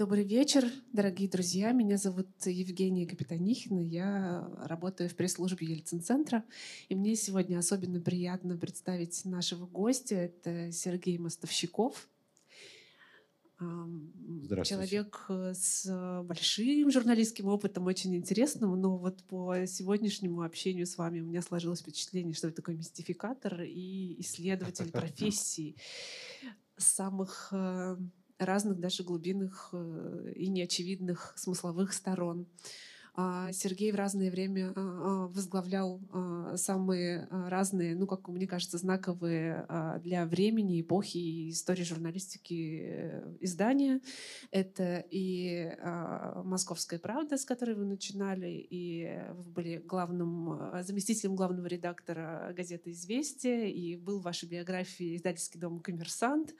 Добрый 0.00 0.24
вечер, 0.24 0.64
дорогие 0.94 1.28
друзья. 1.28 1.72
Меня 1.72 1.98
зовут 1.98 2.26
Евгения 2.46 3.06
Капитанихина. 3.06 3.80
Я 3.80 4.50
работаю 4.62 5.10
в 5.10 5.14
пресс-службе 5.14 5.66
Ельцин-центра. 5.66 6.42
И 6.88 6.94
мне 6.94 7.14
сегодня 7.16 7.58
особенно 7.58 8.00
приятно 8.00 8.56
представить 8.56 9.22
нашего 9.26 9.66
гостя. 9.66 10.14
Это 10.14 10.72
Сергей 10.72 11.18
Мостовщиков. 11.18 12.08
Человек 14.64 15.26
э, 15.28 15.52
с 15.52 16.22
большим 16.24 16.90
журналистским 16.90 17.48
опытом, 17.48 17.84
очень 17.84 18.16
интересным, 18.16 18.80
но 18.80 18.96
вот 18.96 19.22
по 19.24 19.66
сегодняшнему 19.66 20.40
общению 20.40 20.86
с 20.86 20.96
вами 20.96 21.20
у 21.20 21.26
меня 21.26 21.42
сложилось 21.42 21.80
впечатление, 21.80 22.32
что 22.32 22.46
вы 22.46 22.54
такой 22.54 22.74
мистификатор 22.74 23.60
и 23.64 24.18
исследователь 24.18 24.90
профессии 24.92 25.76
самых 26.78 27.48
э, 27.52 27.98
разных 28.44 28.80
даже 28.80 29.02
глубинных 29.02 29.70
э, 29.72 30.32
и 30.36 30.48
неочевидных 30.48 31.34
смысловых 31.36 31.92
сторон. 31.92 32.46
А, 33.14 33.52
Сергей 33.52 33.92
в 33.92 33.96
разное 33.96 34.30
время 34.30 34.72
а, 34.74 34.74
а, 34.76 35.28
возглавлял 35.28 36.00
самые 36.56 37.28
разные, 37.30 37.94
ну, 37.94 38.06
как 38.06 38.28
мне 38.28 38.46
кажется, 38.46 38.78
знаковые 38.78 39.66
для 40.02 40.26
времени, 40.26 40.80
эпохи 40.80 41.18
и 41.18 41.50
истории 41.50 41.84
журналистики 41.84 42.80
э, 42.82 43.36
издания. 43.40 44.00
Это 44.50 45.04
и 45.10 45.76
«Московская 46.44 46.98
правда», 46.98 47.36
с 47.36 47.44
которой 47.44 47.74
вы 47.76 47.84
начинали, 47.84 48.48
и 48.48 49.20
вы 49.32 49.50
были 49.50 49.76
главным, 49.78 50.82
заместителем 50.82 51.36
главного 51.36 51.66
редактора 51.66 52.52
газеты 52.56 52.90
«Известия», 52.90 53.66
и 53.66 53.96
был 53.96 54.20
в 54.20 54.24
вашей 54.24 54.48
биографии 54.48 55.16
издательский 55.16 55.60
дом 55.60 55.80
«Коммерсант», 55.80 56.54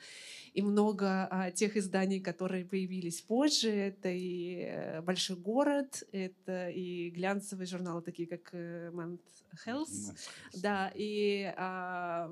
и 0.53 0.63
много 0.63 1.53
тех 1.55 1.77
изданий, 1.77 2.21
которые 2.21 2.65
появились 2.65 3.21
позже. 3.21 3.71
Это 3.71 4.09
и 4.09 4.63
э, 4.63 5.03
«Большой 5.03 5.37
город», 5.37 6.05
это 6.13 6.50
это 6.51 6.71
и 6.71 7.11
глянцевые 7.11 7.67
журналы, 7.67 8.03
такие 8.03 8.29
как 8.29 8.53
Men's 8.53 9.21
э, 9.53 9.71
Health, 9.71 10.15
да, 10.55 10.91
и 10.95 11.53
а, 11.57 12.31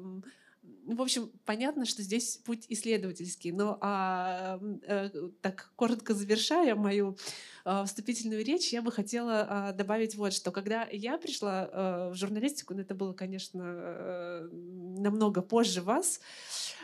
в 0.86 1.00
общем, 1.00 1.30
понятно, 1.44 1.86
что 1.86 2.02
здесь 2.02 2.39
путь 2.39 2.64
исследовательский, 2.69 3.52
но 3.52 3.78
а, 3.80 4.58
а, 4.86 5.30
так 5.41 5.70
коротко 5.77 6.14
завершая 6.14 6.74
мою 6.74 7.16
а, 7.64 7.84
вступительную 7.84 8.44
речь, 8.44 8.72
я 8.72 8.83
бы 8.83 8.91
хотела 8.91 9.46
а, 9.48 9.72
добавить 9.72 10.14
вот 10.16 10.33
что. 10.33 10.50
Когда 10.50 10.86
я 10.91 11.19
пришла 11.19 11.69
а, 11.70 12.11
в 12.11 12.14
журналистику, 12.14 12.74
ну, 12.74 12.80
это 12.80 12.94
было, 12.94 13.12
конечно, 13.12 13.62
а, 13.64 14.48
намного 14.52 15.42
позже 15.42 15.83
вас, 15.83 16.20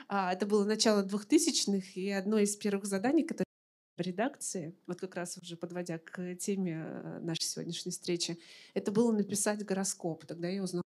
а, 0.09 0.33
это 0.33 0.47
было 0.47 0.65
начало 0.65 1.03
2000-х, 1.03 1.89
и 1.95 2.11
одно 2.11 2.39
из 2.39 2.57
первых 2.57 2.85
заданий, 2.85 3.23
которое 3.23 3.44
редакции, 3.97 4.75
вот 4.87 5.01
как 5.01 5.15
раз 5.17 5.39
уже 5.39 5.57
подводя 5.57 5.99
к 5.99 6.35
теме 6.37 6.85
э, 6.87 7.19
нашей 7.21 7.45
сегодняшней 7.45 7.93
встречи, 7.93 8.39
это 8.75 8.93
было 8.93 9.13
написать 9.13 9.65
гороскоп. 9.65 10.25
Тогда 10.27 10.49
я 10.49 10.63
узнала 10.63 10.84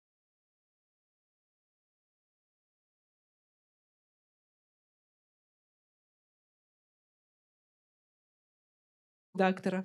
редактора. 9.33 9.83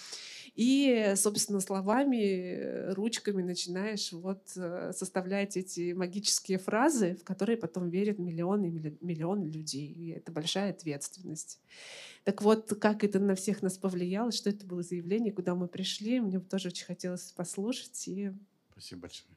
И, 0.55 1.15
собственно, 1.17 1.61
словами, 1.61 2.93
ручками 2.93 3.43
начинаешь 3.43 4.13
вот 4.13 4.43
э, 4.57 4.93
составлять 4.95 5.57
эти 5.57 5.93
магические 5.93 6.59
фразы, 6.59 7.17
в 7.21 7.25
которые 7.25 7.57
потом 7.57 7.89
верят 7.89 8.19
миллионы 8.19 8.67
и 8.67 8.97
миллионы 9.01 9.45
людей. 9.45 9.87
И 9.87 10.09
это 10.11 10.33
большая 10.33 10.71
ответственность. 10.71 11.61
Так 12.25 12.43
вот, 12.43 12.75
как 12.81 13.05
это 13.05 13.19
на 13.19 13.35
всех 13.35 13.63
нас 13.63 13.79
повлияло, 13.79 14.33
что 14.33 14.51
это 14.51 14.67
было 14.67 14.83
заявление, 14.83 15.33
куда 15.33 15.55
мы 15.55 15.69
пришли, 15.69 16.21
мне 16.21 16.39
бы 16.39 16.45
тоже 16.45 16.69
очень 16.69 16.87
хотелось 16.87 17.33
послушать. 17.33 18.09
И 18.09 18.33
Спасибо 18.73 19.03
большое. 19.03 19.37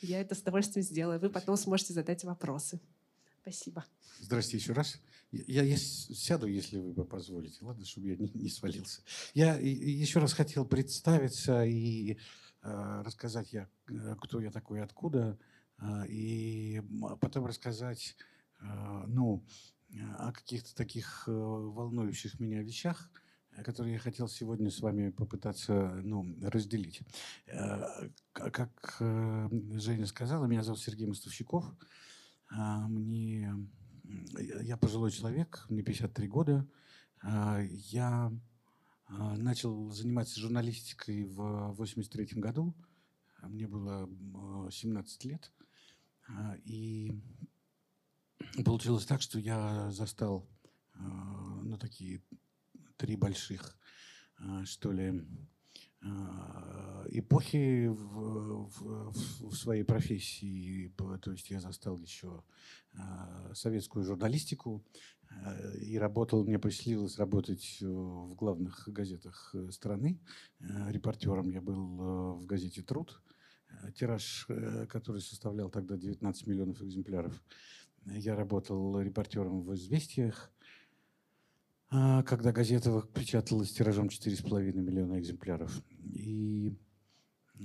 Я 0.00 0.20
это 0.20 0.34
с 0.34 0.40
удовольствием 0.40 0.84
сделаю. 0.84 1.20
Вы 1.20 1.28
потом 1.28 1.56
сможете 1.56 1.92
задать 1.92 2.24
вопросы. 2.24 2.80
Спасибо. 3.42 3.86
Здравствуйте 4.18 4.58
еще 4.58 4.72
раз. 4.74 5.00
Я, 5.32 5.62
я 5.62 5.76
сяду, 5.76 6.46
если 6.46 6.78
вы 6.78 7.04
позволите. 7.04 7.64
Ладно, 7.64 7.86
чтобы 7.86 8.08
я 8.08 8.16
не, 8.16 8.30
не 8.34 8.50
свалился. 8.50 9.00
Я 9.32 9.56
еще 9.56 10.18
раз 10.18 10.34
хотел 10.34 10.66
представиться 10.66 11.64
и 11.64 12.18
э, 12.62 13.02
рассказать, 13.04 13.52
я, 13.52 13.68
э, 13.88 14.14
кто 14.20 14.40
я 14.40 14.50
такой, 14.50 14.82
откуда, 14.82 15.38
э, 15.78 16.06
и 16.08 16.82
потом 17.20 17.46
рассказать, 17.46 18.16
э, 18.60 19.04
ну, 19.06 19.42
о 20.18 20.32
каких-то 20.32 20.74
таких 20.74 21.24
э, 21.26 21.30
волнующих 21.32 22.38
меня 22.40 22.62
вещах, 22.62 23.10
которые 23.64 23.94
я 23.94 23.98
хотел 23.98 24.28
сегодня 24.28 24.70
с 24.70 24.80
вами 24.80 25.10
попытаться 25.10 25.72
ну, 26.02 26.36
разделить. 26.42 27.00
Э, 27.46 28.08
как 28.32 28.96
э, 29.00 29.48
Женя 29.78 30.06
сказала, 30.06 30.44
меня 30.44 30.62
зовут 30.62 30.80
Сергей 30.80 31.06
Мостовщиков. 31.06 31.64
А, 31.64 31.74
мне, 32.50 33.54
я 34.62 34.76
пожилой 34.76 35.10
человек, 35.10 35.64
мне 35.68 35.82
53 35.82 36.28
года. 36.28 36.68
А, 37.22 37.60
я 37.60 38.32
начал 39.08 39.90
заниматься 39.90 40.40
журналистикой 40.40 41.24
в 41.24 41.72
83 41.74 42.40
году. 42.40 42.74
Мне 43.42 43.66
было 43.66 44.08
17 44.70 45.24
лет. 45.24 45.52
И 46.64 47.20
Получилось 48.64 49.06
так, 49.06 49.22
что 49.22 49.38
я 49.38 49.90
застал 49.90 50.48
э, 50.94 50.98
ну, 50.98 51.78
такие 51.78 52.22
три 52.96 53.16
больших, 53.16 53.78
э, 54.38 54.64
что 54.64 54.92
ли, 54.92 55.04
э, 55.04 55.22
эпохи 56.02 57.88
в, 57.88 58.68
в, 58.68 59.12
в 59.50 59.54
своей 59.54 59.82
профессии. 59.82 60.92
То 60.96 61.32
есть 61.32 61.50
я 61.50 61.60
застал 61.60 61.98
еще 61.98 62.42
советскую 63.52 64.04
журналистику 64.04 64.82
и 65.80 65.98
работал, 65.98 66.44
мне 66.44 66.58
посчастливилось 66.58 67.18
работать 67.18 67.78
в 67.80 68.34
главных 68.34 68.88
газетах 68.88 69.54
страны. 69.70 70.18
Репортером 70.58 71.50
я 71.50 71.60
был 71.60 72.36
в 72.36 72.46
газете 72.46 72.82
«Труд», 72.82 73.20
тираж, 73.94 74.48
который 74.88 75.20
составлял 75.20 75.70
тогда 75.70 75.96
19 75.96 76.46
миллионов 76.46 76.82
экземпляров. 76.82 77.40
Я 78.06 78.34
работал 78.34 79.00
репортером 79.00 79.62
в 79.62 79.74
«Известиях», 79.74 80.50
а, 81.92 82.22
когда 82.22 82.52
газета 82.52 83.02
печаталась 83.14 83.72
тиражом 83.72 84.06
4,5 84.06 84.72
миллиона 84.72 85.18
экземпляров. 85.18 85.82
И 86.04 86.76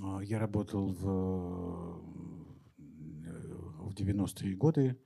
а, 0.01 0.19
я 0.21 0.39
работал 0.39 0.91
в, 0.91 1.03
в 2.77 3.93
90-е 3.93 4.55
годы. 4.55 4.99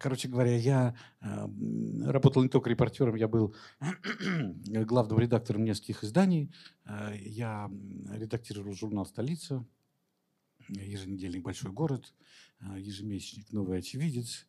Короче 0.00 0.28
говоря, 0.28 0.56
я 0.56 0.96
а, 1.20 1.50
работал 2.04 2.42
не 2.42 2.48
только 2.48 2.70
репортером, 2.70 3.16
я 3.16 3.28
был 3.28 3.54
главным 4.66 5.18
редактором 5.18 5.64
нескольких 5.64 6.04
изданий. 6.04 6.54
Я 7.20 7.70
редактировал 8.12 8.72
журнал 8.74 9.04
«Столица», 9.04 9.66
еженедельник 10.68 11.42
«Большой 11.42 11.72
город», 11.72 12.14
ежемесячник 12.76 13.52
«Новый 13.52 13.78
очевидец», 13.78 14.46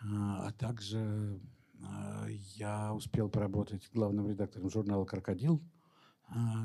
а, 0.00 0.52
также 0.52 1.40
я 2.56 2.92
успел 2.94 3.28
поработать 3.28 3.88
главным 3.92 4.28
редактором 4.28 4.70
журнала 4.70 5.04
«Крокодил», 5.04 5.62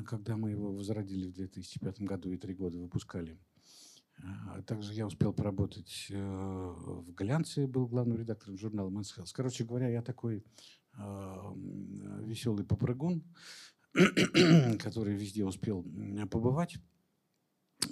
когда 0.06 0.36
мы 0.36 0.50
его 0.50 0.72
возродили 0.72 1.28
в 1.28 1.34
2005 1.34 2.00
году 2.00 2.32
и 2.32 2.38
три 2.38 2.54
года 2.54 2.78
выпускали. 2.78 3.38
Также 4.66 4.92
я 4.92 5.06
успел 5.06 5.32
поработать 5.32 6.08
э, 6.10 6.14
в 6.14 7.14
глянце, 7.14 7.66
был 7.66 7.86
главным 7.86 8.18
редактором 8.18 8.58
журнала 8.58 8.90
Men's 8.90 9.16
Health. 9.16 9.30
Короче 9.32 9.64
говоря, 9.64 9.88
я 9.88 10.02
такой 10.02 10.44
веселый 10.92 12.64
попрыгун, 12.66 13.24
который 14.78 15.14
везде 15.14 15.44
успел 15.44 15.84
побывать. 16.30 16.76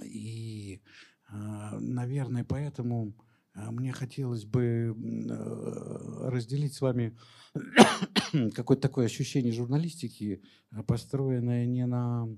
И, 0.04 0.82
а, 1.28 1.78
наверное, 1.81 2.44
поэтому 2.44 3.14
а, 3.19 3.27
мне 3.70 3.93
хотелось 3.93 4.44
бы 4.44 4.94
э, 4.94 6.28
разделить 6.28 6.75
с 6.75 6.81
вами 6.81 7.16
какое-то 8.55 8.82
такое 8.82 9.06
ощущение 9.06 9.52
журналистики, 9.52 10.43
а, 10.70 10.82
построенное 10.82 11.66
не 11.66 11.87
на, 11.87 12.28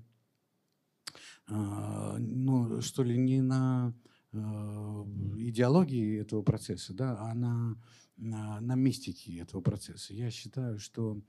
ну, 1.48 2.80
что 2.80 3.02
ли, 3.02 3.18
не 3.18 3.42
на 3.42 3.92
идеологии 4.32 6.20
этого 6.20 6.42
процесса, 6.42 6.94
да, 6.94 7.18
а 7.18 7.34
на, 7.34 7.76
на, 8.16 8.60
на 8.60 8.74
мистике 8.76 9.38
этого 9.40 9.60
процесса. 9.60 10.14
Я 10.14 10.30
считаю, 10.30 10.78
что 10.78 11.20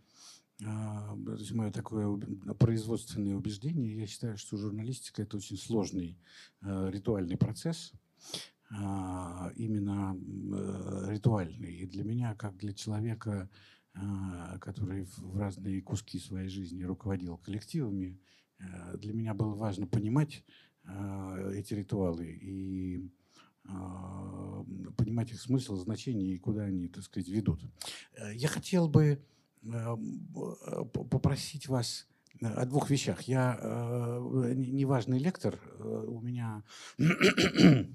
а, 0.64 1.18
есть 1.38 1.54
мое 1.54 1.72
такое 1.72 2.18
производственное 2.60 3.36
убеждение, 3.36 3.98
я 3.98 4.06
считаю, 4.06 4.38
что 4.38 4.58
журналистика– 4.58 5.22
это 5.24 5.38
очень 5.38 5.58
сложный 5.58 6.20
э, 6.62 6.90
ритуальный 6.92 7.38
процесс, 7.38 7.94
а, 7.94 8.61
именно 9.56 10.16
э, 10.18 11.12
ритуальный. 11.12 11.74
И 11.76 11.86
для 11.86 12.04
меня, 12.04 12.36
как 12.36 12.58
для 12.58 12.74
человека, 12.74 13.50
который 14.62 15.04
в 15.18 15.38
разные 15.38 15.82
куски 15.82 16.18
своей 16.20 16.48
жизни 16.48 16.84
руководил 16.84 17.38
коллективами, 17.38 18.22
для 18.94 19.14
меня 19.14 19.34
было 19.34 19.54
важно 19.54 19.86
понимать 19.86 20.46
эти 20.86 21.74
ритуалы 21.74 22.26
и 22.26 23.06
понимать 24.96 25.32
их 25.32 25.42
смысл, 25.42 25.76
значение 25.76 26.36
и 26.36 26.38
куда 26.38 26.64
они, 26.64 26.88
так 26.88 27.04
сказать, 27.04 27.28
ведут. 27.28 27.60
Я 28.34 28.48
хотел 28.48 28.88
бы 28.88 29.22
попросить 31.10 31.68
вас 31.68 32.08
о 32.40 32.66
двух 32.66 32.90
вещах. 32.90 33.22
Я 33.24 33.58
э, 33.62 34.54
неважный 34.56 35.20
лектор, 35.20 35.60
э, 35.80 36.06
у 36.08 36.22
меня 36.22 36.64
э, 36.98 37.86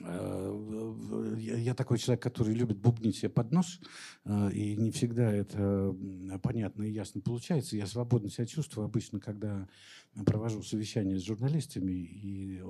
я 0.00 1.74
такой 1.74 1.98
человек, 1.98 2.22
который 2.22 2.54
любит 2.54 2.78
бубнить 2.78 3.16
себе 3.16 3.28
под 3.28 3.52
нос, 3.52 3.80
и 4.26 4.76
не 4.76 4.90
всегда 4.90 5.30
это 5.30 5.94
понятно 6.42 6.84
и 6.84 6.90
ясно 6.90 7.20
получается. 7.20 7.76
Я 7.76 7.86
свободно 7.86 8.30
себя 8.30 8.46
чувствую 8.46 8.86
обычно, 8.86 9.20
когда 9.20 9.68
провожу 10.24 10.62
совещания 10.62 11.18
с 11.18 11.24
журналистами, 11.24 11.92
и 11.92 12.62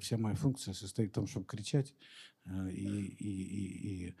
вся 0.00 0.16
моя 0.16 0.36
функция 0.36 0.74
состоит 0.74 1.10
в 1.10 1.14
том, 1.14 1.26
чтобы 1.26 1.46
кричать 1.46 1.94
и, 2.46 2.86
и, 3.18 3.28
и, 3.28 4.06
и 4.08 4.14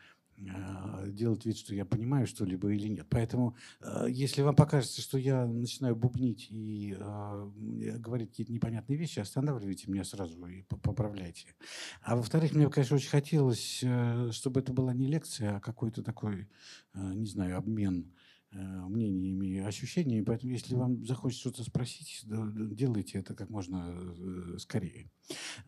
делать 1.06 1.44
вид, 1.46 1.56
что 1.56 1.74
я 1.74 1.84
понимаю 1.84 2.26
что-либо 2.26 2.72
или 2.72 2.88
нет. 2.88 3.06
Поэтому, 3.08 3.56
а, 3.80 4.06
если 4.06 4.42
вам 4.42 4.56
покажется, 4.56 5.00
что 5.00 5.18
я 5.18 5.46
начинаю 5.46 5.96
бубнить 5.96 6.48
и 6.50 6.96
э, 6.98 7.50
говорить 7.98 8.30
какие-то 8.30 8.52
непонятные 8.52 8.98
вещи, 8.98 9.20
останавливайте 9.20 9.90
меня 9.90 10.04
сразу 10.04 10.44
и 10.46 10.62
поправляйте. 10.62 11.54
А 12.02 12.16
во-вторых, 12.16 12.52
мне, 12.54 12.68
конечно, 12.68 12.96
очень 12.96 13.10
хотелось, 13.10 13.80
э, 13.82 14.30
чтобы 14.32 14.60
это 14.60 14.72
была 14.72 14.92
не 14.92 15.06
лекция, 15.06 15.56
а 15.56 15.60
какой-то 15.60 16.02
такой, 16.02 16.48
э, 16.94 17.12
не 17.14 17.26
знаю, 17.26 17.58
обмен 17.58 18.12
мнениями 18.52 19.46
и 19.48 19.58
ощущениями. 19.58 20.22
Поэтому, 20.22 20.52
если 20.52 20.76
вам 20.76 21.04
захочется 21.04 21.50
что-то 21.50 21.68
спросить, 21.68 22.24
делайте 22.24 23.18
это 23.18 23.34
как 23.34 23.50
можно 23.50 23.92
э, 23.92 24.58
скорее. 24.58 25.10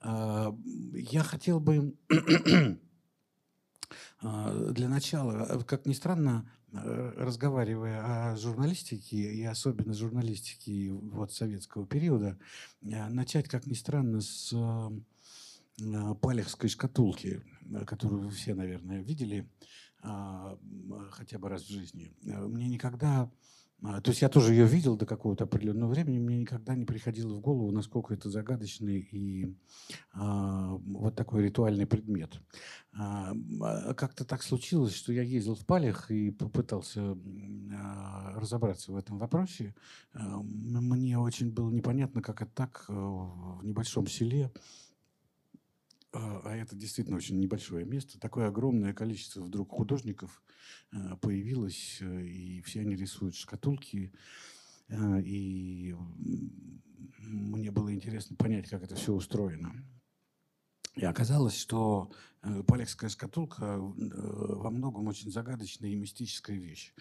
Я 0.05 1.23
хотел 1.25 1.59
бы 1.59 1.97
для 4.23 4.89
начала, 4.89 5.47
э, 5.49 5.63
как 5.63 5.87
ни 5.87 5.93
странно, 5.93 6.51
э, 6.73 7.13
разговаривая 7.17 8.33
о 8.33 8.37
журналистике, 8.37 9.17
и 9.17 9.45
особенно 9.45 9.95
журналистике 9.95 10.91
вот 10.93 11.33
советского 11.33 11.87
периода, 11.87 12.39
э, 12.83 13.09
начать, 13.09 13.49
как 13.49 13.67
ни 13.67 13.75
странно, 13.75 14.21
с 14.21 14.55
палехской 16.23 16.71
шкатулки, 16.71 17.43
которую 17.87 18.23
вы 18.23 18.31
все, 18.31 18.55
наверное, 18.55 19.03
видели 19.03 19.47
а, 20.03 20.57
хотя 21.11 21.39
бы 21.39 21.49
раз 21.49 21.65
в 21.65 21.71
жизни. 21.71 22.15
Мне 22.23 22.69
никогда 22.69 23.23
а, 23.23 23.31
то 23.83 24.11
есть 24.11 24.23
я 24.23 24.29
тоже 24.29 24.53
ее 24.53 24.67
видел 24.67 24.97
до 24.97 25.05
какого-то 25.05 25.45
определенного 25.45 25.91
времени, 25.91 26.19
мне 26.19 26.39
никогда 26.39 26.75
не 26.75 26.87
приходило 26.87 27.35
в 27.35 27.41
голову, 27.41 27.71
насколько 27.73 28.15
это 28.15 28.31
загадочный 28.31 29.01
и 29.01 29.55
а, 30.13 30.77
вот 30.77 31.15
такой 31.15 31.45
ритуальный 31.45 31.87
предмет. 31.87 32.41
А, 32.95 33.35
а 33.61 33.95
как-то 33.95 34.25
так 34.25 34.43
случилось, 34.43 34.95
что 34.95 35.13
я 35.13 35.23
ездил 35.23 35.55
в 35.55 35.67
Палях 35.67 36.11
и 36.11 36.31
попытался 36.31 37.19
а, 37.75 38.33
разобраться 38.37 38.93
в 38.93 38.97
этом 38.97 39.19
вопросе. 39.19 39.75
А, 40.15 40.39
мне 40.41 41.19
очень 41.19 41.53
было 41.53 41.71
непонятно, 41.71 42.23
как 42.23 42.41
это 42.41 42.51
так 42.55 42.85
в 42.89 43.61
небольшом 43.63 44.07
селе 44.07 44.51
а, 46.17 46.41
а 46.45 46.57
это 46.57 46.75
действительно 46.75 47.17
очень 47.17 47.39
небольшое 47.39 47.85
место, 47.85 48.19
такое 48.19 48.49
огромное 48.49 48.95
количество 48.95 49.43
вдруг 49.43 49.71
художников 49.71 50.43
а, 50.91 51.17
появилось, 51.17 51.99
э, 52.01 52.27
и 52.27 52.63
все 52.63 52.81
они 52.81 52.97
рисуют 52.97 53.35
шкатулки, 53.35 54.13
а, 54.89 55.19
и 55.21 55.95
мне 57.19 57.71
было 57.71 57.93
интересно 57.93 58.35
понять, 58.37 58.69
как 58.69 58.83
это 58.83 58.95
все 58.95 59.13
устроено. 59.13 59.73
И 60.95 61.05
оказалось, 61.05 61.57
что 61.57 62.11
э, 62.43 62.63
полякская 62.63 63.11
шкатулка 63.11 63.65
э, 63.65 63.79
во 63.79 64.71
многом 64.71 65.09
очень 65.09 65.31
загадочная 65.31 65.91
и 65.91 65.97
мистическая 65.97 66.57
вещь. 66.57 66.95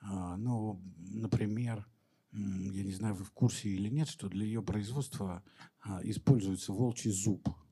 Ну, 0.00 0.80
например, 0.96 1.84
я 2.30 2.84
не 2.84 2.92
знаю, 2.92 3.16
вы 3.16 3.24
в 3.24 3.32
курсе 3.32 3.68
или 3.68 3.88
нет, 3.88 4.06
что 4.06 4.28
для 4.28 4.44
ее 4.44 4.62
производства 4.62 5.42
используется 6.04 6.72
волчий 6.72 7.10
зуб– 7.10 7.48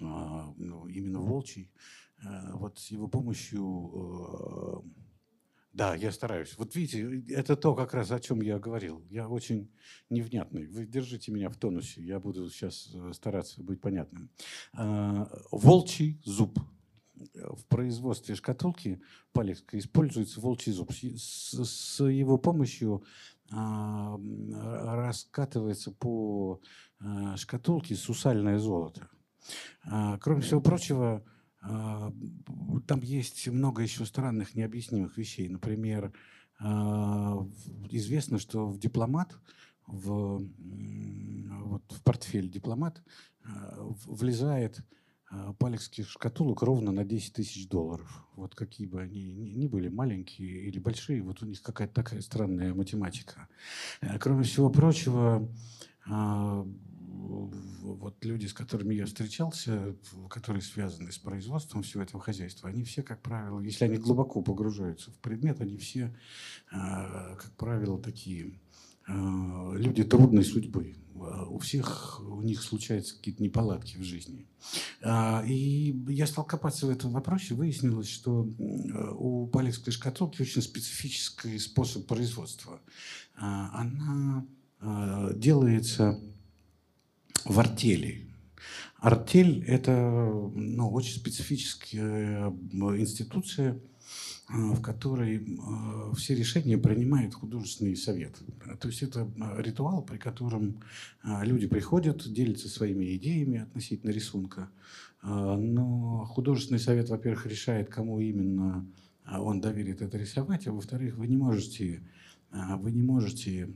именно 0.00 1.20
волчий, 1.20 1.70
а, 2.24 2.56
вот 2.56 2.78
с 2.78 2.90
его 2.90 3.08
помощью, 3.08 3.90
э, 3.94 4.82
да, 5.72 5.94
я 5.94 6.12
стараюсь. 6.12 6.54
Вот 6.58 6.76
видите, 6.76 7.24
это 7.32 7.56
то 7.56 7.74
как 7.74 7.94
раз, 7.94 8.10
о 8.10 8.20
чем 8.20 8.42
я 8.42 8.58
говорил. 8.58 9.02
Я 9.08 9.28
очень 9.28 9.72
невнятный. 10.10 10.66
Вы 10.66 10.86
держите 10.86 11.32
меня 11.32 11.48
в 11.48 11.56
тонусе, 11.56 12.02
я 12.02 12.20
буду 12.20 12.48
сейчас 12.50 12.90
э, 12.94 13.12
стараться 13.14 13.62
быть 13.62 13.80
понятным. 13.80 14.30
А, 14.74 15.28
волчий 15.50 16.20
зуб. 16.24 16.58
В 17.34 17.64
производстве 17.66 18.34
шкатулки 18.34 19.00
Палевской 19.32 19.78
используется 19.78 20.40
волчий 20.40 20.72
зуб. 20.72 20.90
С 20.92 22.02
его 22.04 22.36
помощью 22.36 23.04
раскатывается 25.08 25.92
по 25.92 26.60
шкатулке 27.36 27.94
сусальное 27.94 28.58
золото. 28.58 29.08
А, 29.84 30.18
кроме 30.18 30.42
всего 30.42 30.60
прочего, 30.60 31.24
а, 31.60 32.12
там 32.86 33.00
есть 33.00 33.48
много 33.48 33.82
еще 33.82 34.04
странных, 34.04 34.54
необъяснимых 34.54 35.16
вещей. 35.16 35.48
Например, 35.48 36.12
а, 36.58 37.46
известно, 37.90 38.38
что 38.38 38.68
в 38.68 38.78
дипломат, 38.78 39.36
в, 39.86 40.46
вот 41.64 41.82
в 41.90 42.02
портфель 42.02 42.48
дипломат 42.48 43.02
влезает 44.06 44.80
палехских 45.58 46.08
шкатулок 46.08 46.62
ровно 46.62 46.92
на 46.92 47.04
10 47.04 47.32
тысяч 47.32 47.68
долларов. 47.68 48.24
Вот 48.36 48.54
какие 48.54 48.86
бы 48.86 49.00
они 49.00 49.34
ни 49.34 49.66
были, 49.66 49.88
маленькие 49.88 50.66
или 50.66 50.78
большие, 50.78 51.22
вот 51.22 51.42
у 51.42 51.46
них 51.46 51.60
какая-то 51.62 51.94
такая 51.94 52.20
странная 52.20 52.74
математика. 52.74 53.48
Кроме 54.20 54.44
всего 54.44 54.70
прочего, 54.70 55.48
вот 57.82 58.24
люди, 58.24 58.46
с 58.46 58.52
которыми 58.52 58.94
я 58.94 59.06
встречался, 59.06 59.96
которые 60.30 60.62
связаны 60.62 61.10
с 61.10 61.18
производством 61.18 61.82
всего 61.82 62.02
этого 62.02 62.22
хозяйства, 62.22 62.68
они 62.68 62.84
все, 62.84 63.02
как 63.02 63.20
правило, 63.22 63.60
если 63.60 63.84
они 63.84 63.96
глубоко 63.96 64.40
погружаются 64.40 65.10
в 65.10 65.18
предмет, 65.18 65.60
они 65.60 65.76
все, 65.76 66.14
а, 66.70 67.34
как 67.34 67.50
правило, 67.56 68.00
такие 68.00 68.60
а, 69.08 69.72
люди 69.74 70.04
трудной 70.04 70.44
судьбы. 70.44 70.94
У 71.48 71.58
всех 71.58 72.20
у 72.20 72.40
них 72.40 72.62
случаются 72.62 73.16
какие-то 73.16 73.42
неполадки 73.42 73.96
в 73.96 74.02
жизни. 74.02 74.46
А, 75.02 75.44
и 75.46 75.94
я 76.08 76.26
стал 76.26 76.44
копаться 76.44 76.86
в 76.86 76.90
этом 76.90 77.12
вопросе, 77.12 77.54
выяснилось, 77.54 78.08
что 78.08 78.48
у 79.18 79.46
палецкой 79.48 79.92
шкатулки 79.92 80.42
очень 80.42 80.62
специфический 80.62 81.58
способ 81.58 82.06
производства. 82.06 82.80
Она 83.34 84.46
делается 85.34 86.20
в 87.44 87.58
артели. 87.58 88.32
Артель– 89.02 89.64
это 89.66 89.92
ну, 90.54 90.88
очень 90.90 91.16
специфическая 91.16 92.50
э, 92.50 92.52
институция, 92.98 93.72
э, 93.72 93.78
в 94.48 94.80
которой 94.80 95.38
э, 95.38 96.14
все 96.14 96.36
решения 96.36 96.78
принимает 96.78 97.34
художественный 97.34 97.96
совет. 97.96 98.38
То 98.80 98.86
есть 98.86 99.02
это 99.02 99.28
ритуал, 99.58 100.02
при 100.02 100.18
котором 100.18 100.80
люди 101.24 101.66
приходят, 101.66 102.32
делятся 102.32 102.68
своими 102.68 103.16
идеями 103.16 103.58
относительно 103.58 104.10
рисунка. 104.10 104.70
Но 105.22 106.24
художественный 106.30 106.80
совет, 106.80 107.08
во-первых, 107.08 107.46
решает, 107.46 107.88
кому 107.88 108.20
именно 108.20 108.86
он 109.26 109.60
доверит 109.60 110.00
это 110.02 110.16
рисовать, 110.16 110.66
а 110.66 110.72
во-вторых, 110.72 111.16
вы 111.16 111.28
не 111.28 111.36
можете, 111.36 112.02
вы 112.50 112.90
не 112.90 113.02
можете 113.02 113.68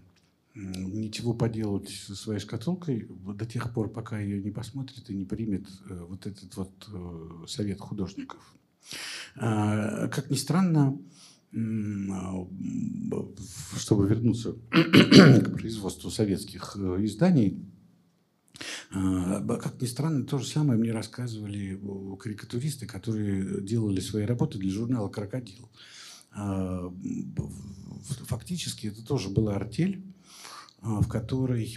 ничего 0.57 1.35
поделать 1.35 1.91
со 1.91 2.15
своей 2.15 2.41
шкатулкой 2.41 3.07
до 3.11 3.45
тех 3.45 3.73
пор, 3.75 3.91
пока 3.91 4.19
ее 4.19 4.43
не 4.43 4.51
посмотрит 4.51 5.09
и 5.11 5.15
не 5.15 5.27
примет 5.27 5.69
э, 5.89 6.05
вот 6.09 6.27
этот 6.27 6.57
вот 6.57 6.89
э, 6.93 7.47
совет 7.47 7.79
художников. 7.79 8.57
А, 9.37 10.09
как 10.09 10.31
ни 10.31 10.37
странно, 10.37 10.99
а, 11.53 12.47
чтобы 13.77 14.09
вернуться 14.09 14.53
к 14.71 15.53
производству 15.53 16.11
советских 16.11 16.77
э, 16.77 17.05
изданий, 17.05 17.63
а, 18.93 19.43
как 19.59 19.81
ни 19.83 19.87
странно, 19.87 20.25
то 20.25 20.39
же 20.39 20.47
самое 20.47 20.79
мне 20.79 20.93
рассказывали 20.93 21.79
карикатуристы, 22.17 22.87
которые 22.87 23.61
делали 23.61 24.01
свои 24.01 24.25
работы 24.25 24.59
для 24.59 24.71
журнала 24.71 25.09
«Крокодил». 25.09 25.69
Фактически 28.27 28.89
это 28.89 29.03
тоже 29.03 29.31
была 29.31 29.57
артель, 29.57 30.03
в 30.87 31.09
которой 31.09 31.75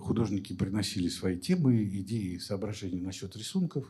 художники 0.00 0.52
приносили 0.52 1.08
свои 1.08 1.38
темы, 1.38 1.84
идеи, 1.84 2.38
соображения 2.38 3.00
насчет 3.00 3.36
рисунков. 3.36 3.86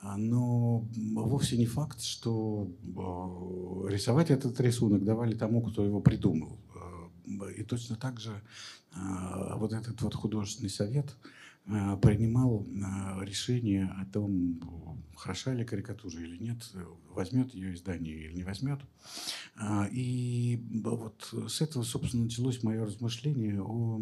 А, 0.00 0.16
но 0.16 0.86
вовсе 1.14 1.56
не 1.56 1.66
факт, 1.66 2.00
что 2.00 2.70
а, 2.96 3.88
рисовать 3.88 4.30
этот 4.30 4.60
рисунок 4.60 5.04
давали 5.04 5.34
тому, 5.34 5.60
кто 5.62 5.84
его 5.84 6.00
придумал. 6.00 6.58
А, 6.74 7.50
и 7.50 7.62
точно 7.62 7.96
так 7.96 8.20
же 8.20 8.40
вот 9.56 9.72
этот 9.74 10.00
вот 10.00 10.14
художественный 10.14 10.70
совет 10.70 11.14
принимал 12.00 12.66
решение 13.20 13.86
о 14.00 14.06
том, 14.06 15.04
хороша 15.16 15.52
ли 15.52 15.64
карикатура 15.64 16.18
или 16.18 16.38
нет, 16.38 16.58
возьмет 17.10 17.52
ее 17.52 17.74
издание 17.74 18.16
или 18.16 18.32
не 18.32 18.44
возьмет. 18.44 18.80
И 19.90 20.64
вот 20.72 21.34
с 21.48 21.60
этого, 21.60 21.82
собственно, 21.82 22.24
началось 22.24 22.62
мое 22.62 22.84
размышление 22.84 23.60
о 23.62 24.00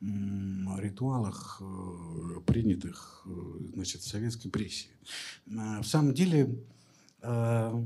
ритуалах, 0.00 1.60
э, 1.60 2.40
принятых 2.46 3.22
э, 3.26 3.30
значит, 3.74 4.02
в 4.02 4.08
советской 4.08 4.48
прессе. 4.48 4.88
В 5.46 5.82
самом 5.82 6.14
деле, 6.14 6.56
э, 7.22 7.84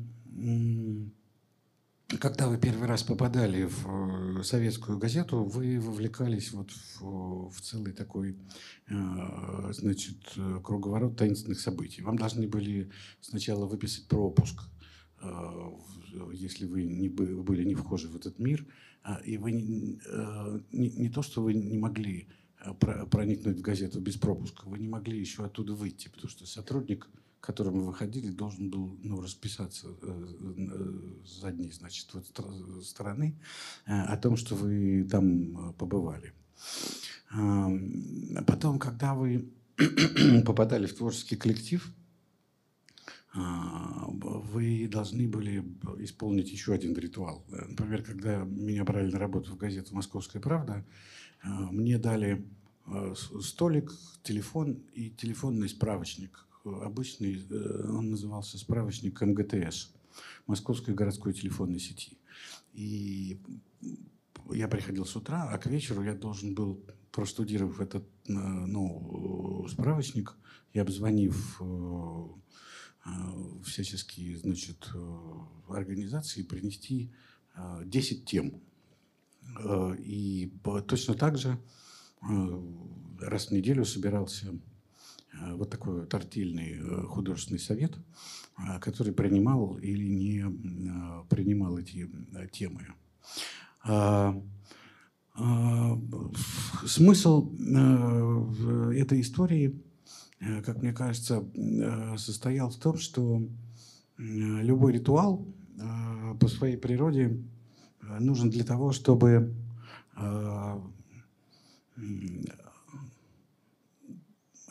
когда 2.20 2.48
вы 2.48 2.58
первый 2.58 2.88
раз 2.88 3.02
попадали 3.02 3.64
в 3.64 4.42
советскую 4.42 4.98
газету, 4.98 5.44
вы 5.44 5.80
вовлекались 5.80 6.52
вот 6.52 6.70
в, 6.70 7.50
в 7.50 7.60
целый 7.60 7.92
такой 7.92 8.36
значит, 8.88 10.18
круговорот 10.62 11.16
таинственных 11.16 11.60
событий. 11.60 12.02
Вам 12.02 12.16
должны 12.16 12.46
были 12.48 12.90
сначала 13.20 13.66
выписать 13.66 14.08
пропуск, 14.08 14.62
если 16.32 16.66
вы 16.66 16.84
не 16.84 17.08
были 17.08 17.64
не 17.64 17.74
вхожи 17.74 18.08
в 18.08 18.16
этот 18.16 18.38
мир– 18.38 18.66
а, 19.04 19.20
и 19.24 19.36
вы 19.36 19.52
не, 19.52 20.00
э, 20.06 20.60
не, 20.70 20.90
не 20.90 21.08
то, 21.08 21.22
что 21.22 21.42
вы 21.42 21.54
не 21.54 21.76
могли 21.76 22.28
э, 22.64 22.72
проникнуть 23.10 23.58
в 23.58 23.62
газету 23.62 24.00
без 24.00 24.16
пропуска, 24.16 24.68
вы 24.68 24.78
не 24.78 24.86
могли 24.86 25.18
еще 25.18 25.44
оттуда 25.44 25.74
выйти, 25.74 26.08
потому 26.08 26.30
что 26.30 26.46
сотрудник, 26.46 27.08
к 27.42 27.46
которому 27.46 27.80
вы 27.80 27.86
выходили, 27.86 28.30
должен 28.30 28.70
был 28.70 28.96
ну, 29.02 29.20
расписаться 29.20 29.88
э, 30.00 31.22
с 31.26 31.40
задней 31.40 31.72
значит, 31.72 32.08
вот, 32.14 32.24
стороны 32.86 33.36
о 33.84 34.16
том, 34.16 34.36
что 34.36 34.54
вы 34.54 35.04
там 35.10 35.74
побывали. 35.74 36.32
Потом, 38.46 38.78
когда 38.78 39.14
вы 39.14 39.50
попадали 40.46 40.86
в 40.86 40.94
творческий 40.94 41.34
коллектив, 41.34 41.92
а, 43.34 44.06
вы 44.08 44.86
должны 44.86 45.26
были 45.26 45.64
исполнить 45.98 46.52
еще 46.52 46.74
один 46.74 46.94
ритуал. 46.94 47.44
Например, 47.48 48.04
когда 48.04 48.44
меня 48.44 48.84
брали 48.84 49.10
на 49.10 49.18
работу 49.18 49.52
в 49.52 49.56
газету 49.56 49.96
«Московская 49.96 50.38
правда», 50.38 50.84
мне 51.42 51.98
дали 51.98 52.46
столик, 53.40 53.90
телефон 54.22 54.74
и 54.92 55.10
телефонный 55.10 55.68
справочник. 55.68 56.46
Обычный, 56.64 57.44
э, 57.48 57.88
он 57.88 58.10
назывался 58.10 58.58
справочник 58.58 59.20
МГТС, 59.20 59.92
Московской 60.46 60.94
городской 60.94 61.32
телефонной 61.32 61.80
сети. 61.80 62.18
И 62.72 63.40
я 64.50 64.68
приходил 64.68 65.04
с 65.04 65.16
утра, 65.16 65.48
а 65.50 65.58
к 65.58 65.66
вечеру 65.66 66.02
я 66.02 66.14
должен 66.14 66.54
был, 66.54 66.84
простудировав 67.10 67.80
этот 67.80 68.04
ну, 68.26 69.66
справочник 69.68 70.34
и 70.72 70.78
обзвонив 70.78 71.60
всяческие 73.64 74.38
значит, 74.38 74.88
организации 75.68 76.42
принести 76.42 77.12
10 77.84 78.22
э, 78.22 78.24
тем. 78.24 78.62
И 79.98 80.52
точно 80.86 81.14
так 81.14 81.36
же 81.36 81.58
раз 82.20 83.46
в 83.46 83.50
неделю 83.50 83.84
собирался 83.84 84.54
вот 85.32 85.70
такой 85.70 86.06
тортильный 86.06 86.78
художественный 87.06 87.58
совет, 87.58 87.96
который 88.80 89.12
принимал 89.12 89.78
или 89.78 90.06
не 90.06 90.44
принимал 91.28 91.78
эти 91.78 92.08
темы. 92.52 92.86
Смысл 96.86 97.54
этой 98.92 99.20
истории 99.20 99.80
Э, 100.42 100.60
как 100.62 100.82
мне 100.82 100.92
кажется, 100.92 101.44
э, 101.54 102.16
состоял 102.16 102.70
в 102.70 102.76
том, 102.76 102.98
что 102.98 103.42
любой 104.18 104.92
ритуал 104.92 105.46
э, 105.78 106.34
по 106.38 106.48
своей 106.48 106.76
природе 106.76 107.40
нужен 108.18 108.50
для 108.50 108.64
того, 108.64 108.92
чтобы 108.92 109.54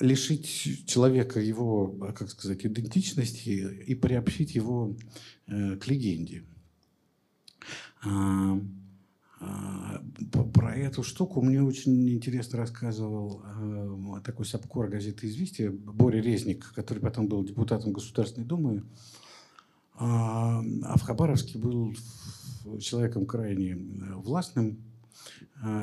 лишить 0.01 0.86
человека 0.88 1.39
его, 1.39 1.88
как 2.15 2.29
сказать, 2.29 2.65
идентичности 2.65 3.50
и 3.50 3.96
приобщить 3.96 4.55
его 4.55 4.96
к 5.48 5.88
легенде. 5.88 6.43
А, 8.03 8.60
а, 9.39 10.01
про 10.53 10.75
эту 10.75 11.03
штуку 11.03 11.41
мне 11.41 11.62
очень 11.63 12.10
интересно 12.10 12.60
рассказывал 12.60 13.41
э, 13.43 14.22
такой 14.24 14.46
сапкор 14.46 14.88
газеты 14.88 15.27
«Известия» 15.27 15.72
Боря 15.72 16.22
Резник, 16.22 16.74
который 16.74 17.00
потом 17.00 17.27
был 17.27 17.43
депутатом 17.43 17.91
Государственной 17.91 18.46
Думы. 18.46 18.84
А, 19.96 20.63
а 20.84 20.98
в 20.98 21.01
Хабаровске 21.01 21.58
был 21.58 21.93
человеком 22.79 23.25
крайне 23.25 23.72
э, 23.72 23.77
властным 24.15 24.77
а, 24.77 24.90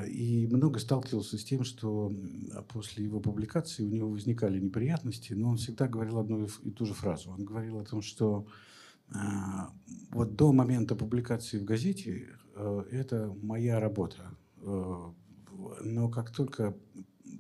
и 0.08 0.48
много 0.50 0.78
сталкивался 0.78 1.38
с 1.38 1.44
тем, 1.44 1.64
что 1.64 2.12
после 2.68 3.04
его 3.04 3.20
публикации 3.20 3.84
у 3.84 3.88
него 3.88 4.10
возникали 4.10 4.58
неприятности, 4.58 5.32
но 5.34 5.50
он 5.50 5.56
всегда 5.56 5.88
говорил 5.88 6.18
одну 6.18 6.46
и 6.46 6.70
ту 6.70 6.84
же 6.84 6.94
фразу. 6.94 7.30
Он 7.30 7.44
говорил 7.44 7.78
о 7.78 7.84
том, 7.84 8.02
что 8.02 8.46
вот 10.10 10.36
до 10.36 10.52
момента 10.52 10.94
публикации 10.94 11.58
в 11.58 11.64
газете 11.64 12.28
Э, 12.58 12.84
это 12.90 13.34
моя 13.42 13.80
работа. 13.80 14.34
Э, 14.62 15.12
но 15.84 16.08
как 16.08 16.30
только 16.30 16.76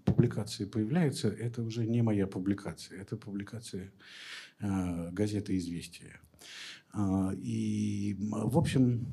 публикации 0.04 0.64
появляются, 0.64 1.28
это 1.28 1.62
уже 1.62 1.86
не 1.86 2.02
моя 2.02 2.26
публикация, 2.26 3.00
это 3.00 3.16
публикация 3.16 3.92
э, 4.60 5.10
газеты 5.10 5.56
«Известия». 5.56 6.20
И, 7.36 8.16
в 8.18 8.56
общем, 8.56 9.06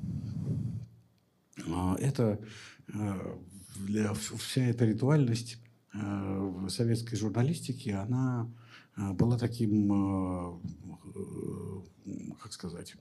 это 1.99 2.39
вся 4.37 4.65
эта 4.65 4.85
ритуальность 4.85 5.57
в 5.93 6.69
советской 6.69 7.15
журналистике, 7.15 7.95
она 7.95 8.49
была 8.95 9.37
таким, 9.37 10.61
как 12.41 12.53
сказать, 12.53 12.95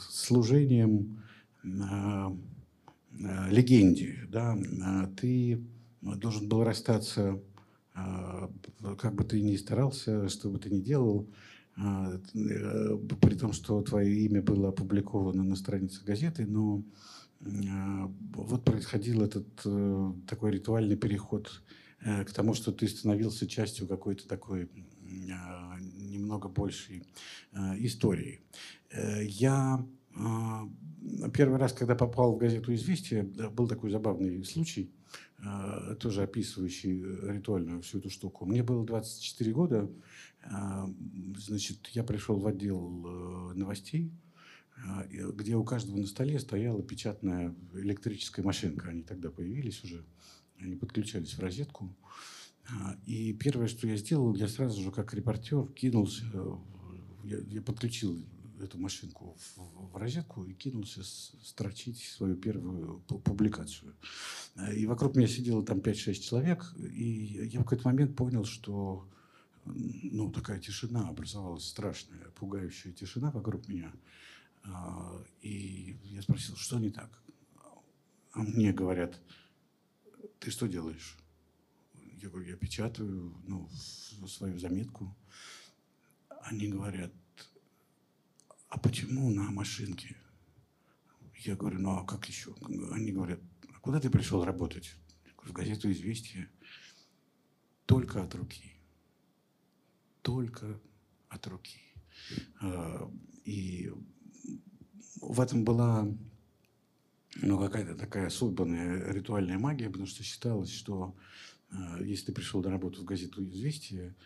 служением 0.00 1.22
легенде. 3.50 4.26
Да? 4.28 4.58
Ты 5.16 5.62
должен 6.00 6.48
был 6.48 6.64
расстаться, 6.64 7.40
а, 7.94 8.50
как 8.98 9.14
бы 9.14 9.24
ты 9.24 9.40
ни 9.42 9.56
старался, 9.56 10.28
что 10.28 10.50
бы 10.50 10.58
ты 10.58 10.70
ни 10.70 10.80
делал, 10.80 11.28
а, 11.76 12.18
при 13.20 13.34
том, 13.34 13.52
что 13.52 13.82
твое 13.82 14.14
имя 14.26 14.42
было 14.42 14.68
опубликовано 14.68 15.42
на 15.42 15.56
странице 15.56 16.04
газеты, 16.04 16.46
но 16.46 16.78
а, 16.78 16.82
вот 17.40 18.64
происходил 18.64 19.22
этот 19.22 19.46
э, 19.64 20.12
такой 20.26 20.52
ритуальный 20.52 20.96
переход 20.96 21.62
э, 22.00 22.24
к 22.24 22.32
тому, 22.32 22.54
что 22.54 22.72
ты 22.72 22.88
становился 22.88 23.46
частью 23.46 23.86
какой-то 23.86 24.26
такой 24.26 24.68
немного 25.00 26.48
большей 26.48 27.04
истории. 27.78 28.40
Э, 28.90 29.24
я 29.24 29.84
Первый 31.32 31.58
раз, 31.58 31.72
когда 31.72 31.94
попал 31.94 32.34
в 32.34 32.38
газету 32.38 32.74
«Известия», 32.74 33.22
был 33.22 33.68
такой 33.68 33.90
забавный 33.90 34.42
случай, 34.42 34.90
тоже 36.00 36.22
описывающий 36.22 37.04
ритуальную 37.30 37.82
всю 37.82 37.98
эту 37.98 38.10
штуку. 38.10 38.44
Мне 38.44 38.64
было 38.64 38.84
24 38.84 39.52
года, 39.52 39.88
значит, 41.36 41.86
я 41.88 42.02
пришел 42.02 42.38
в 42.38 42.46
отдел 42.46 43.04
э, 43.06 43.54
новостей, 43.54 44.12
где 45.34 45.56
у 45.56 45.64
каждого 45.64 45.96
на 45.96 46.06
столе 46.06 46.38
стояла 46.38 46.82
печатная 46.82 47.54
электрическая 47.74 48.44
машинка. 48.44 48.88
Они 48.88 49.02
тогда 49.02 49.30
появились 49.30 49.82
уже, 49.84 50.04
они 50.58 50.76
подключались 50.76 51.34
в 51.34 51.40
розетку. 51.40 51.96
И 53.06 53.32
первое, 53.32 53.66
что 53.66 53.86
я 53.86 53.96
сделал, 53.96 54.34
я 54.34 54.46
сразу 54.48 54.82
же, 54.82 54.90
как 54.90 55.14
репортер, 55.14 55.66
кинулся, 55.72 56.24
я, 57.24 57.38
я 57.38 57.62
подключил 57.62 58.22
эту 58.60 58.78
машинку 58.78 59.36
в, 59.38 59.92
в 59.92 59.96
розетку 59.96 60.44
и 60.44 60.52
кинулся 60.52 61.02
строчить 61.04 62.02
свою 62.02 62.36
первую 62.36 63.00
публикацию. 63.24 63.94
И 64.74 64.86
вокруг 64.86 65.16
меня 65.16 65.28
сидело 65.28 65.64
там 65.64 65.78
5-6 65.78 66.14
человек, 66.14 66.74
и 66.78 67.48
я 67.52 67.60
в 67.60 67.64
какой-то 67.64 67.88
момент 67.88 68.16
понял, 68.16 68.44
что 68.44 69.08
ну, 69.64 70.30
такая 70.30 70.58
тишина 70.58 71.08
образовалась 71.08 71.64
страшная, 71.64 72.30
пугающая 72.36 72.92
тишина 72.92 73.30
вокруг 73.30 73.68
меня. 73.68 73.92
А, 74.64 75.22
и 75.40 75.98
я 76.04 76.22
спросил, 76.22 76.56
что 76.56 76.78
не 76.78 76.90
так? 76.90 77.10
А 78.32 78.40
мне 78.40 78.72
говорят, 78.72 79.20
ты 80.38 80.50
что 80.50 80.66
делаешь? 80.66 81.16
Я 82.22 82.28
говорю, 82.28 82.48
я 82.48 82.56
печатаю 82.56 83.34
ну, 83.46 83.68
свою 84.26 84.58
заметку. 84.58 85.16
они 86.42 86.68
говорят, 86.68 87.12
а 88.68 88.78
почему 88.78 89.30
на 89.30 89.50
машинке? 89.50 90.16
Я 91.44 91.56
говорю, 91.56 91.78
ну 91.78 91.90
а 91.96 92.04
как 92.04 92.28
еще? 92.28 92.54
Они 92.92 93.12
говорят, 93.12 93.40
а 93.72 93.80
куда 93.80 94.00
ты 94.00 94.10
пришел 94.10 94.44
работать? 94.44 94.96
в 95.48 95.52
газету 95.52 95.90
«Известия». 95.90 96.50
Только 97.86 98.22
от 98.22 98.34
руки. 98.34 98.74
Только 100.22 100.78
от 101.28 101.46
руки. 101.46 101.80
А, 102.60 103.10
и 103.44 103.90
в 105.20 105.40
этом 105.40 105.64
была 105.64 106.08
ну, 107.36 107.58
какая-то 107.58 107.94
такая 107.94 108.26
особенная 108.26 109.12
ритуальная 109.12 109.58
магия, 109.58 109.88
потому 109.88 110.06
что 110.06 110.22
считалось, 110.22 110.70
что 110.70 111.14
а, 111.70 112.02
если 112.02 112.26
ты 112.26 112.32
пришел 112.32 112.62
на 112.62 112.70
работу 112.70 113.02
в 113.02 113.04
газету 113.04 113.44
«Известия», 113.44 114.16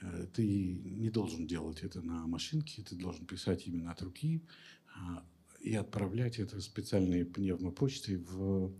э, 0.00 0.26
ты 0.32 0.74
не 0.84 1.10
должен 1.10 1.46
делать 1.46 1.82
это 1.82 2.00
на 2.00 2.26
машинке, 2.26 2.82
ты 2.82 2.96
должен 2.96 3.26
писать 3.26 3.66
именно 3.66 3.90
от 3.90 4.00
руки 4.02 4.42
а, 4.94 5.24
и 5.60 5.74
отправлять 5.74 6.38
это 6.38 6.60
специальной 6.60 7.24
пневмопочтой 7.24 8.16
в, 8.16 8.72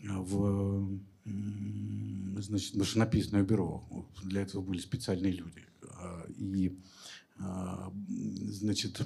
в 0.00 1.00
значит, 1.24 2.74
машинописное 2.74 3.42
бюро. 3.42 4.08
Для 4.22 4.42
этого 4.42 4.62
были 4.62 4.78
специальные 4.78 5.32
люди. 5.32 5.66
И 6.36 6.78
а, 7.38 7.92
значит, 8.08 9.02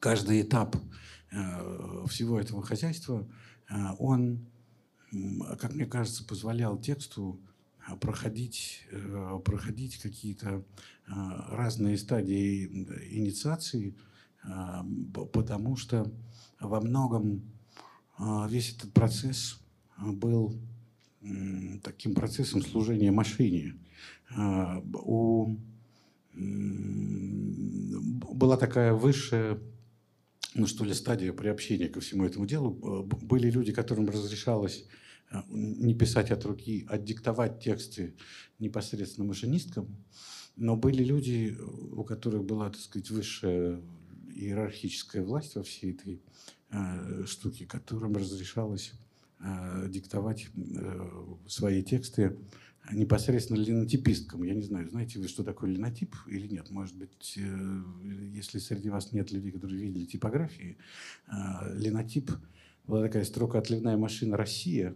каждый 0.00 0.40
этап 0.40 0.76
э, 1.30 2.04
всего 2.08 2.40
этого 2.40 2.62
хозяйства, 2.62 3.28
э, 3.68 3.74
он, 3.98 4.46
как 5.58 5.74
мне 5.74 5.86
кажется, 5.86 6.24
позволял 6.24 6.78
тексту 6.78 7.38
э, 7.86 7.94
проходить, 7.96 8.88
проходить 9.44 9.98
какие-то 9.98 10.64
разные 11.06 11.98
стадии 11.98 12.66
инициации, 13.10 13.96
потому 15.12 15.76
что 15.76 16.10
во 16.60 16.80
многом 16.80 17.42
весь 18.48 18.76
этот 18.76 18.92
процесс 18.92 19.60
был 19.98 20.54
таким 21.82 22.14
процессом 22.14 22.62
служения 22.62 23.10
машине. 23.10 23.74
У 24.32 25.56
была 28.32 28.56
такая 28.56 28.94
высшая 28.94 29.58
ну 30.54 30.66
что 30.66 30.84
ли, 30.84 30.94
стадия 30.94 31.32
приобщения 31.32 31.88
ко 31.88 32.00
всему 32.00 32.24
этому 32.24 32.46
делу. 32.46 32.70
Были 33.04 33.50
люди, 33.50 33.72
которым 33.72 34.08
разрешалось 34.08 34.86
э, 35.30 35.40
не 35.48 35.94
писать 35.94 36.30
от 36.30 36.44
руки, 36.44 36.86
а 36.88 36.98
диктовать 36.98 37.60
тексты 37.60 38.14
непосредственно 38.58 39.26
машинисткам. 39.26 39.96
Но 40.56 40.76
были 40.76 41.04
люди, 41.04 41.56
у 41.92 42.04
которых 42.04 42.44
была, 42.44 42.70
так 42.70 42.80
сказать, 42.80 43.10
высшая 43.10 43.80
иерархическая 44.34 45.22
власть 45.22 45.54
во 45.56 45.62
всей 45.62 45.92
этой 45.92 46.22
э, 46.70 47.24
штуке, 47.26 47.66
которым 47.66 48.16
разрешалось 48.16 48.92
э, 49.38 49.88
диктовать 49.88 50.48
э, 50.54 51.08
свои 51.46 51.82
тексты 51.82 52.36
непосредственно 52.92 53.58
линотиписткам. 53.58 54.42
Я 54.42 54.54
не 54.54 54.62
знаю, 54.62 54.88
знаете 54.88 55.18
вы, 55.18 55.28
что 55.28 55.44
такое 55.44 55.70
линотип 55.70 56.14
или 56.26 56.46
нет. 56.46 56.70
Может 56.70 56.96
быть, 56.96 57.34
э, 57.36 57.82
если 58.32 58.58
среди 58.58 58.90
вас 58.90 59.12
нет 59.12 59.30
людей, 59.30 59.52
которые 59.52 59.82
видели 59.82 60.06
типографии, 60.06 60.76
э, 61.28 61.32
линотип 61.74 62.30
была 62.86 63.02
такая 63.02 63.24
строкоотливная 63.24 63.96
машина 63.96 64.36
«Россия», 64.36 64.94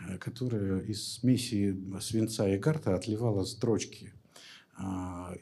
э, 0.00 0.18
которая 0.18 0.80
из 0.80 1.14
смеси 1.14 1.76
свинца 2.00 2.48
и 2.48 2.58
карта 2.58 2.94
отливала 2.94 3.44
строчки. 3.44 4.12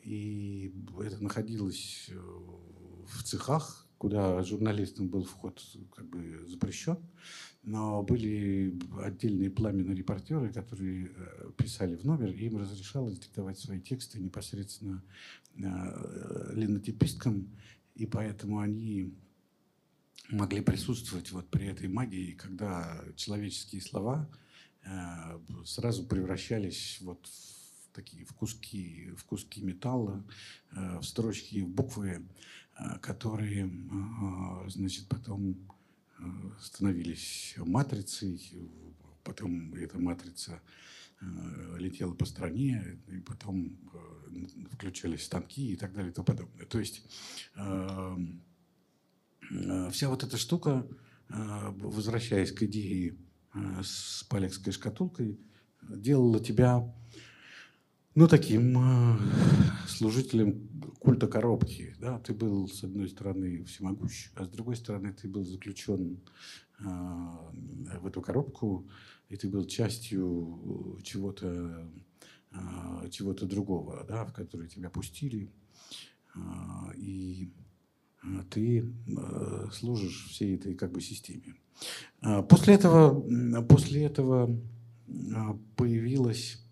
И 0.02 0.74
это 1.02 1.24
находилось 1.24 2.10
в 3.06 3.22
цехах, 3.22 3.86
куда 3.96 4.42
журналистам 4.42 5.08
был 5.08 5.24
вход 5.24 5.58
как 5.94 6.06
бы 6.06 6.44
запрещен 6.46 6.98
но 7.62 8.02
были 8.02 8.76
отдельные 9.02 9.50
пламенные 9.50 9.94
репортеры, 9.94 10.52
которые 10.52 11.12
э, 11.14 11.50
писали 11.56 11.94
в 11.94 12.04
номер, 12.04 12.30
и 12.30 12.46
им 12.46 12.58
разрешалось 12.58 13.18
диктовать 13.18 13.58
свои 13.58 13.80
тексты 13.80 14.18
непосредственно 14.18 15.02
э, 15.56 16.52
линотиписткам, 16.54 17.48
и 17.94 18.06
поэтому 18.06 18.58
они 18.58 19.14
могли 20.28 20.60
присутствовать 20.60 21.30
вот 21.30 21.48
при 21.50 21.66
этой 21.66 21.88
магии, 21.88 22.32
когда 22.32 23.00
человеческие 23.14 23.80
слова 23.80 24.28
э, 24.84 25.38
сразу 25.64 26.04
превращались 26.04 26.98
вот 27.00 27.24
в 27.26 27.94
такие 27.94 28.24
в 28.24 28.32
куски, 28.32 29.12
в 29.16 29.24
куски 29.24 29.62
металла, 29.62 30.24
в 30.72 31.02
строчки, 31.02 31.60
в 31.60 31.68
буквы, 31.68 32.26
которые, 33.02 33.70
значит, 34.68 35.06
потом 35.08 35.58
становились 36.60 37.54
матрицей, 37.58 38.40
потом 39.24 39.74
эта 39.74 39.98
матрица 39.98 40.60
э, 41.20 41.76
летела 41.78 42.14
по 42.14 42.24
стране, 42.24 42.98
и 43.08 43.20
потом 43.20 43.78
э, 43.94 44.46
включались 44.72 45.24
станки 45.24 45.72
и 45.72 45.76
так 45.76 45.92
далее 45.92 46.10
и 46.10 46.14
тому 46.14 46.24
подобное. 46.26 46.66
То 46.66 46.78
есть 46.78 47.04
э, 47.56 48.16
вся 49.90 50.08
вот 50.08 50.24
эта 50.24 50.36
штука, 50.36 50.86
возвращаясь 51.28 52.52
к 52.52 52.62
идее 52.62 53.16
с 53.82 54.24
палекской 54.24 54.72
шкатулкой, 54.72 55.38
делала 55.82 56.40
тебя 56.40 56.94
ну, 58.14 58.28
таким 58.28 59.18
служителем 59.88 60.68
культа 61.02 61.26
коробки. 61.26 61.94
Да? 61.98 62.18
Ты 62.20 62.32
был, 62.32 62.68
с 62.68 62.84
одной 62.84 63.08
стороны, 63.08 63.64
всемогущ, 63.64 64.30
а 64.34 64.44
с 64.44 64.48
другой 64.48 64.76
стороны, 64.76 65.12
ты 65.12 65.28
был 65.28 65.44
заключен 65.44 66.20
э, 66.78 66.84
в 66.84 68.06
эту 68.06 68.22
коробку, 68.22 68.88
и 69.28 69.36
ты 69.36 69.48
был 69.48 69.64
частью 69.64 70.98
чего-то 71.02 71.90
э, 72.52 73.08
чего-то 73.10 73.46
другого, 73.46 74.04
да, 74.08 74.24
в 74.24 74.32
который 74.32 74.68
тебя 74.68 74.90
пустили. 74.90 75.50
Э, 76.34 76.38
и 76.96 77.50
ты 78.50 78.78
э, 78.78 79.66
служишь 79.72 80.28
всей 80.30 80.54
этой 80.54 80.74
как 80.74 80.92
бы 80.92 81.00
системе. 81.00 81.56
После 82.48 82.74
этого, 82.74 83.62
после 83.62 84.04
этого 84.04 84.56
появилась 85.76 86.64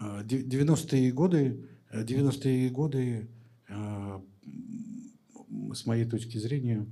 90-е 0.00 1.12
годы, 1.12 1.68
90-е 1.92 2.70
годы 2.70 3.28
а, 3.28 3.33
с 3.68 5.86
моей 5.86 6.04
точки 6.04 6.38
зрения, 6.38 6.86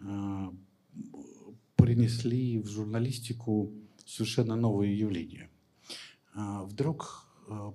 а, 0.00 0.52
принесли 1.76 2.60
в 2.60 2.68
журналистику 2.68 3.72
совершенно 4.06 4.56
новые 4.56 4.98
явления. 4.98 5.50
А, 6.34 6.64
вдруг 6.64 7.26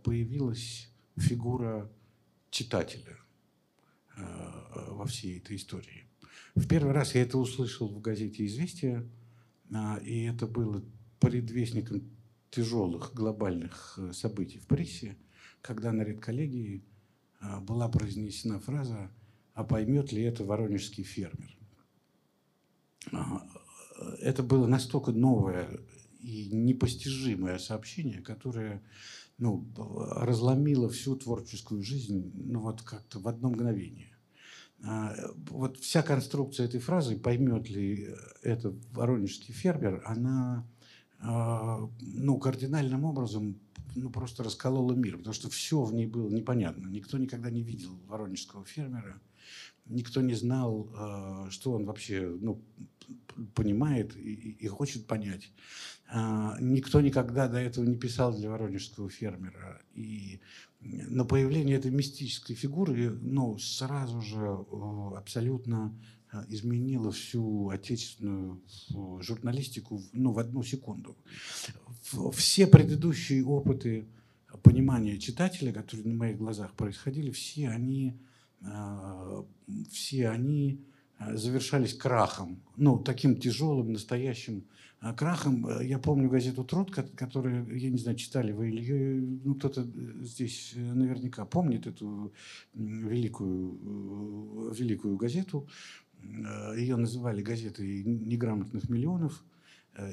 появилась 0.03 0.89
фигура 1.15 1.91
читателя 2.49 3.19
во 4.17 5.05
всей 5.05 5.38
этой 5.38 5.57
истории. 5.57 6.07
В 6.55 6.67
первый 6.67 6.91
раз 6.91 7.13
я 7.13 7.21
это 7.21 7.38
услышал 7.38 7.88
в 7.88 8.01
газете 8.01 8.47
«Известия», 8.47 9.07
и 10.03 10.23
это 10.23 10.47
было 10.47 10.83
предвестником 11.19 12.01
тяжелых 12.51 13.13
глобальных 13.13 13.97
э, 13.97 14.13
событий 14.13 14.57
в 14.57 14.67
прессе, 14.67 15.17
когда 15.62 15.91
на 15.91 16.03
редколлегии 16.03 16.77
а, 16.77 16.81
была 17.62 17.88
произнесена 17.88 18.60
фраза 18.60 19.12
«А 19.54 19.63
поймет 19.63 20.12
ли 20.12 20.23
это 20.23 20.43
воронежский 20.43 21.04
фермер?» 21.04 21.58
а, 23.12 23.45
Это 24.21 24.43
было 24.43 24.67
настолько 24.67 25.12
новое 25.12 25.80
и 26.19 26.49
непостижимое 26.52 27.58
сообщение, 27.58 28.21
которое 28.21 28.84
ну, 29.38 29.65
разломило 29.75 30.89
всю 30.89 31.15
творческую 31.15 31.82
жизнь 31.82 32.32
ну, 32.36 32.60
вот 32.60 32.82
как-то 32.82 33.19
в 33.19 33.28
одно 33.28 33.49
мгновение. 33.49 34.17
А, 34.84 35.15
вот 35.49 35.78
вся 35.78 36.04
конструкция 36.04 36.65
этой 36.65 36.80
фразы, 36.80 37.17
поймет 37.17 37.69
ли 37.69 38.15
это 38.43 38.73
воронежский 38.91 39.54
фермер, 39.54 40.02
она 40.06 40.67
ну, 41.21 42.39
кардинальным 42.39 43.04
образом 43.04 43.60
ну, 43.95 44.10
просто 44.10 44.43
расколола 44.43 44.93
мир, 44.93 45.17
потому 45.17 45.34
что 45.34 45.49
все 45.49 45.84
в 45.84 45.93
ней 45.93 46.06
было 46.06 46.30
непонятно. 46.30 46.88
Никто 46.88 47.17
никогда 47.17 47.49
не 47.49 47.63
видел 47.63 47.91
воронежского 48.08 48.65
фермера, 48.65 49.21
никто 49.86 50.21
не 50.21 50.36
знал, 50.36 50.89
а, 50.95 51.47
что 51.49 51.73
он 51.73 51.86
вообще 51.86 52.36
ну, 52.39 52.62
понимает 53.56 54.15
и, 54.15 54.52
и 54.52 54.67
хочет 54.67 55.08
понять. 55.08 55.52
А, 56.12 56.58
никто 56.60 57.02
никогда 57.02 57.47
до 57.47 57.58
этого 57.60 57.86
не 57.86 57.97
писал 57.97 58.36
для 58.36 58.49
воронежского 58.49 59.10
фермера. 59.10 59.82
И 59.93 60.39
на 60.82 61.25
появление 61.25 61.78
этой 61.78 61.91
мистической 61.91 62.56
фигуры 62.56 63.10
ну, 63.10 63.58
сразу 63.58 64.21
же 64.21 64.65
абсолютно 65.15 65.93
а, 66.32 66.45
изменило 66.47 67.12
всю 67.12 67.69
отечественную 67.69 68.62
журналистику 69.21 70.02
ну, 70.13 70.32
в 70.32 70.39
одну 70.39 70.63
секунду. 70.63 71.17
Все 72.34 72.67
предыдущие 72.67 73.45
опыты 73.45 74.06
понимания 74.63 75.17
читателя, 75.17 75.72
которые 75.72 76.08
на 76.08 76.15
моих 76.15 76.38
глазах 76.38 76.74
происходили, 76.74 77.32
все 77.32 77.69
они 77.69 78.17
все 79.91 80.30
они 80.30 80.82
завершались 81.19 81.93
крахом, 81.93 82.62
ну, 82.78 82.98
таким 82.98 83.38
тяжелым, 83.38 83.93
настоящим 83.93 84.65
крахом. 85.17 85.82
Я 85.82 86.00
помню 86.00 86.30
газету 86.30 86.63
«Труд», 86.63 86.91
которую, 86.91 87.78
я 87.78 87.89
не 87.89 87.98
знаю, 87.98 88.17
читали 88.17 88.52
вы 88.52 88.69
или 88.69 89.19
ну, 89.43 89.56
кто-то 89.56 89.86
здесь 90.22 90.74
наверняка 90.76 91.45
помнит 91.45 91.88
эту 91.88 92.34
великую, 92.74 94.72
великую 94.74 95.17
газету. 95.17 95.67
Ее 96.76 96.95
называли 96.95 97.41
газетой 97.41 98.04
неграмотных 98.04 98.89
миллионов. 98.89 99.43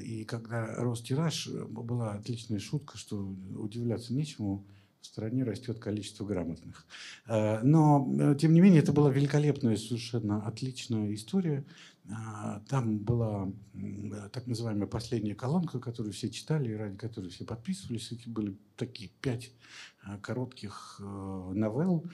И 0.03 0.23
когда 0.25 0.75
рос 0.75 1.01
тираж, 1.01 1.47
была 1.47 2.13
отличная 2.13 2.59
шутка, 2.59 2.97
что 2.97 3.17
удивляться 3.55 4.13
нечему– 4.13 4.65
в 5.01 5.05
стране 5.05 5.43
растет 5.43 5.79
количество 5.79 6.25
грамотных. 6.25 6.85
Э, 7.27 7.61
но, 7.61 8.07
э, 8.19 8.35
тем 8.39 8.53
не 8.53 8.61
менее, 8.61 8.81
это 8.81 8.91
была 8.91 9.11
великолепная, 9.11 9.77
совершенно 9.77 10.45
отличная 10.45 11.13
история. 11.13 11.65
Э, 12.05 12.59
там 12.67 12.97
была 12.99 13.51
так 14.31 14.47
называемая 14.47 14.87
последняя 14.87 15.35
колонка, 15.35 15.79
которую 15.79 16.13
все 16.13 16.29
читали 16.29 16.71
и 16.71 16.75
ради 16.75 16.97
которой 16.97 17.29
все 17.29 17.45
подписывались. 17.45 18.11
Это 18.11 18.29
были 18.29 18.57
такие 18.75 19.09
пять 19.21 19.51
коротких 20.21 20.99
новелл 20.99 22.05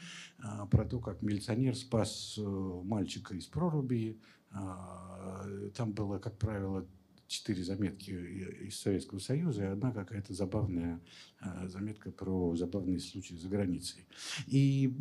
про 0.71 0.85
то, 0.85 0.99
как 0.99 1.21
милиционер 1.21 1.75
спас 1.75 2.37
мальчика 2.37 3.35
из 3.35 3.45
проруби. 3.45 4.19
Там 4.51 5.93
было, 5.93 6.19
как 6.19 6.37
правило, 6.37 6.85
четыре 7.33 7.63
заметки 7.63 8.11
из 8.11 8.79
Советского 8.79 9.17
Союза 9.17 9.63
и 9.63 9.67
одна 9.67 9.91
какая-то 9.91 10.33
забавная 10.33 11.01
а, 11.39 11.67
заметка 11.67 12.11
про 12.11 12.55
забавные 12.55 12.99
случаи 12.99 13.33
за 13.33 13.49
границей. 13.49 14.05
И 14.45 14.93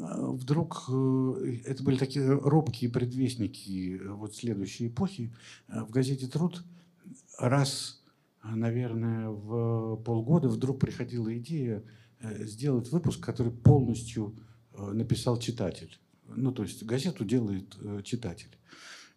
вдруг 0.00 0.84
э, 0.88 1.58
это 1.66 1.82
были 1.82 1.98
такие 1.98 2.26
робкие 2.26 2.90
предвестники 2.90 4.00
вот 4.02 4.34
следующей 4.34 4.88
эпохи. 4.88 5.34
В 5.68 5.90
газете 5.90 6.26
«Труд» 6.26 6.64
раз, 7.38 8.02
наверное, 8.42 9.28
в 9.28 9.96
полгода 10.04 10.48
вдруг 10.48 10.80
приходила 10.80 11.36
идея 11.36 11.84
э, 12.20 12.46
сделать 12.46 12.90
выпуск, 12.90 13.22
который 13.22 13.52
полностью 13.52 14.34
э, 14.72 14.92
написал 14.92 15.38
читатель. 15.38 15.98
Ну, 16.28 16.50
то 16.50 16.62
есть 16.62 16.82
газету 16.82 17.24
делает 17.26 17.76
читатель. 18.04 18.56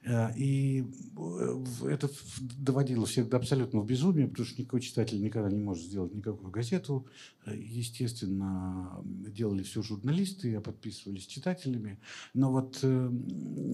Э, 0.07 0.31
и 0.35 0.85
э, 1.17 1.87
это 1.89 2.09
доводило 2.57 3.05
всех 3.05 3.29
до 3.29 3.37
абсолютного 3.37 3.83
безумия, 3.83 4.27
потому 4.27 4.45
что 4.45 4.61
никакой 4.61 4.81
читатель 4.81 5.21
никогда 5.21 5.49
не 5.49 5.61
может 5.61 5.83
сделать 5.83 6.13
никакую 6.13 6.49
газету. 6.49 7.07
Э, 7.45 7.53
естественно, 7.55 9.03
делали 9.03 9.63
все 9.63 9.81
журналисты, 9.81 10.55
а 10.55 10.61
подписывались 10.61 11.27
читателями. 11.27 11.99
Но 12.33 12.51
вот 12.51 12.83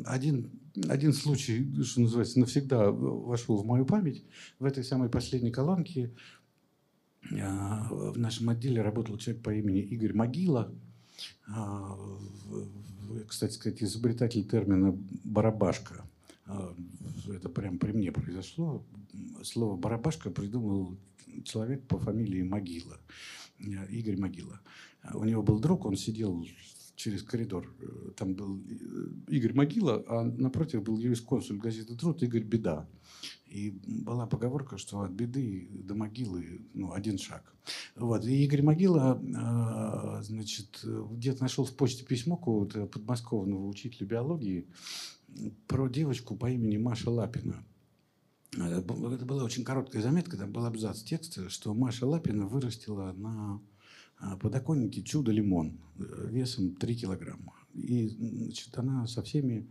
один, 0.05 0.49
один 0.87 1.13
случай, 1.13 1.71
что 1.83 2.01
называется, 2.01 2.39
навсегда 2.39 2.91
вошел 2.91 3.57
в 3.57 3.65
мою 3.65 3.85
память. 3.85 4.25
В 4.59 4.65
этой 4.65 4.83
самой 4.83 5.09
последней 5.09 5.51
колонке 5.51 6.13
в 7.29 8.17
нашем 8.17 8.49
отделе 8.49 8.81
работал 8.81 9.17
человек 9.17 9.43
по 9.43 9.53
имени 9.53 9.79
Игорь 9.79 10.13
Могила. 10.13 10.73
Кстати 13.27 13.53
сказать, 13.53 13.81
изобретатель 13.81 14.43
термина 14.43 14.97
«барабашка». 15.23 16.03
А, 16.45 16.75
это 17.29 17.49
прямо 17.49 17.77
при 17.77 17.91
мне 17.91 18.11
произошло. 18.11 18.85
Слово 19.43 19.77
«барабашка» 19.77 20.29
придумал 20.29 20.97
человек 21.43 21.87
по 21.87 21.97
фамилии 21.97 22.43
Могила, 22.43 22.99
э, 23.59 23.87
Игорь 23.89 24.17
Могила. 24.17 24.61
А 25.01 25.17
у 25.17 25.23
него 25.23 25.41
был 25.41 25.59
друг, 25.59 25.85
он 25.85 25.95
сидел 25.95 26.45
через 26.95 27.23
коридор. 27.23 27.73
Э, 27.79 28.11
там 28.15 28.35
был 28.35 28.59
э, 28.59 29.33
Игорь 29.33 29.53
Могила, 29.53 30.03
а 30.07 30.23
напротив 30.23 30.83
был 30.83 30.97
юрисконсуль 30.97 31.57
газеты 31.57 31.95
«Труд» 31.95 32.21
Игорь 32.23 32.43
Беда. 32.43 32.87
И 33.45 33.69
была 33.85 34.25
поговорка, 34.25 34.77
что 34.79 35.01
от 35.01 35.11
беды 35.11 35.69
до 35.71 35.93
могилы 35.93 36.61
ну, 36.73 36.91
один 36.91 37.19
шаг. 37.19 37.53
Вот. 37.95 38.25
И 38.25 38.43
Игорь 38.43 38.63
Могила 38.63 39.21
значит, 40.23 40.83
где-то 40.83 41.43
нашел 41.43 41.63
в 41.63 41.75
почте 41.75 42.03
письмо 42.03 42.35
какого-то 42.35 42.87
подмосковного 42.87 43.67
учителя 43.67 44.07
биологии, 44.07 44.65
про 45.67 45.87
девочку 45.87 46.35
по 46.35 46.49
имени 46.49 46.77
Маша 46.77 47.09
Лапина. 47.09 47.63
Это 48.55 48.81
была 49.25 49.43
очень 49.43 49.63
короткая 49.63 50.01
заметка, 50.01 50.37
там 50.37 50.51
был 50.51 50.65
абзац 50.65 51.01
текста, 51.01 51.49
что 51.49 51.73
Маша 51.73 52.05
Лапина 52.05 52.45
вырастила 52.45 53.11
на 53.13 53.59
а, 54.19 54.37
подоконнике 54.37 55.01
чудо-лимон 55.01 55.79
э, 55.97 56.27
весом 56.29 56.75
3 56.75 56.95
килограмма. 56.95 57.55
И 57.73 58.07
значит, 58.07 58.77
она 58.77 59.07
со 59.07 59.23
всеми 59.23 59.67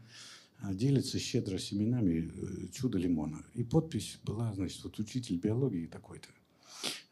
делится 0.71 1.19
щедро 1.19 1.59
семенами 1.59 2.31
э, 2.35 2.69
чудо-лимона. 2.73 3.45
И 3.55 3.65
подпись 3.65 4.19
была, 4.25 4.53
значит, 4.55 4.83
вот 4.85 4.99
учитель 4.99 5.39
биологии 5.39 5.87
такой-то. 5.87 6.29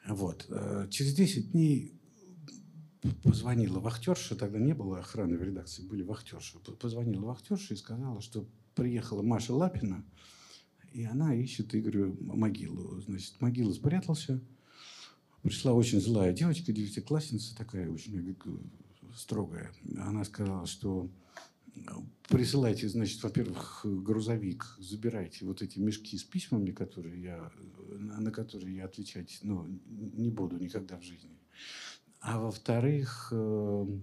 Вот. 0.07 0.47
Э, 0.49 0.87
через 0.91 1.15
10 1.15 1.53
дней 1.53 1.93
позвонила 3.23 3.81
вахтерша, 3.81 4.37
тогда 4.37 4.59
не 4.59 4.75
было 4.75 4.99
охраны 4.99 5.37
в 5.37 5.43
редакции, 5.43 5.83
были 5.83 6.03
вахтерши. 6.03 6.59
Позвонила 6.59 7.27
вахтерша 7.27 7.75
и 7.75 7.77
сказала, 7.77 8.21
что 8.21 8.47
приехала 8.75 9.23
Маша 9.23 9.55
Лапина, 9.55 10.05
и 10.93 11.05
она 11.05 11.35
ищет 11.35 11.75
Игорю 11.75 12.17
могилу. 12.21 13.01
Значит, 13.01 13.41
могила 13.41 13.73
спрятался. 13.73 14.41
Пришла 15.43 15.73
очень 15.73 16.01
злая 16.01 16.33
девочка, 16.33 16.73
девятиклассница, 16.73 17.57
такая 17.57 17.91
очень 17.91 18.37
строгая. 19.17 19.73
Она 19.97 20.25
сказала, 20.25 20.67
что 20.67 21.11
присылайте, 22.29 22.89
значит, 22.89 23.23
во-первых, 23.23 23.81
грузовик, 23.85 24.77
забирайте 24.79 25.45
вот 25.47 25.63
эти 25.63 25.79
мешки 25.79 26.19
с 26.19 26.25
письмами, 26.25 26.71
которые 26.71 27.23
я, 27.23 27.53
на 27.89 28.31
которые 28.31 28.77
я 28.77 28.85
отвечать 28.85 29.39
ну, 29.43 29.67
не 29.87 30.31
буду 30.31 30.59
никогда 30.59 30.99
в 30.99 31.03
жизни. 31.03 31.31
А 32.21 32.39
во-вторых, 32.39 33.29
эм, 33.33 34.03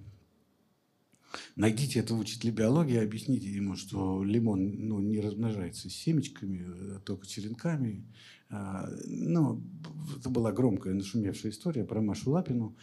найдите 1.56 2.00
этого 2.00 2.20
учителя 2.20 2.52
биологии, 2.52 2.98
объясните 2.98 3.48
ему, 3.48 3.76
что 3.76 4.24
лимон 4.24 4.88
ну, 4.88 5.00
не 5.00 5.20
размножается 5.20 5.90
семечками, 5.90 6.66
а 6.96 7.00
только 7.00 7.28
черенками. 7.28 8.06
А, 8.50 8.90
ну, 9.06 9.62
это 10.18 10.30
была 10.30 10.52
громкая, 10.52 10.94
нашумевшая 10.94 11.52
история 11.52 11.84
про 11.84 12.02
Машу 12.02 12.32
Лапину. 12.32 12.76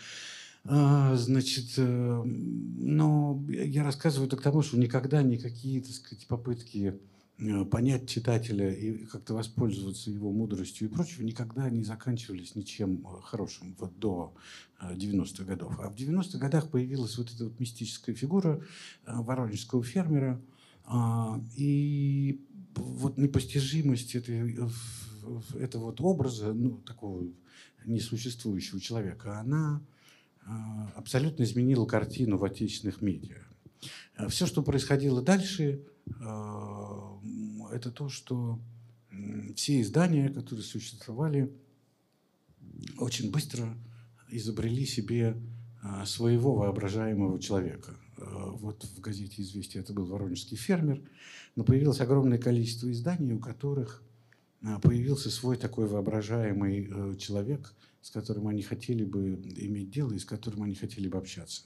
А, 0.67 1.17
значит, 1.17 1.75
э, 1.77 2.23
но 2.25 3.45
я 3.49 3.85
рассказываю 3.85 4.29
это 4.29 4.37
к 4.37 4.43
тому, 4.43 4.63
что 4.63 4.79
никогда 4.79 5.23
никакие, 5.23 5.83
так 5.83 5.93
сказать, 5.93 6.27
попытки 6.27 6.99
понять 7.71 8.09
читателя 8.09 8.73
и 8.73 9.07
как-то 9.07 9.35
воспользоваться 9.35 10.11
его 10.11 10.31
мудростью 10.31 10.89
и 10.89 10.91
прочего 10.91 11.25
никогда 11.25 11.69
не 11.69 11.83
заканчивались 11.83 12.55
ничем 12.55 13.05
э, 13.05 13.21
хорошим 13.23 13.75
вот 13.79 13.99
до 13.99 14.35
90-х 14.81 15.43
э, 15.43 15.47
годов. 15.47 15.81
А 15.81 15.91
в 15.91 15.97
90-х 15.97 16.39
годах 16.39 16.71
появилась 16.71 17.19
вот 17.19 17.33
эта 17.35 17.45
вот 17.45 17.59
мистическая 17.59 18.15
фигура 18.15 18.63
воронежского 19.07 19.83
фермера, 19.83 20.41
а, 20.85 21.41
и 21.57 22.41
вот 22.77 23.19
непостижимость 23.19 24.15
этой, 24.15 24.57
этого 25.59 25.87
вот 25.87 26.01
образа, 26.01 26.53
ну, 26.53 26.77
такого 26.79 27.25
несуществующего 27.85 28.81
человека, 28.81 29.41
она 29.41 29.83
абсолютно 30.95 31.45
изменила 31.45 31.87
картину 31.87 32.37
в 32.37 32.45
отечественных 32.45 33.01
медиа. 33.01 33.39
Все, 34.29 34.47
что 34.47 34.63
происходило 34.63 35.21
дальше– 35.21 35.83
это 37.75 37.91
то, 37.91 38.09
что 38.09 38.61
все 39.55 39.81
издания, 39.81 40.29
которые 40.29 40.65
существовали, 40.65 41.53
очень 42.99 43.31
быстро 43.31 43.77
изобрели 44.29 44.85
себе 44.87 45.37
а, 45.83 46.05
своего 46.07 46.55
воображаемого 46.55 47.39
человека. 47.41 47.97
А, 48.19 48.51
вот 48.51 48.85
в 48.85 49.01
газете 49.01 49.43
«Известия» 49.43 49.83
это 49.83 49.93
был 49.93 50.07
воронежский 50.07 50.57
фермер, 50.57 51.03
но 51.57 51.65
появилось 51.65 52.01
огромное 52.01 52.39
количество 52.39 52.91
изданий, 52.91 53.33
у 53.33 53.39
которых 53.39 54.03
появился 54.83 55.31
свой 55.31 55.59
такой 55.59 55.87
воображаемый 55.87 56.89
э, 56.91 57.17
человек, 57.17 57.75
с 58.01 58.11
которым 58.11 58.49
они 58.49 58.63
хотели 58.63 59.05
бы 59.05 59.35
иметь 59.35 59.91
дело 59.91 60.13
и 60.15 60.19
с 60.19 60.25
которым 60.25 60.63
они 60.63 60.75
хотели 60.75 61.07
бы 61.07 61.19
общаться. 61.19 61.65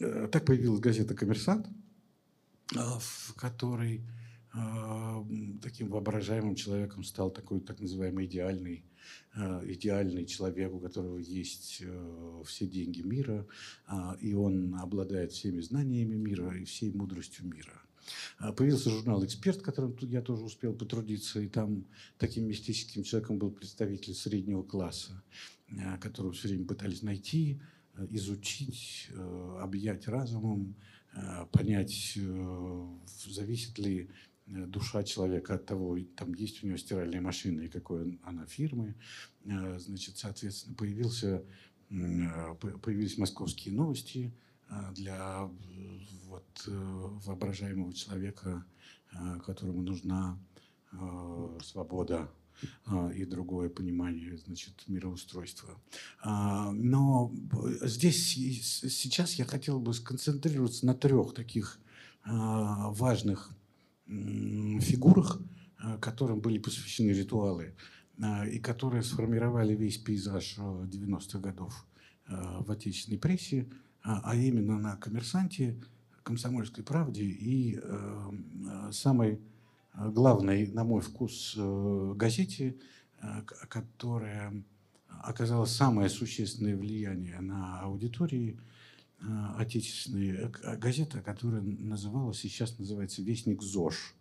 Э, 0.00 0.28
так 0.30 0.44
появилась 0.44 0.80
газета 0.80 1.14
«Коммерсант», 1.14 1.68
а, 2.76 2.98
в 2.98 3.34
которой 3.36 4.00
а, 4.00 4.23
таким 5.62 5.88
воображаемым 5.88 6.54
человеком 6.54 7.02
стал 7.02 7.30
такой 7.30 7.60
так 7.60 7.80
называемый 7.80 8.26
идеальный, 8.26 8.84
а, 9.34 9.62
идеальный 9.66 10.26
человек, 10.26 10.72
у 10.72 10.78
которого 10.78 11.18
есть 11.18 11.78
э, 11.80 12.42
все 12.46 12.66
деньги 12.66 13.02
мира, 13.02 13.46
и 14.20 14.34
он 14.34 14.76
обладает 14.76 15.32
всеми 15.32 15.60
знаниями 15.60 16.14
мира 16.14 16.56
и 16.56 16.64
всей 16.64 16.92
мудростью 16.92 17.46
мира. 17.46 17.82
Появился 18.56 18.90
журнал 18.90 19.24
«Эксперт», 19.24 19.62
которым 19.62 19.96
я 20.02 20.20
тоже 20.20 20.44
успел 20.44 20.74
потрудиться, 20.74 21.40
и 21.40 21.48
там 21.48 21.86
таким 22.18 22.46
мистическим 22.46 23.02
человеком 23.02 23.38
был 23.38 23.50
представитель 23.50 24.14
среднего 24.14 24.62
класса, 24.62 25.22
которого 26.00 26.32
все 26.32 26.48
время 26.48 26.66
пытались 26.66 27.02
найти, 27.02 27.60
изучить, 28.10 29.08
э, 29.10 29.58
объять 29.60 30.06
разумом, 30.06 30.76
понять, 31.52 32.18
зависит 33.28 33.78
ли 33.78 34.10
душа 34.46 35.02
человека 35.04 35.54
от 35.54 35.66
того, 35.66 35.98
там 36.16 36.34
есть 36.34 36.62
у 36.62 36.66
него 36.66 36.76
стиральная 36.76 37.20
машина 37.20 37.62
и 37.62 37.68
какой 37.68 38.18
она 38.22 38.46
фирмы. 38.46 38.94
Значит, 39.44 40.18
соответственно, 40.18 40.74
появился, 40.76 41.44
появились 41.88 43.18
московские 43.18 43.74
новости 43.74 44.32
для 44.92 45.50
вот, 46.26 46.62
воображаемого 46.66 47.92
человека, 47.92 48.64
которому 49.44 49.82
нужна 49.82 50.38
свобода 51.62 52.30
и 53.14 53.24
другое 53.24 53.68
понимание 53.68 54.36
значит, 54.36 54.84
мироустройства. 54.86 55.80
А, 56.22 56.70
но 56.72 57.32
здесь 57.82 58.34
сейчас 58.34 59.34
я 59.34 59.44
хотел 59.44 59.80
бы 59.80 59.92
сконцентрироваться 59.92 60.86
на 60.86 60.94
трех 60.94 61.34
таких 61.34 61.80
важных 62.24 63.50
фигурах, 64.06 65.40
которым 66.00 66.40
были 66.40 66.58
посвящены 66.58 67.10
ритуалы 67.10 67.74
и 68.50 68.58
которые 68.58 69.02
сформировали 69.02 69.74
весь 69.74 69.98
пейзаж 69.98 70.58
90-х 70.58 71.38
годов 71.38 71.86
в 72.28 72.70
отечественной 72.70 73.18
прессе, 73.18 73.68
а 74.02 74.36
именно 74.36 74.78
на 74.78 74.96
«Коммерсанте», 74.96 75.80
«Комсомольской 76.22 76.84
правде» 76.84 77.24
и 77.24 77.78
самой 78.92 79.40
главной, 79.94 80.66
на 80.66 80.84
мой 80.84 81.00
вкус, 81.00 81.54
э, 81.56 82.12
газете, 82.16 82.76
э, 83.22 83.42
которая 83.42 84.64
оказала 85.08 85.64
самое 85.64 86.08
существенное 86.08 86.76
влияние 86.76 87.40
на 87.40 87.80
аудитории 87.80 88.58
э, 89.26 89.46
отечественной 89.56 90.50
газета, 90.78 91.20
которая 91.22 91.62
называлась, 91.62 92.38
сейчас 92.38 92.78
называется 92.78 93.22
«Вестник 93.22 93.62
ЗОЖ». 93.62 94.14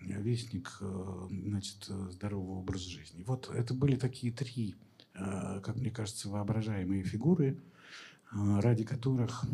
Вестник 0.00 0.80
значит, 0.80 1.86
здорового 1.86 2.60
образа 2.60 2.88
жизни. 2.88 3.24
Вот 3.24 3.50
это 3.52 3.74
были 3.74 3.96
такие 3.96 4.32
три, 4.32 4.76
как 5.12 5.74
мне 5.74 5.90
кажется, 5.90 6.28
воображаемые 6.28 7.02
фигуры, 7.02 7.60
ради 8.30 8.84
которых 8.84 9.44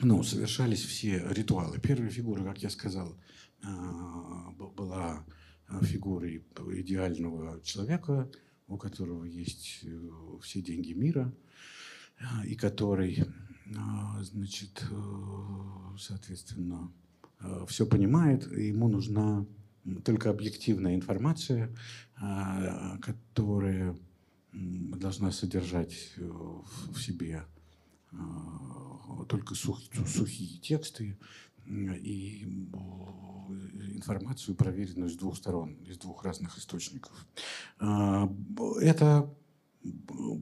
ну, 0.00 0.22
совершались 0.22 0.82
все 0.82 1.26
ритуалы. 1.30 1.78
Первая 1.78 2.10
фигура, 2.10 2.42
как 2.42 2.62
я 2.62 2.70
сказал, 2.70 3.16
а, 3.62 4.50
была 4.52 5.24
фигурой 5.82 6.44
идеального 6.72 7.60
человека, 7.62 8.30
у 8.68 8.76
которого 8.76 9.24
есть 9.24 9.80
э, 9.84 10.10
все 10.42 10.60
деньги 10.60 10.92
мира, 10.92 11.32
а, 11.32 11.45
и 12.44 12.54
который, 12.54 13.24
а, 13.76 14.22
значит, 14.22 14.84
э, 14.90 15.96
соответственно, 15.98 16.92
все 17.68 17.86
понимает, 17.86 18.50
ему 18.50 18.88
нужна 18.88 19.44
только 20.04 20.30
объективная 20.30 20.94
информация, 20.94 21.70
которая 23.02 23.96
должна 24.52 25.30
содержать 25.30 26.12
э, 26.16 26.22
в 26.22 26.98
себе 26.98 27.44
только 29.28 29.54
сухие 29.54 30.58
тексты, 30.58 31.18
и 31.68 32.44
информацию, 33.94 34.54
проверенную 34.54 35.10
с 35.10 35.16
двух 35.16 35.36
сторон, 35.36 35.74
из 35.84 35.98
двух 35.98 36.24
разных 36.24 36.56
источников. 36.58 37.26
А, 37.78 38.32
это 38.80 39.32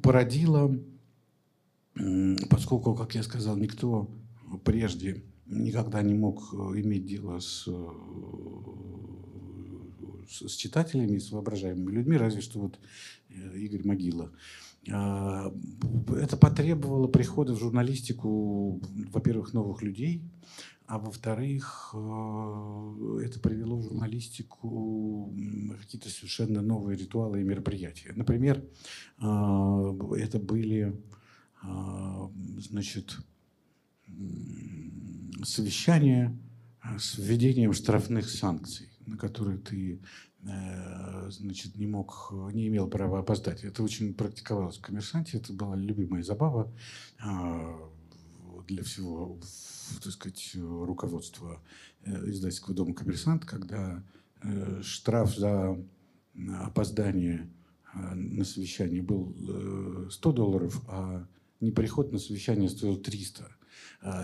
породило, 0.02 0.78
поскольку, 2.64 2.94
как 2.94 3.14
я 3.14 3.22
сказал, 3.22 3.58
никто 3.58 4.08
прежде 4.64 5.22
никогда 5.44 6.00
не 6.00 6.14
мог 6.14 6.54
иметь 6.54 7.04
дело 7.04 7.38
с, 7.38 7.68
с 10.30 10.56
читателями, 10.56 11.18
с 11.18 11.30
воображаемыми 11.30 11.90
людьми, 11.92 12.16
разве 12.16 12.40
что 12.40 12.60
вот 12.60 12.78
э, 13.28 13.58
Игорь 13.58 13.86
Могила. 13.86 14.32
А, 14.90 15.52
это 16.16 16.38
потребовало 16.38 17.06
прихода 17.06 17.52
в 17.52 17.58
журналистику, 17.58 18.80
во-первых, 19.12 19.52
новых 19.52 19.82
людей, 19.82 20.22
а 20.86 20.98
во-вторых, 20.98 21.90
э, 21.92 23.18
это 23.26 23.40
привело 23.40 23.76
в 23.76 23.82
журналистику 23.82 25.34
какие-то 25.82 26.08
совершенно 26.08 26.62
новые 26.62 26.96
ритуалы 26.96 27.42
и 27.42 27.44
мероприятия. 27.44 28.14
Например, 28.16 28.64
э, 29.20 29.22
это 30.16 30.38
были 30.38 30.92
э, 30.92 31.14
значит, 32.58 33.16
совещания 35.44 36.36
с 36.98 37.18
введением 37.18 37.72
штрафных 37.72 38.28
санкций, 38.28 38.90
на 39.06 39.16
которые 39.16 39.58
ты 39.58 40.00
значит, 41.28 41.76
не 41.76 41.86
мог, 41.86 42.32
не 42.52 42.68
имел 42.68 42.86
права 42.88 43.20
опоздать. 43.20 43.64
Это 43.64 43.82
очень 43.82 44.12
практиковалось 44.12 44.76
в 44.76 44.82
коммерсанте, 44.82 45.38
это 45.38 45.54
была 45.54 45.74
любимая 45.74 46.22
забава 46.22 46.70
для 48.66 48.82
всего, 48.82 49.38
так 50.02 50.12
сказать, 50.12 50.56
руководства 50.56 51.62
э, 52.04 52.30
издательского 52.30 52.74
дома 52.74 52.94
«Коммерсант», 52.94 53.44
когда 53.44 54.02
э, 54.42 54.80
штраф 54.82 55.36
за 55.36 55.78
опоздание 56.60 57.50
э, 57.94 58.14
на 58.14 58.44
совещание 58.44 59.02
был 59.02 59.34
100 60.10 60.32
долларов, 60.32 60.82
а 60.88 61.26
неприход 61.64 62.12
на 62.12 62.18
совещание 62.18 62.68
стоил 62.68 62.96
300. 62.96 63.50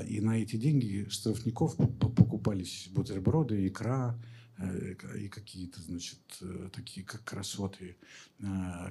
И 0.09 0.21
на 0.21 0.43
эти 0.43 0.57
деньги 0.57 1.07
штрафников 1.09 1.77
покупались 1.77 2.89
бутерброды, 2.93 3.67
икра, 3.67 4.21
и 5.19 5.29
какие-то, 5.29 5.81
значит, 5.81 6.19
такие 6.73 7.05
как 7.05 7.25
красоты, 7.25 7.97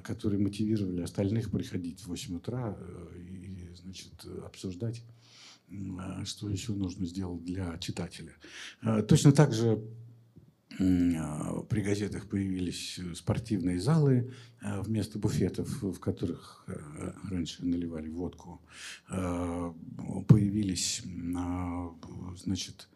которые 0.02 0.40
мотивировали 0.40 1.02
остальных 1.02 1.52
приходить 1.52 2.00
в 2.00 2.08
8 2.08 2.36
утра 2.36 2.76
и, 3.16 3.70
значит, 3.76 4.12
обсуждать 4.44 5.04
а, 5.98 6.24
что 6.24 6.48
еще 6.48 6.72
нужно 6.72 7.06
сделать 7.06 7.44
для 7.44 7.78
читателя. 7.78 8.32
А, 8.82 9.02
точно 9.02 9.32
так 9.32 9.52
же 9.52 9.72
а, 9.72 9.80
при 10.80 11.82
газетах 11.82 12.26
появились 12.26 12.98
спортивные 13.14 13.78
залы 13.78 14.32
вместо 14.62 15.18
буфетов, 15.18 15.82
в 15.82 15.98
которых 15.98 16.66
раньше 17.30 17.66
наливали 17.66 18.08
водку. 18.08 18.62
Появились 19.06 21.02
значит, 22.36 22.88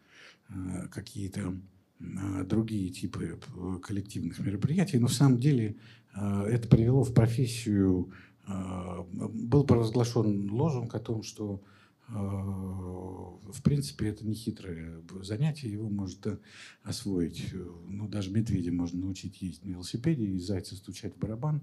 какие-то 0.91 1.53
другие 1.99 2.89
типы 2.89 3.39
коллективных 3.83 4.39
мероприятий. 4.39 4.97
Но 4.97 5.07
в 5.07 5.13
самом 5.13 5.37
деле 5.37 5.75
это 6.13 6.67
привело 6.67 7.03
в 7.03 7.13
профессию... 7.13 8.11
Был 8.47 9.63
провозглашен 9.63 10.51
лозунг 10.51 10.93
о 10.93 10.99
том, 10.99 11.23
что 11.23 11.63
а, 11.63 11.67
в 12.07 13.61
принципе, 13.63 14.09
это 14.09 14.25
не 14.25 14.35
хитрое 14.35 15.01
занятие, 15.21 15.71
его 15.71 15.89
может 15.89 16.25
э, 16.27 16.37
освоить. 16.83 17.51
Э, 17.53 17.67
ну, 17.87 18.07
даже 18.07 18.31
медведя 18.31 18.71
можно 18.71 19.01
научить 19.01 19.41
ездить 19.41 19.65
на 19.65 19.71
велосипеде 19.71 20.25
и 20.25 20.37
зайца 20.39 20.75
стучать 20.75 21.15
в 21.15 21.17
барабан. 21.17 21.61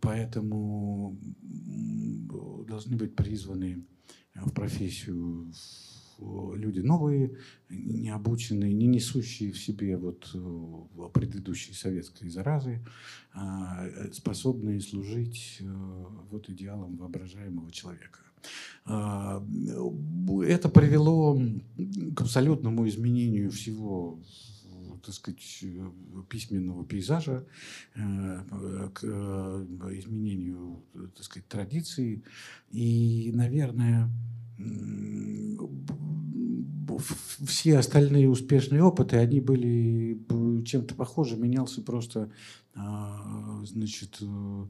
Поэтому 0.00 1.18
должны 2.68 2.96
быть 2.96 3.14
призваны 3.14 3.84
в 4.34 4.50
профессию 4.50 5.52
люди 6.18 6.80
новые, 6.80 7.36
необученные, 7.68 8.72
не 8.72 8.86
несущие 8.86 9.52
в 9.52 9.58
себе 9.58 9.96
вот 9.96 10.30
э, 10.34 11.08
предыдущей 11.12 11.74
советской 11.74 12.28
заразы, 12.28 12.84
а 13.32 13.86
способные 14.12 14.80
служить 14.80 15.62
вот 16.30 16.48
идеалам 16.48 16.96
воображаемого 16.96 17.70
человека. 17.70 18.20
А, 18.84 19.44
это 20.46 20.68
привело 20.68 21.40
к 22.14 22.20
абсолютному 22.20 22.86
изменению 22.88 23.50
всего 23.50 24.18
так 25.04 25.14
сказать, 25.14 25.64
письменного 26.28 26.84
пейзажа, 26.84 27.46
э, 27.94 28.90
к 28.92 29.04
э, 29.04 29.66
изменению, 29.98 30.82
так 31.14 31.22
сказать, 31.22 31.46
традиций. 31.46 32.24
И, 32.72 33.30
наверное, 33.32 34.10
все 37.46 37.78
остальные 37.78 38.28
успешные 38.28 38.82
опыты, 38.82 39.16
они 39.16 39.40
были 39.40 40.18
чем-то 40.64 40.94
похожи, 40.94 41.36
менялся 41.36 41.82
просто, 41.82 42.30
а, 42.74 43.62
значит, 43.64 44.18
э, 44.20 44.66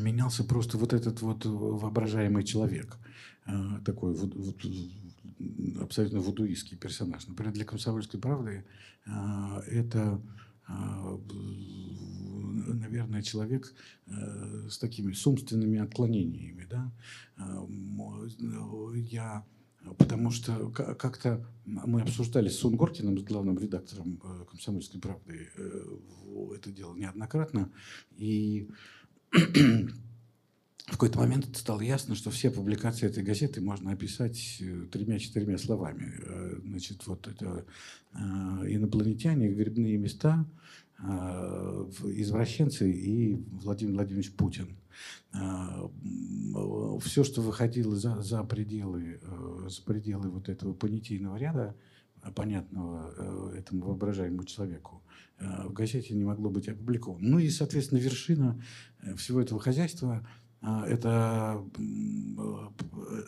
менялся 0.00 0.44
просто 0.44 0.78
вот 0.78 0.92
этот 0.92 1.22
вот 1.22 1.44
воображаемый 1.44 2.44
человек, 2.44 2.96
э, 3.46 3.52
такой 3.84 4.14
вот, 4.14 4.34
вот, 4.34 4.56
абсолютно 5.82 6.20
вудуистский 6.20 6.76
персонаж. 6.76 7.26
Например, 7.26 7.52
для 7.52 7.64
«Комсомольской 7.64 8.20
правды» 8.20 8.64
э, 9.06 9.10
это 9.66 10.20
наверное, 12.66 13.22
человек 13.22 13.72
с 14.68 14.76
такими 14.76 15.14
с 15.14 15.26
умственными 15.26 15.78
отклонениями. 15.78 16.66
Да? 16.68 16.92
Я 18.94 19.46
Потому 19.96 20.30
что 20.30 20.70
как-то 20.70 21.46
мы 21.64 22.02
обсуждали 22.02 22.48
с 22.48 22.58
Сунгоркиным, 22.58 23.18
с 23.18 23.22
главным 23.22 23.58
редактором 23.58 24.20
«Комсомольской 24.50 25.00
правды», 25.00 25.48
это 26.54 26.70
дело 26.70 26.94
неоднократно. 26.94 27.70
И 28.16 28.68
в 29.32 30.92
какой-то 30.92 31.18
момент 31.18 31.54
стало 31.56 31.82
ясно, 31.82 32.14
что 32.14 32.30
все 32.30 32.50
публикации 32.50 33.06
этой 33.06 33.22
газеты 33.22 33.60
можно 33.60 33.92
описать 33.92 34.56
э, 34.60 34.86
тремя-четырьмя 34.90 35.58
словами. 35.58 36.14
Э, 36.18 36.60
значит, 36.64 37.06
вот 37.06 37.28
это 37.28 37.66
э, 38.14 38.18
инопланетяне, 38.18 39.48
грибные 39.48 39.98
места, 39.98 40.46
извращенцы 42.02 42.90
и 42.90 43.36
Владимир 43.62 43.94
Владимирович 43.94 44.32
Путин. 44.32 44.76
Все, 45.30 47.22
что 47.22 47.40
выходило 47.40 47.94
за, 47.94 48.20
за, 48.20 48.42
пределы, 48.42 49.20
за 49.68 49.80
пределы 49.82 50.28
вот 50.28 50.48
этого 50.48 50.72
понятийного 50.74 51.36
ряда, 51.36 51.76
понятного 52.34 53.54
этому 53.54 53.84
воображаемому 53.84 54.42
человеку, 54.42 55.00
в 55.38 55.72
газете 55.72 56.14
не 56.14 56.24
могло 56.24 56.50
быть 56.50 56.68
опубликовано. 56.68 57.28
Ну 57.28 57.38
и, 57.38 57.48
соответственно, 57.48 57.98
вершина 57.98 58.62
всего 59.16 59.40
этого 59.40 59.60
хозяйства– 59.60 60.26
а, 60.60 60.84
это, 60.86 61.64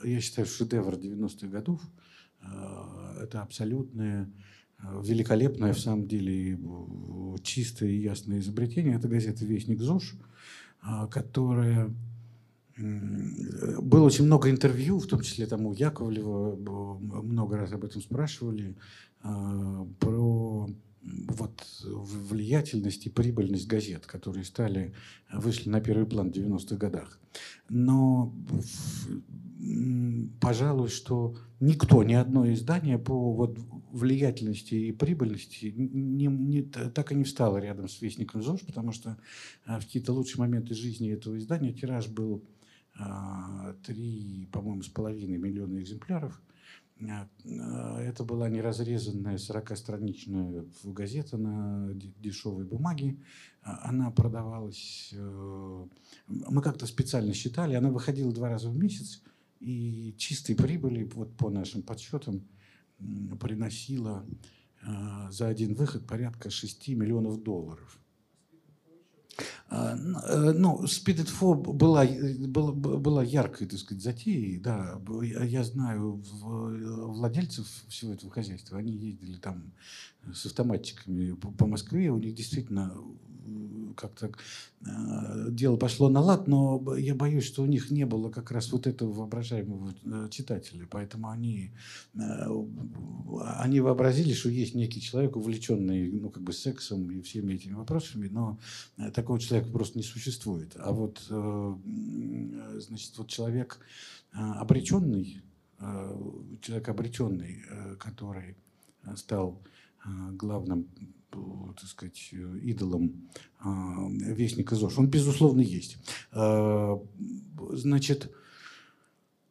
я 0.04 0.20
считаю, 0.20 0.46
шедевр 0.46 0.94
90-х 0.94 1.46
годов. 1.48 1.80
Это 3.20 3.42
абсолютное, 3.42 4.30
великолепное, 5.02 5.74
в 5.74 5.78
самом 5.78 6.08
деле, 6.08 6.58
чистое 7.42 7.90
и 7.90 8.00
ясное 8.00 8.40
изобретение. 8.40 8.96
Это 8.96 9.08
газета 9.08 9.44
«Вестник 9.44 9.80
ЗОЖ», 9.80 10.14
которая 11.10 11.94
было 12.78 14.04
очень 14.06 14.24
много 14.24 14.48
интервью, 14.48 14.98
в 15.00 15.06
том 15.06 15.20
числе 15.20 15.46
там 15.46 15.66
у 15.66 15.74
Яковлева, 15.74 16.56
много 17.22 17.58
раз 17.58 17.72
об 17.72 17.84
этом 17.84 18.00
спрашивали, 18.00 18.74
про 19.20 20.70
вот 21.02 21.64
влиятельность 21.82 23.06
и 23.06 23.10
прибыльность 23.10 23.66
газет, 23.66 24.06
которые 24.06 24.44
стали, 24.44 24.94
вышли 25.32 25.68
на 25.68 25.80
первый 25.80 26.06
план 26.06 26.30
в 26.30 26.34
90-х 26.34 26.76
годах. 26.76 27.18
Но 27.68 28.34
пожалуй, 30.40 30.88
что 30.88 31.36
никто, 31.60 32.02
ни 32.02 32.14
одно 32.14 32.50
издание 32.52 32.98
по 32.98 33.32
вот 33.32 33.58
влиятельности 33.92 34.74
и 34.74 34.92
прибыльности 34.92 35.72
не, 35.76 36.26
не, 36.26 36.62
так 36.62 37.12
и 37.12 37.14
не 37.14 37.24
встало 37.24 37.58
рядом 37.58 37.88
с 37.88 38.00
Вестником 38.00 38.42
ЗОЖ, 38.42 38.62
потому 38.62 38.92
что 38.92 39.18
а, 39.66 39.80
в 39.80 39.84
какие-то 39.84 40.12
лучшие 40.12 40.40
моменты 40.40 40.74
жизни 40.74 41.10
этого 41.10 41.36
издания 41.38 41.72
тираж 41.72 42.08
был 42.08 42.44
а, 42.98 43.74
три, 43.84 44.48
по-моему, 44.52 44.82
с 44.82 44.88
половиной 44.88 45.38
миллиона 45.38 45.80
экземпляров. 45.80 46.40
А, 47.08 47.28
а, 47.44 48.00
это 48.00 48.24
была 48.24 48.48
неразрезанная 48.48 49.36
40-страничная 49.36 50.66
газета 50.84 51.38
на 51.38 51.92
дешевой 51.94 52.64
бумаге. 52.64 53.18
А, 53.62 53.88
она 53.88 54.10
продавалась... 54.10 55.10
Э, 55.12 55.86
мы 56.26 56.62
как-то 56.62 56.86
специально 56.86 57.32
считали, 57.32 57.74
она 57.74 57.90
выходила 57.90 58.32
два 58.32 58.48
раза 58.48 58.68
в 58.68 58.76
месяц, 58.76 59.22
и 59.60 60.14
чистой 60.18 60.54
прибыли, 60.54 61.04
вот 61.14 61.36
по 61.36 61.50
нашим 61.50 61.82
подсчетам, 61.82 62.48
приносила 63.40 64.26
за 65.30 65.48
один 65.48 65.74
выход 65.74 66.06
порядка 66.06 66.48
6 66.48 66.88
миллионов 66.88 67.42
долларов. 67.42 67.99
А, 69.68 69.96
э, 69.96 70.52
ну, 70.52 70.82
Speed 70.84 71.24
Info 71.24 71.54
была, 71.54 72.04
была, 72.04 72.72
была 72.72 73.22
яркой, 73.22 73.66
так 73.66 73.78
сказать, 73.78 74.02
затеей, 74.02 74.58
да. 74.58 75.00
Я 75.44 75.64
знаю 75.64 76.22
владельцев 76.42 77.66
всего 77.88 78.12
этого 78.12 78.32
хозяйства, 78.32 78.78
они 78.78 78.92
ездили 78.92 79.36
там 79.36 79.72
с 80.32 80.46
автоматчиками 80.46 81.32
по 81.32 81.66
Москве, 81.66 82.10
у 82.10 82.18
них 82.18 82.34
действительно 82.34 82.94
как-то 83.96 84.32
э, 84.86 85.50
дело 85.50 85.76
пошло 85.76 86.08
на 86.08 86.20
лад, 86.20 86.48
но 86.48 86.96
я 86.96 87.14
боюсь, 87.14 87.44
что 87.44 87.62
у 87.62 87.66
них 87.66 87.90
не 87.90 88.06
было 88.06 88.30
как 88.30 88.50
раз 88.50 88.72
вот 88.72 88.86
этого 88.86 89.12
воображаемого 89.12 89.94
э, 90.04 90.28
читателя, 90.30 90.86
поэтому 90.90 91.28
они, 91.28 91.72
э, 92.14 92.20
они 93.58 93.80
вообразили, 93.80 94.32
что 94.32 94.48
есть 94.48 94.74
некий 94.74 95.00
человек, 95.00 95.36
увлеченный 95.36 96.10
ну, 96.10 96.30
как 96.30 96.42
бы 96.42 96.52
сексом 96.52 97.10
и 97.10 97.20
всеми 97.22 97.54
этими 97.54 97.74
вопросами, 97.74 98.28
но 98.28 98.58
такого 99.14 99.38
человека 99.38 99.70
просто 99.70 99.98
не 99.98 100.04
существует. 100.04 100.76
А 100.78 100.92
вот, 100.92 101.20
значит, 101.28 103.16
вот 103.18 103.28
человек 103.28 103.80
обреченный, 104.32 105.42
человек 106.60 106.88
обреченный, 106.88 107.62
который 107.98 108.56
стал 109.16 109.62
главным 110.32 110.88
так 111.30 111.88
сказать, 111.88 112.32
идолом 112.32 113.28
а, 113.58 114.08
Вестника 114.10 114.74
ЗОЖ. 114.74 114.98
Он, 114.98 115.08
безусловно, 115.08 115.60
есть. 115.60 115.98
Значит, 117.72 118.32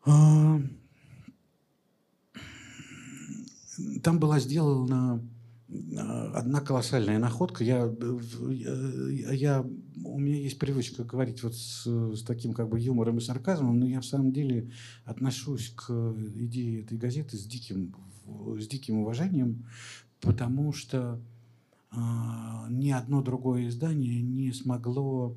там 0.04 0.70
была 4.20 4.40
сделана 4.40 5.22
одна 6.34 6.62
колоссальная 6.62 7.20
находка. 7.20 7.64
Я, 7.64 7.94
я, 8.52 9.62
у 10.04 10.20
меня 10.20 10.38
есть 10.38 10.58
привычка 10.58 11.04
говорить 11.04 11.44
вот 11.44 11.56
с, 11.56 11.86
с 11.86 12.24
таким 12.24 12.54
как 12.54 12.70
бы 12.70 12.80
юмором 12.80 13.20
и 13.20 13.22
сарказмом, 13.22 13.80
но 13.80 13.86
я 13.86 14.02
в 14.02 14.06
самом 14.06 14.32
деле 14.32 14.72
отношусь 15.06 15.72
к 15.76 15.92
идее 16.36 16.82
этой 16.82 16.98
газеты 16.98 17.38
с 17.38 17.46
диким, 17.46 17.96
с 18.58 18.68
диким 18.68 19.00
уважением, 19.00 19.68
потому 20.22 20.74
что 20.74 21.22
ни 21.92 22.92
одно 22.92 23.22
другое 23.22 23.68
издание 23.68 24.22
не 24.22 24.54
смогло 24.54 25.36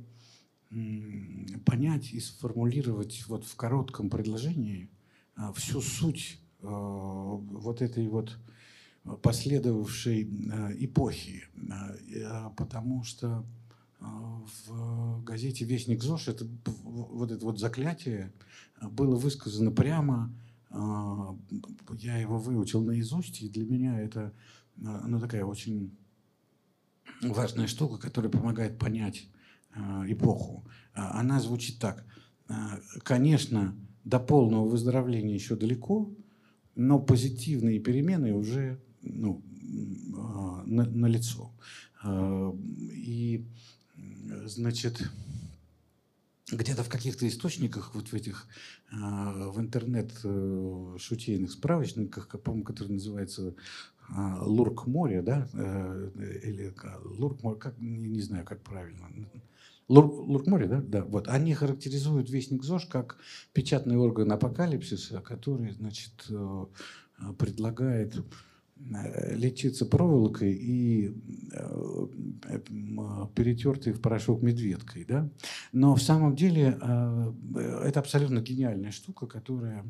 понять 1.65 2.13
и 2.13 2.21
сформулировать 2.21 3.25
вот 3.29 3.45
в 3.45 3.57
коротком 3.57 4.09
предложении 4.09 4.91
а, 5.37 5.53
всю 5.53 5.81
суть 5.81 6.41
а, 6.61 6.69
вот 6.69 7.83
этой 7.83 8.09
вот 8.09 8.39
последовавшей 9.23 10.23
эпохи. 10.79 11.43
Потому 12.57 13.03
что 13.03 13.45
в 13.99 15.23
газете 15.25 15.65
«Вестник 15.65 16.03
ЗОЖ» 16.03 16.29
это, 16.29 16.47
вот 16.65 17.33
это 17.33 17.45
вот 17.45 17.59
заклятие 17.59 18.33
было 18.81 19.17
высказано 19.17 19.73
прямо. 19.73 20.33
Я 20.71 22.17
его 22.17 22.39
выучил 22.39 22.85
наизусть, 22.85 23.43
и 23.43 23.49
для 23.49 23.65
меня 23.65 24.01
это 24.01 24.33
ну, 24.77 25.19
такая 25.19 25.45
очень 25.45 25.97
важная 27.23 27.67
штука, 27.67 27.99
которая 27.99 28.31
помогает 28.31 28.79
понять 28.79 29.29
э, 29.75 29.81
эпоху. 30.09 30.65
А, 30.95 31.21
она 31.21 31.41
звучит 31.41 31.79
так. 31.79 32.05
А, 32.49 32.79
конечно, 33.03 33.77
до 34.05 34.19
полного 34.19 34.69
выздоровления 34.69 35.35
еще 35.35 35.57
далеко, 35.57 36.13
но 36.75 36.99
позитивные 36.99 37.79
перемены 37.79 38.35
уже 38.35 38.81
ну, 39.03 39.43
а, 40.17 40.63
на, 40.67 40.85
на 40.85 41.07
лицо. 41.07 41.53
И, 42.05 43.47
значит, 44.47 45.09
где-то 46.51 46.83
в 46.83 46.89
каких-то 46.89 47.29
источниках, 47.29 47.95
вот 47.95 48.09
в 48.09 48.15
этих, 48.15 48.49
в 48.93 49.59
интернет-шутейных 49.59 51.51
э, 51.51 51.53
справочниках, 51.53 52.29
по-моему, 52.29 52.65
который 52.65 52.93
называется 52.93 53.55
а, 54.11 54.45
Лурк 54.45 54.87
море, 54.87 55.23
да, 55.23 55.49
э, 55.55 56.11
или 56.45 56.75
Лурк 57.19 57.43
море, 57.43 57.59
как, 57.59 57.81
не, 57.81 58.09
не 58.09 58.21
знаю, 58.21 58.45
как 58.45 58.61
правильно. 58.61 59.09
Лурк, 59.89 60.47
море, 60.47 60.67
да, 60.67 60.81
да, 60.81 61.05
вот. 61.05 61.29
Они 61.29 61.55
характеризуют 61.55 62.31
Вестник 62.31 62.63
ЗОЖ 62.63 62.87
как 62.87 63.17
печатный 63.53 63.97
орган 63.97 64.31
апокалипсиса, 64.31 65.21
который, 65.21 65.73
значит, 65.73 66.13
э, 66.29 66.67
предлагает 67.39 68.23
лечиться 69.31 69.87
проволокой 69.87 70.53
и 70.55 71.15
перетертой 73.35 73.93
в 73.93 74.01
порошок 74.01 74.43
медведкой. 74.43 75.05
Да? 75.05 75.31
Но 75.73 75.95
в 75.95 76.03
самом 76.03 76.35
деле 76.37 76.79
это 77.85 78.01
абсолютно 78.01 78.41
гениальная 78.41 78.91
штука, 78.91 79.27
которая 79.27 79.85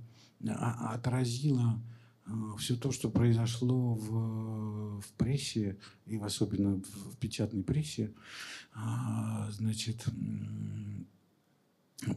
отразила 0.45 1.81
а, 2.25 2.57
все 2.57 2.77
то, 2.77 2.93
что 2.93 3.11
произошло 3.11 3.95
в, 3.95 5.01
в 5.01 5.13
прессе, 5.17 5.79
и 6.07 6.17
особенно 6.19 6.77
в, 6.77 7.15
в 7.15 7.17
печатной 7.19 7.63
прессе, 7.63 8.13
а, 8.75 9.51
значит, 9.53 10.05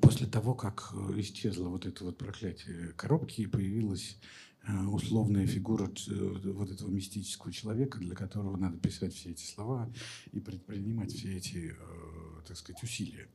после 0.02 0.28
того, 0.28 0.54
как 0.54 0.94
исчезло 1.18 1.70
вот 1.70 1.86
это 1.86 2.04
вот 2.04 2.18
проклятие 2.18 2.94
коробки 2.94 3.42
и 3.42 3.48
появилась 3.48 4.18
условная 4.68 5.46
фигура 5.48 5.92
вот 6.08 6.72
этого 6.72 6.90
мистического 6.90 7.52
человека, 7.52 8.00
для 8.00 8.16
которого 8.16 8.58
надо 8.58 8.78
писать 8.78 9.14
все 9.14 9.32
эти 9.32 9.46
слова 9.46 9.92
и 10.32 10.40
предпринимать 10.40 11.12
все 11.12 11.38
эти, 11.38 11.76
так 12.48 12.58
сказать, 12.58 12.82
усилия. 12.84 13.28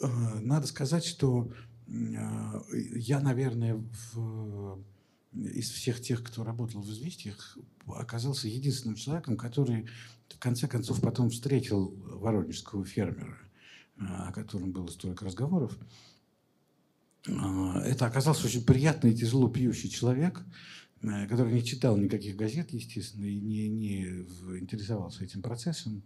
Надо 0.00 0.66
сказать, 0.66 1.04
что 1.04 1.52
я, 1.86 3.20
наверное, 3.20 3.76
в 4.12 4.82
из 5.32 5.70
всех 5.70 6.00
тех, 6.00 6.24
кто 6.24 6.42
работал 6.42 6.82
в 6.82 6.90
«Известиях», 6.90 7.56
оказался 7.86 8.48
единственным 8.48 8.96
человеком, 8.96 9.36
который 9.36 9.86
в 10.28 10.38
конце 10.38 10.66
концов 10.66 11.00
потом 11.00 11.30
встретил 11.30 11.94
воронежского 12.18 12.84
фермера, 12.84 13.38
о 13.96 14.32
котором 14.32 14.72
было 14.72 14.88
столько 14.88 15.24
разговоров. 15.24 15.78
А, 17.28 17.80
это 17.82 18.06
оказался 18.06 18.46
очень 18.46 18.64
приятный 18.64 19.12
и 19.12 19.16
тяжело 19.16 19.48
пьющий 19.48 19.90
человек, 19.90 20.42
э, 21.02 21.26
который 21.26 21.52
не 21.52 21.64
читал 21.64 21.96
никаких 21.96 22.36
газет, 22.36 22.72
естественно, 22.72 23.24
и 23.24 23.38
не, 23.38 23.68
не 23.68 24.04
интересовался 24.58 25.24
этим 25.24 25.42
процессом. 25.42 26.02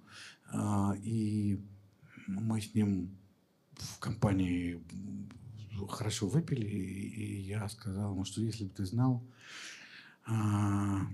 А, 0.53 0.97
и 1.03 1.61
мы 2.27 2.61
с 2.61 2.75
ним 2.75 3.17
в 3.77 3.99
компании 3.99 4.83
хорошо 5.89 6.29
выпили, 6.29 6.67
и 6.67 7.41
я 7.43 7.69
сказал 7.69 8.13
ему, 8.13 8.25
что 8.25 8.41
если 8.41 8.65
бы 8.65 8.71
ты 8.71 8.85
знал, 8.85 9.23
а, 10.27 11.07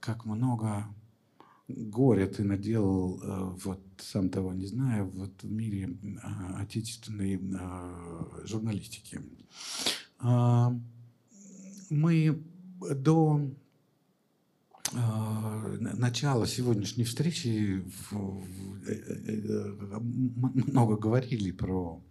как 0.00 0.24
много 0.24 0.86
горя 1.68 2.26
ты 2.26 2.44
наделал, 2.44 3.20
э, 3.22 3.56
вот 3.64 3.80
сам 3.98 4.30
того 4.30 4.52
не 4.52 4.66
зная, 4.66 5.04
вот 5.04 5.42
в 5.42 5.50
мире 5.50 5.96
а, 6.22 6.60
отечественной 6.62 7.40
а, 7.58 8.40
журналистики. 8.44 9.20
Мы 11.90 12.42
до 12.80 13.50
начала 14.92 16.46
сегодняшней 16.46 17.04
встречи 17.04 17.84
э, 18.10 18.16
э, 18.86 19.98
много 20.00 20.96
говорили 20.96 21.50
про 21.50 22.02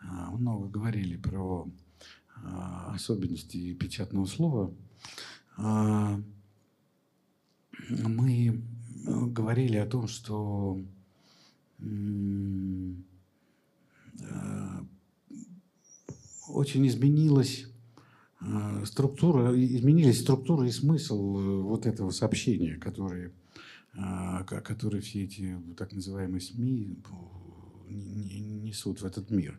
а, 0.00 0.30
много 0.30 0.68
говорили 0.68 1.16
про 1.16 1.68
а, 2.44 2.92
особенности 2.94 3.74
печатного 3.74 4.26
слова. 4.26 4.72
А, 5.56 6.20
мы 7.88 8.62
говорили 9.08 9.76
о 9.76 9.86
том, 9.86 10.06
что 10.08 10.80
очень 16.48 16.86
изменилась 16.86 17.66
структура, 18.84 19.52
изменились 19.54 20.20
структура 20.20 20.66
и 20.66 20.70
смысл 20.70 21.38
э, 21.38 21.62
вот 21.62 21.86
этого 21.86 22.10
сообщения, 22.10 22.76
которые, 22.76 23.32
которые 24.46 25.00
все 25.02 25.24
эти 25.24 25.58
так 25.76 25.92
называемые 25.92 26.40
СМИ 26.40 26.98
несут 27.88 29.00
в 29.00 29.04
этот 29.04 29.30
мир. 29.30 29.58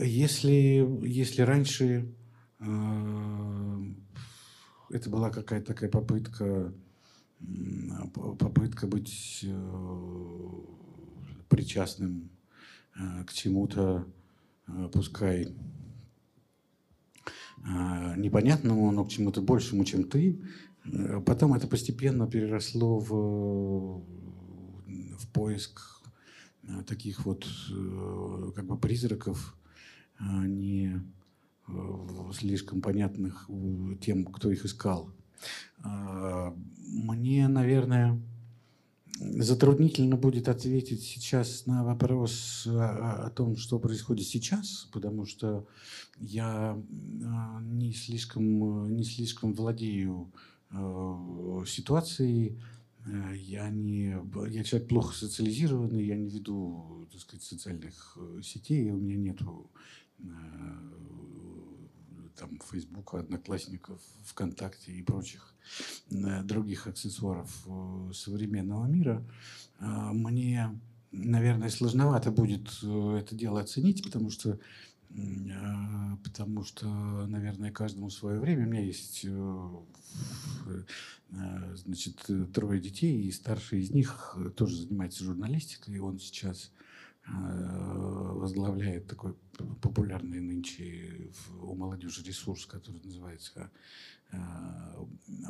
Если, 0.00 0.86
если 1.06 1.42
раньше 1.42 2.12
это 4.92 5.10
была 5.10 5.30
какая-то 5.30 5.68
такая 5.68 5.90
попытка, 5.90 6.72
попытка 8.14 8.86
быть 8.86 9.40
э, 9.42 10.48
причастным 11.48 12.30
э, 12.94 13.24
к 13.24 13.32
чему-то, 13.32 14.06
э, 14.68 14.88
пускай 14.92 15.54
непонятному, 18.16 18.90
но 18.90 19.04
к 19.04 19.08
чему-то 19.08 19.40
большему, 19.40 19.84
чем 19.84 20.02
ты. 20.02 20.42
Потом 21.24 21.54
это 21.54 21.68
постепенно 21.68 22.26
переросло 22.26 22.98
в, 22.98 24.02
в 25.16 25.28
поиск 25.32 26.02
таких 26.88 27.24
вот 27.24 27.46
как 28.56 28.66
бы 28.66 28.76
призраков, 28.76 29.56
а 30.18 30.44
не 30.44 31.04
слишком 32.34 32.80
понятных 32.80 33.48
тем, 34.00 34.24
кто 34.26 34.50
их 34.50 34.64
искал. 34.64 35.10
А, 35.82 36.54
мне, 36.78 37.48
наверное, 37.48 38.20
затруднительно 39.18 40.16
будет 40.16 40.48
ответить 40.48 41.02
сейчас 41.02 41.66
на 41.66 41.84
вопрос 41.84 42.66
о, 42.66 43.30
том, 43.30 43.56
что 43.56 43.78
происходит 43.78 44.26
сейчас, 44.26 44.88
потому 44.92 45.26
что 45.26 45.66
я 46.18 46.76
не 47.62 47.92
слишком, 47.92 48.94
не 48.94 49.04
слишком 49.04 49.54
владею 49.54 50.32
ситуацией, 51.66 52.58
Э, 53.06 53.34
я 53.36 53.68
не, 53.70 54.16
я 54.50 54.64
человек 54.64 54.88
плохо 54.88 55.14
социализированный, 55.14 56.04
я 56.04 56.16
не 56.16 56.28
веду, 56.28 57.08
так 57.10 57.20
сказать, 57.20 57.42
социальных 57.42 58.16
э, 58.20 58.40
сетей, 58.42 58.90
у 58.90 58.96
меня 58.96 59.16
нету 59.16 59.70
э, 60.18 60.24
там 62.42 62.58
Фейсбука, 62.70 63.20
Одноклассников, 63.20 64.00
ВКонтакте 64.24 64.92
и 64.92 65.02
прочих 65.02 65.54
других 66.10 66.86
аксессуаров 66.86 67.66
современного 68.12 68.86
мира. 68.86 69.24
Мне, 69.78 70.78
наверное, 71.12 71.68
сложновато 71.68 72.30
будет 72.30 72.68
это 72.82 73.34
дело 73.34 73.60
оценить, 73.60 74.02
потому 74.02 74.30
что 74.30 74.58
потому 76.24 76.64
что, 76.64 76.86
наверное, 77.26 77.70
каждому 77.70 78.08
свое 78.10 78.40
время. 78.40 78.66
У 78.66 78.70
меня 78.70 78.82
есть 78.82 79.26
Э, 81.34 81.74
значит, 81.76 82.24
э, 82.28 82.44
трое 82.52 82.80
детей, 82.80 83.22
и 83.22 83.32
старший 83.32 83.80
из 83.80 83.90
них 83.90 84.36
э, 84.36 84.50
тоже 84.50 84.76
занимается 84.76 85.24
журналистикой, 85.24 85.94
и 85.94 85.98
он 85.98 86.18
сейчас 86.18 86.72
возглавляет 87.26 89.06
такой 89.06 89.34
популярный 89.80 90.40
нынче 90.40 91.30
у 91.60 91.74
молодежи 91.74 92.22
ресурс, 92.24 92.66
который 92.66 93.00
называется 93.02 93.70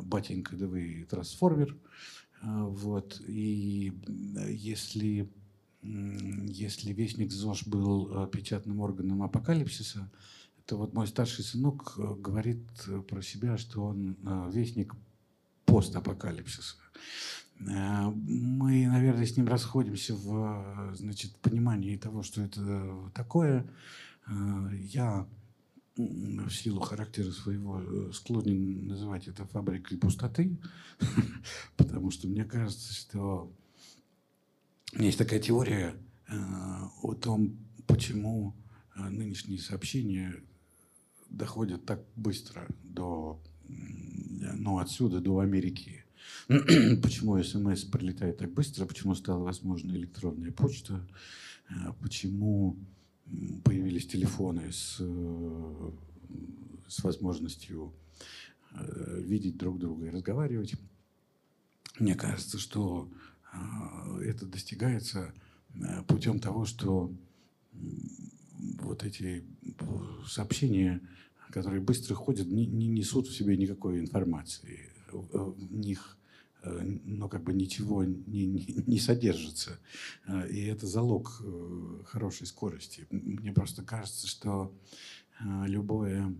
«Батенька 0.03 0.55
ДВ 0.55 1.05
Трансформер». 1.09 1.75
Вот. 2.43 3.21
И 3.27 3.93
если, 4.49 5.31
если 5.81 6.93
Вестник 6.93 7.31
ЗОЖ 7.31 7.67
был 7.67 8.27
печатным 8.27 8.79
органом 8.81 9.23
апокалипсиса, 9.23 10.11
то 10.65 10.77
вот 10.77 10.93
мой 10.93 11.07
старший 11.07 11.43
сынок 11.43 11.93
говорит 11.97 12.65
про 13.09 13.21
себя, 13.21 13.57
что 13.57 13.83
он 13.83 14.17
вестник 14.51 14.95
постапокалипсиса. 15.65 16.75
Э, 17.67 18.09
мы, 18.09 18.87
наверное, 18.87 19.25
с 19.25 19.37
ним 19.37 19.47
расходимся 19.47 20.15
в 20.15 20.95
значит, 20.95 21.35
понимании 21.37 21.97
того, 21.97 22.23
что 22.23 22.41
это 22.41 23.11
такое. 23.13 23.69
Э, 24.27 24.69
я 24.73 25.27
в 25.95 26.49
силу 26.49 26.79
характера 26.79 27.31
своего 27.31 27.81
э, 27.81 28.11
склонен 28.13 28.87
называть 28.87 29.27
это 29.27 29.45
фабрикой 29.45 29.97
пустоты, 29.97 30.57
потому 31.77 32.11
что 32.11 32.27
мне 32.27 32.45
кажется, 32.45 32.93
что 32.93 33.51
есть 34.93 35.17
такая 35.17 35.39
теория 35.39 35.95
о 37.01 37.13
том, 37.13 37.57
почему 37.85 38.55
нынешние 38.95 39.59
сообщения 39.59 40.35
доходят 41.29 41.85
так 41.85 42.03
быстро 42.15 42.67
до 42.83 43.41
ну, 43.67 44.79
отсюда 44.79 45.19
до 45.19 45.39
Америки. 45.39 46.02
почему 46.47 47.41
СМС 47.41 47.83
прилетает 47.83 48.37
так 48.37 48.51
быстро, 48.51 48.85
почему 48.85 49.15
стала 49.15 49.43
возможна 49.43 49.91
электронная 49.91 50.51
почта, 50.51 51.05
э, 51.69 51.73
почему 52.01 52.77
появились 53.63 54.07
телефоны 54.07 54.71
с, 54.71 54.97
э, 54.99 55.91
с 56.87 57.03
возможностью 57.03 57.93
э, 58.73 59.21
видеть 59.21 59.57
друг 59.57 59.79
друга 59.79 60.07
и 60.07 60.09
разговаривать. 60.09 60.75
Мне 61.99 62.15
кажется, 62.15 62.57
что 62.57 63.09
это 64.23 64.47
достигается 64.47 65.31
путем 66.07 66.39
того, 66.39 66.65
что 66.65 67.13
вот 68.79 69.03
эти 69.03 69.43
сообщения 70.27 71.01
которые 71.53 71.81
быстро 71.81 72.15
ходят, 72.15 72.47
не, 72.47 72.65
не 72.65 72.87
несут 72.87 73.27
в 73.27 73.37
себе 73.37 73.55
никакой 73.55 73.99
информации. 73.99 74.89
В 75.21 75.75
них 75.75 76.17
э, 76.63 76.81
но 77.05 77.29
как 77.29 77.43
бы 77.43 77.53
ничего 77.53 78.03
не, 78.03 78.45
не, 78.45 78.83
не 78.87 78.99
содержится. 78.99 79.79
Э, 80.27 80.47
и 80.49 80.65
это 80.65 80.87
залог 80.87 81.41
э, 81.43 82.03
хорошей 82.05 82.47
скорости. 82.47 83.07
Мне 83.09 83.51
просто 83.51 83.83
кажется, 83.83 84.27
что 84.27 84.73
любое, 85.65 86.33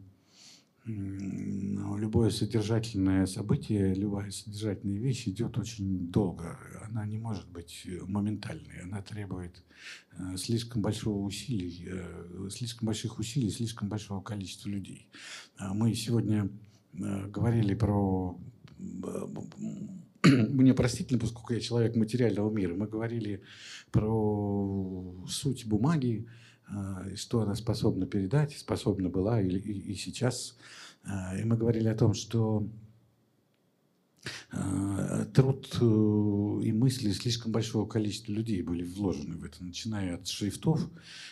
любое 0.85 2.29
содержательное 2.29 3.25
событие, 3.25 3.93
любая 3.95 4.31
содержательная 4.31 4.99
вещь 4.99 5.27
идет 5.27 5.57
очень 5.57 6.11
долго. 6.11 6.59
Она 6.93 7.05
не 7.05 7.17
может 7.17 7.49
быть 7.49 7.87
моментальной. 8.07 8.81
Она 8.83 9.01
требует 9.01 9.63
э, 10.11 10.37
слишком 10.37 10.81
большого 10.81 11.25
усилий, 11.25 11.87
э, 11.87 12.49
слишком 12.51 12.87
больших 12.87 13.19
усилий, 13.19 13.49
слишком 13.49 13.89
большого 13.89 14.21
количества 14.21 14.69
людей. 14.69 15.07
А 15.57 15.73
мы 15.73 15.93
сегодня 15.95 16.49
э, 16.93 17.27
говорили 17.27 17.73
про 17.73 18.37
мне 20.23 20.73
простительно, 20.73 21.19
поскольку 21.19 21.53
я 21.53 21.59
человек 21.59 21.95
материального 21.95 22.49
мира, 22.51 22.75
мы 22.75 22.87
говорили 22.87 23.41
про 23.91 25.25
суть 25.27 25.65
бумаги, 25.65 26.27
а, 26.67 27.05
что 27.15 27.41
она 27.41 27.55
способна 27.55 28.05
передать, 28.05 28.57
способна 28.57 29.09
была 29.09 29.41
и, 29.41 29.49
и, 29.49 29.91
и 29.91 29.95
сейчас. 29.95 30.57
А, 31.03 31.37
и 31.37 31.43
мы 31.43 31.57
говорили 31.57 31.87
о 31.87 31.95
том, 31.95 32.13
что 32.13 32.67
труд 35.33 35.77
э, 35.81 35.85
и 36.63 36.71
мысли 36.71 37.11
слишком 37.11 37.51
большого 37.51 37.87
количества 37.87 38.31
людей 38.31 38.61
были 38.61 38.83
вложены 38.83 39.35
в 39.35 39.43
это, 39.43 39.63
начиная 39.63 40.15
от 40.15 40.27
шрифтов, 40.27 40.89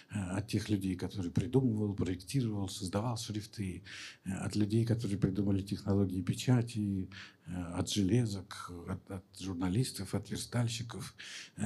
от 0.10 0.48
тех 0.48 0.70
людей, 0.70 0.96
которые 0.96 1.32
придумывал, 1.32 1.94
проектировал, 1.94 2.68
создавал 2.68 3.18
шрифты, 3.18 3.84
от 4.26 4.56
людей, 4.56 4.86
которые 4.86 5.18
придумали 5.18 5.62
технологии 5.62 6.22
печати, 6.22 7.10
от 7.46 7.90
железок, 7.90 8.72
от, 8.88 9.12
от 9.12 9.26
журналистов, 9.40 10.14
от 10.14 10.30
верстальщиков. 10.30 11.16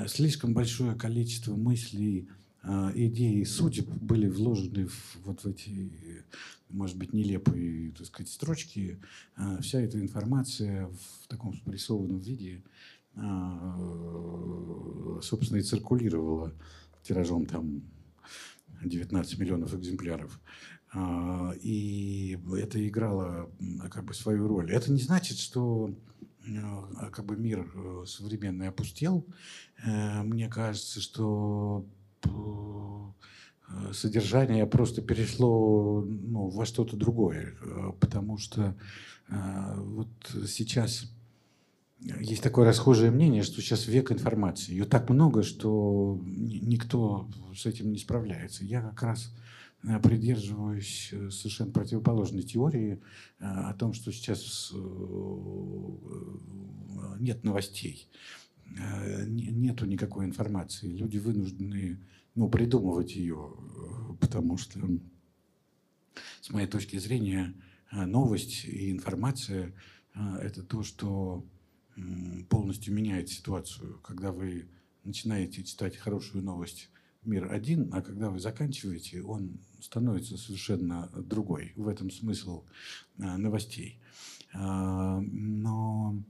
Слишком 0.08 0.54
большое 0.54 0.96
количество 0.96 1.56
мыслей, 1.56 2.30
а, 2.30 2.45
идеи 2.96 3.42
и 3.42 3.46
суть 3.46 3.88
были 3.88 4.28
вложены 4.28 4.88
в, 4.88 5.18
вот 5.24 5.44
в 5.44 5.48
эти, 5.48 5.92
может 6.70 6.98
быть, 6.98 7.14
нелепые, 7.14 7.92
так 7.92 8.08
сказать, 8.08 8.32
строчки. 8.32 9.00
А, 9.36 9.62
вся 9.62 9.82
эта 9.82 10.00
информация 10.00 10.88
в 10.88 11.28
таком 11.28 11.54
спрессованном 11.54 12.20
виде, 12.20 12.64
а, 13.16 15.20
собственно, 15.22 15.60
и 15.60 15.64
циркулировала 15.64 16.54
тиражом 17.04 17.46
там 17.46 17.84
19 18.84 19.38
миллионов 19.38 19.74
экземпляров. 19.74 20.40
И 21.62 22.40
это 22.58 22.88
играло 22.88 23.52
как 23.92 24.06
бы 24.06 24.14
свою 24.14 24.48
роль. 24.48 24.72
Это 24.72 24.92
не 24.92 25.02
значит, 25.02 25.38
что 25.38 25.94
как 27.12 27.26
бы 27.26 27.36
мир 27.36 27.70
э, 27.74 28.04
современный 28.06 28.70
опустел. 28.70 29.26
Э, 29.84 30.24
мне 30.24 30.48
кажется, 30.48 31.02
что 31.02 31.86
содержание 33.94 34.66
просто 34.66 35.02
перешло 35.02 36.02
ну, 36.02 36.50
во 36.50 36.66
что-то 36.66 36.96
другое, 36.96 37.56
э, 37.62 37.92
потому 38.00 38.38
что 38.38 38.76
э, 39.30 39.76
вот 39.78 40.10
сейчас 40.48 41.12
есть 42.00 42.44
такое 42.44 42.66
расхожее 42.66 43.10
мнение, 43.10 43.44
что 43.44 43.62
сейчас 43.62 43.88
век 43.88 44.12
информации. 44.12 44.74
Ее 44.74 44.86
так 44.86 45.10
много, 45.10 45.44
что 45.44 46.22
никто 46.24 47.30
с 47.56 47.66
этим 47.66 47.92
не 47.92 47.98
справляется. 47.98 48.64
Я 48.64 48.82
как 48.82 49.02
раз 49.02 49.34
придерживаюсь 50.04 51.14
совершенно 51.32 51.72
противоположной 51.72 52.44
теории 52.44 53.02
о 53.40 53.74
том, 53.74 53.94
что 53.94 54.12
сейчас 54.12 54.72
нет 57.20 57.44
новостей, 57.44 58.08
нету 59.28 59.86
никакой 59.86 60.26
информации. 60.26 60.88
Люди 60.88 61.18
вынуждены 61.18 62.00
ну, 62.36 62.50
придумывать 62.50 63.16
ее, 63.16 63.54
э, 63.56 64.14
потому 64.20 64.58
что, 64.58 64.80
с 66.42 66.50
моей 66.50 66.68
точки 66.68 66.98
зрения, 66.98 67.56
э, 67.92 68.06
новость 68.06 68.66
и 68.66 68.92
информация 68.92 69.74
э,– 70.14 70.36
это 70.42 70.62
то, 70.64 70.84
что 70.84 71.46
полностью 72.50 72.94
меняет 72.94 73.30
ситуацию. 73.30 74.02
Когда 74.02 74.34
вы 74.34 74.68
начинаете 75.06 75.64
читать 75.64 75.96
хорошую 75.96 76.44
новость 76.44 76.90
«Мир 77.24 77.50
один», 77.50 77.90
а 77.94 78.02
когда 78.02 78.30
вы 78.30 78.42
заканчиваете, 78.42 79.22
он 79.22 79.62
становится 79.80 80.36
совершенно 80.36 81.10
другой. 81.16 81.72
В 81.78 81.88
этом 81.88 82.12
смысл 82.12 82.66
новостей. 83.16 84.02
Но, 84.54 86.22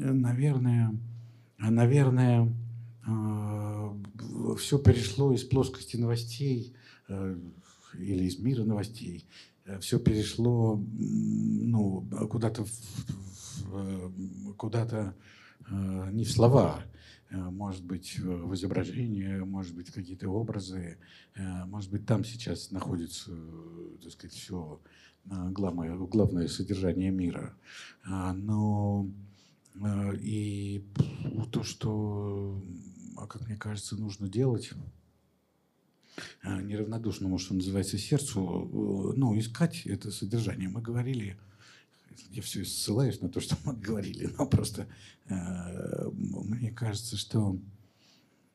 наверное, 0.00 0.98
наверное, 1.58 2.42
а, 2.42 2.48
все 4.58 4.78
перешло 4.78 5.32
из 5.32 5.44
плоскости 5.44 5.96
новостей 5.96 6.74
э, 7.08 7.38
или 7.94 8.24
из 8.24 8.38
мира 8.38 8.64
новостей, 8.64 9.26
э, 9.64 9.78
все 9.78 9.98
перешло 9.98 10.82
ну, 10.98 12.06
куда-то 12.28 12.66
э, 13.72 14.10
куда-то 14.56 15.14
не 15.70 16.24
в 16.24 16.30
слова, 16.30 16.82
может 17.30 17.84
быть, 17.84 18.18
в 18.18 18.54
изображение, 18.54 19.44
может 19.44 19.74
быть, 19.74 19.90
какие-то 19.90 20.30
образы, 20.30 20.96
может 21.66 21.90
быть, 21.90 22.06
там 22.06 22.24
сейчас 22.24 22.70
находится, 22.70 23.32
так 24.02 24.12
сказать, 24.12 24.34
все 24.34 24.80
главное, 25.26 25.94
главное 25.94 26.48
содержание 26.48 27.10
мира. 27.10 27.54
А, 28.02 28.32
но 28.32 29.06
и 30.22 30.82
то, 31.52 31.62
что 31.62 32.62
а 32.62 32.87
как 33.26 33.46
мне 33.46 33.56
кажется, 33.56 33.96
нужно 33.96 34.28
делать 34.28 34.70
а, 36.42 36.60
неравнодушному, 36.62 37.38
что 37.38 37.54
называется, 37.54 37.98
сердцу, 37.98 38.70
э, 39.12 39.16
ну, 39.16 39.38
искать 39.38 39.86
это 39.86 40.10
содержание. 40.10 40.68
Мы 40.68 40.80
говорили, 40.80 41.38
я 42.30 42.42
все 42.42 42.64
ссылаюсь 42.64 43.20
на 43.20 43.28
то, 43.28 43.40
что 43.40 43.56
мы 43.64 43.74
говорили, 43.74 44.32
но 44.38 44.46
просто 44.46 44.88
э, 45.28 46.10
мне 46.12 46.70
кажется, 46.70 47.16
что 47.16 47.58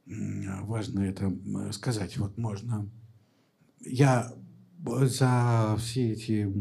важно 0.05 0.99
это 1.01 1.34
сказать. 1.72 2.18
Вот 2.18 2.38
можно... 2.38 2.89
Я 3.80 4.34
за 4.86 5.78
все 5.80 6.11
эти, 6.11 6.51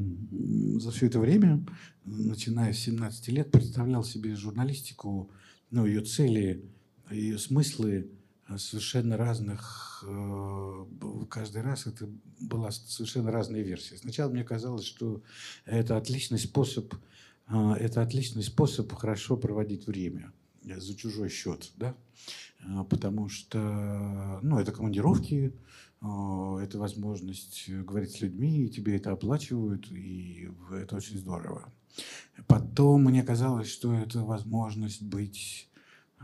за 0.79 0.91
все 0.93 1.07
это 1.07 1.19
время, 1.19 1.65
начиная 2.05 2.73
с 2.73 2.79
17 2.79 3.29
лет, 3.29 3.51
представлял 3.51 4.05
себе 4.05 4.37
журналистику, 4.37 5.31
ну, 5.71 5.87
ее 5.87 6.03
цели, 6.03 6.65
и 7.13 7.37
смыслы 7.37 8.11
э, 8.49 8.59
совершенно 8.59 9.17
разных, 9.17 10.05
э, 10.07 10.85
каждый 11.31 11.63
раз 11.63 11.87
это 11.87 12.09
была 12.41 12.71
совершенно 12.71 13.31
разная 13.31 13.63
версия. 13.63 13.97
Сначала 13.97 14.31
мне 14.31 14.45
казалось, 14.45 14.85
что 14.85 15.23
это 15.65 15.97
отличный 15.97 16.39
способ, 16.39 16.95
э, 17.49 17.73
это 17.79 18.03
отличный 18.03 18.43
способ 18.43 18.93
хорошо 18.93 19.37
проводить 19.37 19.87
время 19.87 20.33
за 20.65 20.95
чужой 20.95 21.29
счет, 21.29 21.73
да, 21.77 21.97
потому 22.89 23.29
что, 23.29 24.39
ну, 24.43 24.61
это 24.61 24.71
командировки, 24.71 25.53
это 26.01 26.79
возможность 26.79 27.69
говорить 27.69 28.13
с 28.13 28.21
людьми, 28.21 28.67
и 28.67 28.69
тебе 28.69 28.95
это 28.95 29.11
оплачивают, 29.11 29.91
и 29.91 30.49
это 30.71 30.95
очень 30.95 31.19
здорово. 31.19 31.73
Потом 32.47 33.03
мне 33.03 33.25
казалось, 33.25 33.69
что 33.69 33.93
это 33.93 34.21
возможность 34.23 35.03
быть 35.03 35.69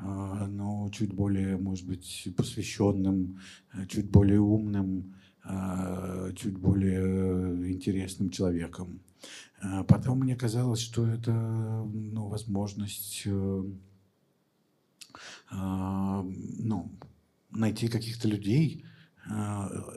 но 0.02 0.88
чуть 0.92 1.12
более, 1.12 1.56
может 1.56 1.86
быть, 1.86 2.28
посвященным, 2.36 3.40
э, 3.72 3.86
чуть 3.86 4.10
более 4.10 4.40
умным, 4.40 5.14
а, 5.44 6.32
чуть 6.34 6.56
более 6.58 7.70
интересным 7.70 8.30
человеком. 8.30 9.00
А 9.60 9.82
потом 9.84 10.20
мне 10.20 10.36
казалось, 10.36 10.80
что 10.80 11.06
это 11.06 11.32
ну, 11.32 12.28
возможность 12.28 13.22
э, 13.26 13.62
ну, 15.50 16.92
найти 17.50 17.88
каких-то 17.88 18.28
людей 18.28 18.84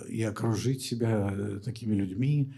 и 0.09 0.23
окружить 0.23 0.81
себя 0.81 1.29
э, 1.31 1.59
такими 1.63 1.93
людьми, 1.95 2.53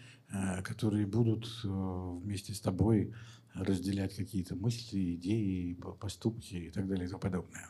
которые 0.64 1.06
будут 1.06 1.48
вместе 1.64 2.54
с 2.54 2.60
тобой 2.60 3.14
разделять 3.54 4.16
какие-то 4.16 4.56
мысли, 4.56 5.16
идеи, 5.16 5.78
поступки 6.00 6.56
и 6.56 6.70
так 6.72 6.88
далее 6.88 7.06
и 7.06 7.08
тому 7.08 7.20
подобное. 7.20 7.70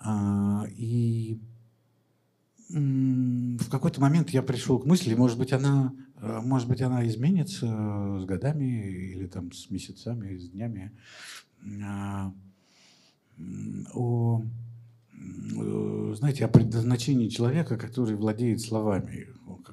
А, 0.00 0.64
и 0.76 1.38
в 2.70 3.70
какой-то 3.70 4.00
момент 4.00 4.30
я 4.30 4.42
пришел 4.42 4.78
к 4.78 4.84
мысли, 4.84 5.14
может 5.14 5.38
быть, 5.38 5.52
она, 5.52 5.94
э, 6.16 6.40
может 6.42 6.68
быть, 6.68 6.82
она 6.82 7.06
изменится 7.06 7.66
с 7.66 8.24
годами 8.26 9.10
или 9.12 9.26
там 9.26 9.52
с 9.52 9.70
месяцами, 9.70 10.36
с 10.36 10.50
днями. 10.50 10.92
А, 11.82 12.32
о, 13.94 14.42
э, 15.14 16.14
знаете, 16.16 16.44
о 16.44 16.48
предназначении 16.48 17.28
человека, 17.28 17.78
который 17.78 18.16
владеет 18.16 18.60
словами, 18.60 19.28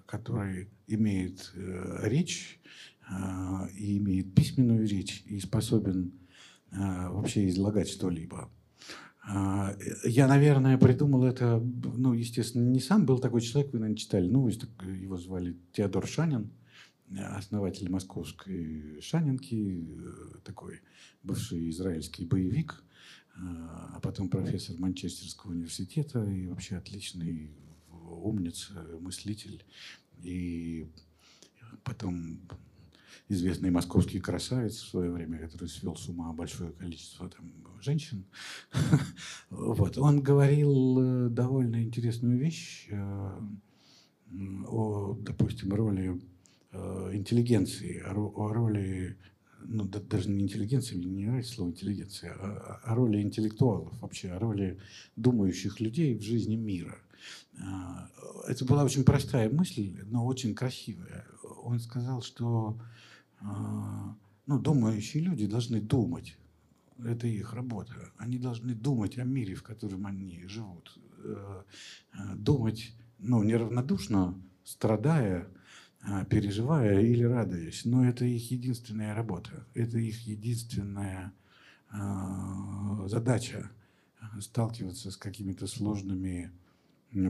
который 0.06 0.70
имеет 0.88 1.52
э, 1.56 2.00
речь, 2.04 2.62
и 3.76 3.98
имеет 3.98 4.34
письменную 4.34 4.88
речь, 4.88 5.24
и 5.28 5.40
способен 5.40 6.14
а, 6.72 7.10
вообще 7.12 7.48
излагать 7.48 7.90
что-либо. 7.90 8.50
А, 9.28 9.76
я, 10.04 10.28
наверное, 10.28 10.78
придумал 10.78 11.24
это, 11.26 11.60
ну, 11.60 12.14
естественно, 12.14 12.68
не 12.70 12.80
сам 12.80 13.06
был 13.06 13.20
такой 13.20 13.42
человек, 13.42 13.72
вы, 13.74 13.80
наверное, 13.80 13.98
читали 13.98 14.28
новость, 14.28 14.66
его 14.84 15.18
звали 15.18 15.58
Теодор 15.72 16.08
Шанин, 16.08 16.52
основатель 17.12 17.90
московской 17.90 19.00
Шанинки, 19.02 19.88
такой 20.44 20.82
бывший 21.24 21.70
израильский 21.70 22.26
боевик, 22.26 22.84
а 23.38 24.00
потом 24.02 24.30
профессор 24.30 24.78
Манчестерского 24.80 25.52
университета 25.52 26.24
и 26.24 26.48
вообще 26.48 26.78
отличный 26.78 27.52
умница, 27.90 28.74
мыслитель. 29.00 29.64
И 30.24 30.88
потом 31.84 32.40
известный 33.28 33.72
московский 33.72 34.20
красавец 34.20 34.76
в 34.76 34.90
свое 34.90 35.12
время, 35.12 35.40
который 35.40 35.68
свел 35.68 35.96
с 35.96 36.08
ума 36.10 36.32
большое 36.34 36.72
количество 36.72 37.30
там, 37.30 37.52
женщин. 37.82 38.26
вот. 39.50 39.98
Он 39.98 40.22
говорил 40.22 41.00
э, 41.00 41.30
довольно 41.30 41.84
интересную 41.84 42.38
вещь 42.38 42.88
э, 42.90 43.40
о, 44.68 45.18
допустим, 45.20 45.74
роли 45.74 46.22
э, 46.72 47.12
интеллигенции, 47.14 48.00
о 48.06 48.54
роли 48.54 49.18
ну, 49.68 49.86
даже 49.86 50.30
не 50.30 50.44
интеллигенция, 50.44 50.98
мне 50.98 51.08
не 51.08 51.26
нравится 51.26 51.56
слово 51.56 51.70
интеллигенция, 51.70 52.34
а 52.34 52.82
о 52.84 52.96
роли 52.96 53.20
интеллектуалов 53.22 54.00
вообще, 54.00 54.30
о 54.30 54.38
роли 54.38 54.80
думающих 55.16 55.80
людей 55.80 56.16
в 56.16 56.22
жизни 56.22 56.56
мира. 56.56 57.00
Это 58.48 58.64
была 58.66 58.84
очень 58.84 59.04
простая 59.04 59.50
мысль, 59.50 59.98
но 60.06 60.24
очень 60.24 60.54
красивая. 60.54 61.26
Он 61.64 61.80
сказал, 61.80 62.22
что 62.22 62.80
ну, 63.42 64.60
думающие 64.60 65.24
люди 65.24 65.48
должны 65.48 65.82
думать. 65.82 66.38
Это 67.04 67.28
их 67.28 67.54
работа. 67.54 68.12
Они 68.18 68.38
должны 68.38 68.74
думать 68.74 69.18
о 69.18 69.24
мире, 69.24 69.56
в 69.56 69.64
котором 69.64 70.06
они 70.06 70.46
живут. 70.48 70.98
Э, 71.24 71.64
э, 72.14 72.36
думать 72.36 72.94
ну, 73.18 73.44
неравнодушно, 73.44 74.40
страдая, 74.64 75.48
а, 76.02 76.26
переживая 76.26 77.02
или 77.02 77.24
радуясь. 77.24 77.86
Но 77.86 78.08
это 78.08 78.26
их 78.26 78.52
единственная 78.52 79.16
работа. 79.16 79.66
Это 79.74 79.98
их 79.98 80.28
единственная 80.28 81.34
задача 83.06 83.72
сталкиваться 84.42 85.12
с 85.12 85.18
какими-то 85.18 85.66
сложными 85.66 86.52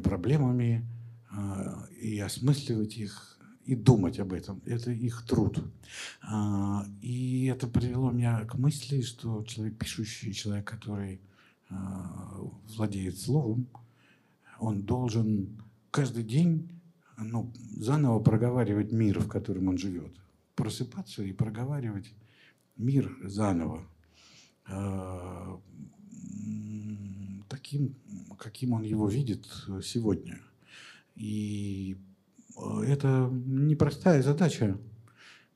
проблемами 0.04 0.88
а, 1.30 1.88
и 2.02 2.20
осмысливать 2.20 2.98
их, 2.98 3.35
и 3.66 3.76
думать 3.76 4.20
об 4.20 4.34
этом. 4.34 4.62
Это 4.66 4.92
их 4.92 5.26
труд. 5.26 5.64
А, 6.22 6.86
и 7.02 7.46
это 7.46 7.68
привело 7.68 8.12
меня 8.12 8.46
к 8.46 8.56
мысли, 8.56 9.02
что 9.02 9.44
человек 9.44 9.78
пишущий, 9.78 10.34
человек, 10.34 10.66
который 10.66 11.20
а, 11.70 12.38
владеет 12.76 13.18
словом, 13.18 13.68
он 14.60 14.84
должен 14.84 15.62
каждый 15.92 16.24
день 16.24 16.70
ну, 17.18 17.52
заново 17.78 18.20
проговаривать 18.20 18.92
мир, 18.92 19.20
в 19.20 19.28
котором 19.28 19.68
он 19.68 19.78
живет. 19.78 20.16
Просыпаться 20.56 21.24
и 21.24 21.34
проговаривать 21.34 22.14
мир 22.78 23.18
заново 23.24 23.84
таким, 27.48 27.96
каким 28.38 28.74
он 28.74 28.84
его 28.84 29.08
видит 29.08 29.46
сегодня. 29.84 30.42
И 31.16 31.98
это 32.58 33.30
непростая 33.32 34.22
задача, 34.24 34.78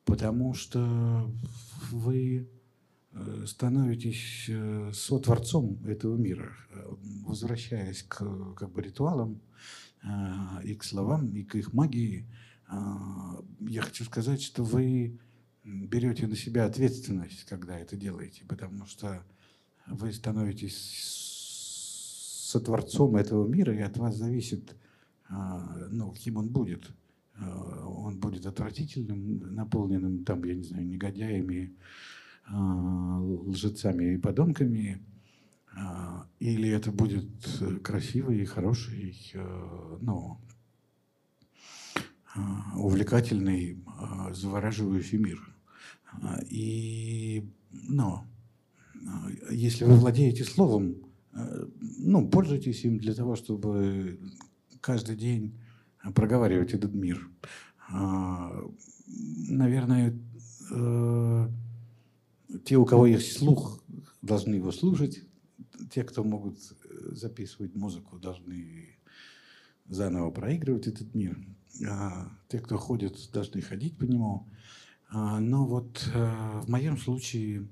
потому 0.05 0.53
что 0.53 1.31
вы 1.91 2.49
э, 3.11 3.45
становитесь 3.45 4.49
сотворцом 4.93 5.83
этого 5.85 6.17
мира, 6.17 6.51
возвращаясь 7.25 8.03
к 8.03 8.53
как 8.55 8.71
бы, 8.71 8.81
ритуалам 8.81 9.41
и 10.63 10.75
к 10.75 10.83
словам, 10.83 11.33
и 11.33 11.43
к 11.43 11.55
их 11.55 11.73
магии. 11.73 12.25
Я 13.59 13.81
хочу 13.81 14.05
сказать, 14.05 14.41
что 14.41 14.63
вы 14.63 15.19
берете 15.63 16.27
на 16.27 16.35
себя 16.35 16.65
ответственность, 16.65 17.43
когда 17.45 17.77
это 17.77 17.97
делаете, 17.97 18.45
потому 18.47 18.85
что 18.85 19.23
вы 19.87 20.13
становитесь 20.13 21.27
сотворцом 22.49 23.15
этого 23.15 23.47
мира, 23.47 23.75
и 23.75 23.81
от 23.81 23.97
вас 23.97 24.15
зависит, 24.15 24.75
ну, 25.29 26.11
каким 26.11 26.37
он 26.37 26.49
будет. 26.49 26.91
А, 27.35 27.85
он 27.85 28.19
будет 28.19 28.45
отвратительным, 28.45 29.53
наполненным, 29.53 30.23
там, 30.25 30.43
я 30.43 30.55
не 30.55 30.63
знаю, 30.63 30.87
негодяями, 30.87 31.75
а, 32.45 33.19
лжецами 33.21 34.15
и 34.15 34.17
подонками, 34.17 35.01
или 36.39 36.69
это 36.69 36.91
будет 36.91 37.29
красивый 37.83 38.41
и 38.41 38.45
хороший, 38.45 39.15
ну, 40.01 40.41
увлекательный, 42.75 43.81
завораживающий 44.31 45.19
мир. 45.19 45.39
И, 46.49 47.47
ну, 47.71 48.23
если 49.51 49.85
вы 49.85 49.95
владеете 49.95 50.43
словом, 50.43 51.09
Э, 51.33 51.65
ну, 51.99 52.27
пользуйтесь 52.27 52.83
им 52.85 52.97
для 52.97 53.13
того, 53.13 53.35
чтобы 53.35 54.19
каждый 54.81 55.15
день 55.15 55.57
проговаривать 56.13 56.73
этот 56.73 56.93
мир. 56.93 57.29
А, 57.91 58.51
наверное, 59.49 60.17
э, 60.71 61.49
те, 62.65 62.77
у 62.77 62.85
кого 62.85 63.07
есть 63.07 63.37
слух, 63.37 63.83
должны 64.21 64.55
его 64.55 64.71
слушать. 64.71 65.23
Те, 65.91 66.03
кто 66.03 66.23
могут 66.23 66.59
записывать 67.11 67.75
музыку, 67.75 68.19
должны 68.19 68.97
заново 69.87 70.31
проигрывать 70.31 70.87
этот 70.87 71.15
мир. 71.15 71.37
А 71.87 72.31
те, 72.47 72.59
кто 72.59 72.77
ходит, 72.77 73.17
должны 73.33 73.61
ходить 73.61 73.97
по 73.97 74.03
нему. 74.03 74.47
А, 75.09 75.39
но 75.39 75.65
вот 75.65 76.07
э, 76.13 76.61
в 76.61 76.69
моем 76.69 76.97
случае, 76.97 77.67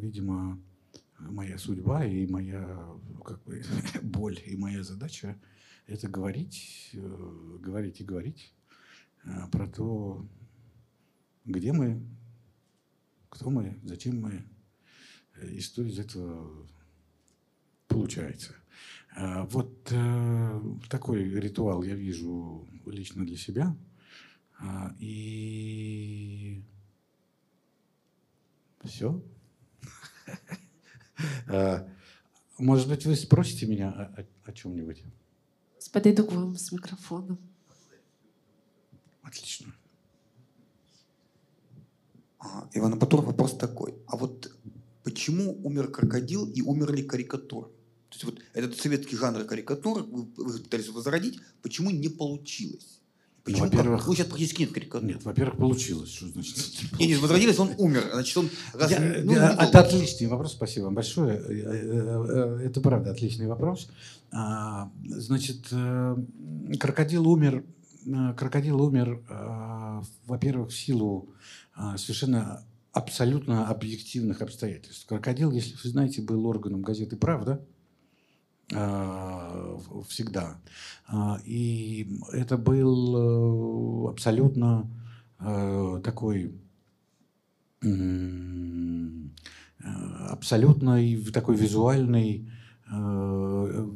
видимо, 0.00 0.60
моя 1.18 1.58
судьба 1.58 2.04
и 2.04 2.26
моя 2.26 2.94
как 3.24 3.42
бы, 3.44 3.62
боль 4.02 4.38
и 4.46 4.56
моя 4.56 4.84
задача– 4.84 5.36
это 5.86 6.08
говорить, 6.08 6.90
э, 6.94 7.58
говорить 7.60 8.00
и 8.00 8.04
говорить 8.04 8.54
э, 9.24 9.48
про 9.50 9.66
то, 9.66 10.26
где 11.44 11.72
мы, 11.72 12.02
кто 13.28 13.50
мы, 13.50 13.78
зачем 13.82 14.20
мы, 14.20 14.46
и 15.42 15.60
что 15.60 15.82
из 15.82 15.98
этого 15.98 16.66
получается. 17.88 18.54
Вот 19.16 19.88
э, 19.92 20.60
такой 20.88 21.24
ритуал 21.24 21.82
я 21.82 21.94
вижу 21.94 22.66
лично 22.86 23.24
для 23.24 23.36
себя. 23.36 23.76
И 24.98 26.64
все. 28.82 29.22
Может 32.58 32.88
быть, 32.88 33.04
вы 33.04 33.16
спросите 33.16 33.66
меня 33.66 33.90
о, 33.90 34.20
о, 34.20 34.26
о 34.44 34.52
чем-нибудь? 34.52 35.02
Подойду 35.92 36.24
к 36.24 36.32
вам 36.32 36.56
с 36.56 36.72
микрофоном. 36.72 37.38
Отлично. 39.22 39.72
А, 42.38 42.68
Иван 42.72 42.94
Апатур, 42.94 43.22
вопрос 43.22 43.56
такой. 43.56 43.94
А 44.06 44.16
вот 44.16 44.52
почему 45.02 45.60
умер 45.64 45.90
крокодил 45.90 46.46
и 46.46 46.62
умерли 46.62 47.02
карикатуры? 47.02 47.68
То 47.68 48.16
есть 48.16 48.24
вот 48.24 48.40
этот 48.52 48.78
советский 48.78 49.16
жанр 49.16 49.44
карикатур 49.44 50.02
вы, 50.02 50.24
вы 50.36 50.58
пытались 50.58 50.88
возродить, 50.88 51.40
почему 51.62 51.90
не 51.90 52.08
получилось? 52.08 53.00
Почему? 53.44 53.64
Во-первых, 53.64 54.06
ну, 54.06 54.14
сейчас 54.14 54.26
практически 54.26 54.62
нет. 54.62 55.02
Нет, 55.02 55.24
во-первых, 55.24 55.58
получилось. 55.58 56.10
Что 56.14 56.28
значит? 56.28 56.56
Не, 56.98 57.08
не, 57.08 57.16
возродились, 57.16 57.58
он 57.58 57.72
умер. 57.76 58.08
Значит, 58.10 58.36
он... 58.38 58.50
Раз, 58.72 58.90
Я, 58.90 59.20
ну, 59.22 59.32
я, 59.32 59.52
это 59.52 59.80
отличный 59.80 60.28
вопрос, 60.28 60.52
спасибо 60.52 60.84
вам 60.84 60.94
большое. 60.94 61.36
Э, 61.36 61.42
э, 61.46 62.58
э, 62.62 62.66
это 62.66 62.80
правда 62.80 63.10
отличный 63.10 63.46
вопрос. 63.46 63.88
А, 64.32 64.90
значит, 65.04 65.68
крокодил 66.80 67.28
умер, 67.28 67.64
крокодил 68.36 68.80
умер, 68.80 69.22
во-первых, 70.26 70.70
в 70.70 70.76
силу 70.76 71.28
совершенно 71.96 72.64
абсолютно 72.92 73.68
объективных 73.68 74.40
обстоятельств. 74.40 75.06
Крокодил, 75.06 75.50
если 75.50 75.74
вы 75.74 75.90
знаете, 75.90 76.22
был 76.22 76.46
органом 76.46 76.80
газеты 76.80 77.16
«Правда», 77.16 77.60
всегда. 80.08 80.56
А, 81.06 81.38
и 81.44 82.08
это 82.32 82.56
был 82.56 84.06
э, 84.06 84.10
абсолютно 84.10 84.90
э, 85.40 86.00
такой 86.02 86.54
абсолютно 90.30 90.98
такой 91.34 91.56
визуальный 91.56 92.50
э, 92.90 93.86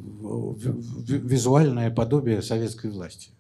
визуальное 1.07 1.91
подобие 1.91 2.43
советской 2.43 2.91
власти. 2.91 3.31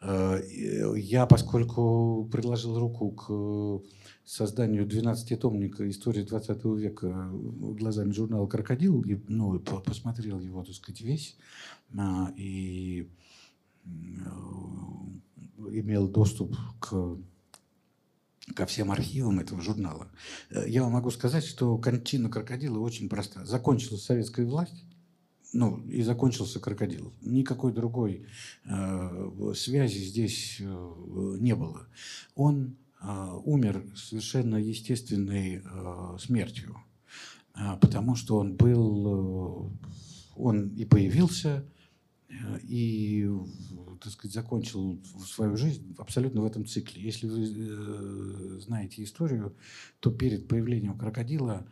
Я, 0.00 1.26
поскольку 1.26 2.26
предложил 2.32 2.78
руку 2.78 3.10
к 3.10 3.82
созданию 4.32 4.86
12-томника 4.86 5.88
истории 5.90 6.22
20 6.22 6.64
века 6.76 7.30
глазами 7.32 8.12
журнала 8.12 8.46
«Крокодил», 8.46 9.02
и, 9.02 9.20
ну, 9.28 9.58
посмотрел 9.60 10.40
его, 10.40 10.64
так 10.64 10.74
сказать, 10.74 11.02
весь, 11.02 11.36
а, 11.98 12.32
и 12.36 13.10
имел 15.70 16.08
доступ 16.08 16.56
к 16.80 17.18
ко 18.56 18.66
всем 18.66 18.90
архивам 18.90 19.38
этого 19.38 19.62
журнала. 19.62 20.10
Э, 20.50 20.64
я 20.66 20.82
вам 20.82 20.92
могу 20.92 21.10
сказать, 21.10 21.44
что 21.44 21.78
кончина 21.78 22.28
крокодила 22.28 22.80
очень 22.80 23.08
проста. 23.08 23.44
Закончилась 23.44 24.04
советская 24.04 24.44
власть, 24.44 24.84
ну, 25.52 25.80
и 25.86 26.02
закончился 26.02 26.58
крокодил. 26.58 27.12
Никакой 27.20 27.72
другой 27.72 28.26
э, 28.64 29.52
связи 29.54 29.98
здесь 29.98 30.56
э, 30.60 31.36
не 31.38 31.54
было. 31.54 31.86
Он 32.34 32.76
э, 32.76 32.81
умер 33.44 33.84
совершенно 33.96 34.56
естественной 34.56 35.62
э, 35.64 36.18
смертью, 36.20 36.76
э, 37.54 37.76
потому 37.80 38.14
что 38.14 38.38
он 38.38 38.54
был, 38.54 39.70
э, 39.70 39.86
он 40.36 40.68
и 40.68 40.84
появился, 40.84 41.64
э, 42.28 42.58
и 42.62 43.28
так 44.00 44.12
сказать, 44.12 44.34
закончил 44.34 45.00
свою 45.26 45.56
жизнь 45.56 45.94
абсолютно 45.98 46.42
в 46.42 46.44
этом 46.44 46.66
цикле. 46.66 47.02
Если 47.02 47.28
вы 47.28 47.44
э, 47.44 48.60
знаете 48.60 49.02
историю, 49.02 49.56
то 50.00 50.10
перед 50.10 50.48
появлением 50.48 50.98
крокодила 50.98 51.66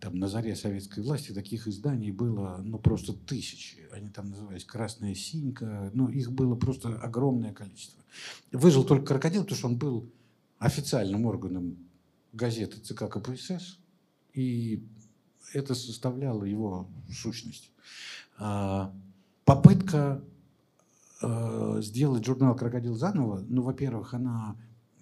там 0.00 0.18
на 0.18 0.28
заре 0.28 0.56
советской 0.56 1.02
власти 1.02 1.32
таких 1.32 1.68
изданий 1.68 2.10
было 2.10 2.60
ну 2.62 2.78
просто 2.78 3.12
тысячи. 3.12 3.78
Они 3.92 4.08
там 4.08 4.30
назывались 4.30 4.64
«Красная 4.64 5.14
синька». 5.14 5.90
Ну, 5.94 6.08
их 6.08 6.32
было 6.32 6.54
просто 6.54 6.96
огромное 6.96 7.52
количество. 7.52 8.02
Выжил 8.52 8.84
только 8.84 9.06
крокодил, 9.06 9.42
потому 9.42 9.58
что 9.58 9.68
он 9.68 9.76
был 9.76 10.10
официальным 10.58 11.26
органом 11.26 11.76
газеты 12.32 12.78
ЦК 12.78 13.08
КПСС, 13.08 13.78
и 14.34 14.84
это 15.52 15.74
составляло 15.74 16.44
его 16.44 16.88
сущность. 17.10 17.70
А, 18.38 18.94
попытка 19.44 20.22
э, 21.22 21.78
сделать 21.82 22.24
журнал 22.24 22.54
«Крокодил» 22.54 22.94
заново, 22.94 23.44
ну, 23.48 23.62
во-первых, 23.62 24.14
она, 24.14 24.56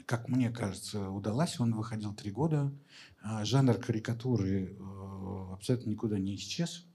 как 0.09 0.27
мне 0.27 0.51
кажется, 0.51 1.11
удалась. 1.11 1.61
Он 1.61 1.75
выходил 1.75 2.15
три 2.15 2.31
года. 2.31 2.73
А 3.21 3.45
жанр 3.45 3.75
карикатуры 3.75 4.75
э, 4.75 5.53
абсолютно 5.53 5.91
никуда 5.91 6.19
не 6.19 6.35
исчез. 6.37 6.87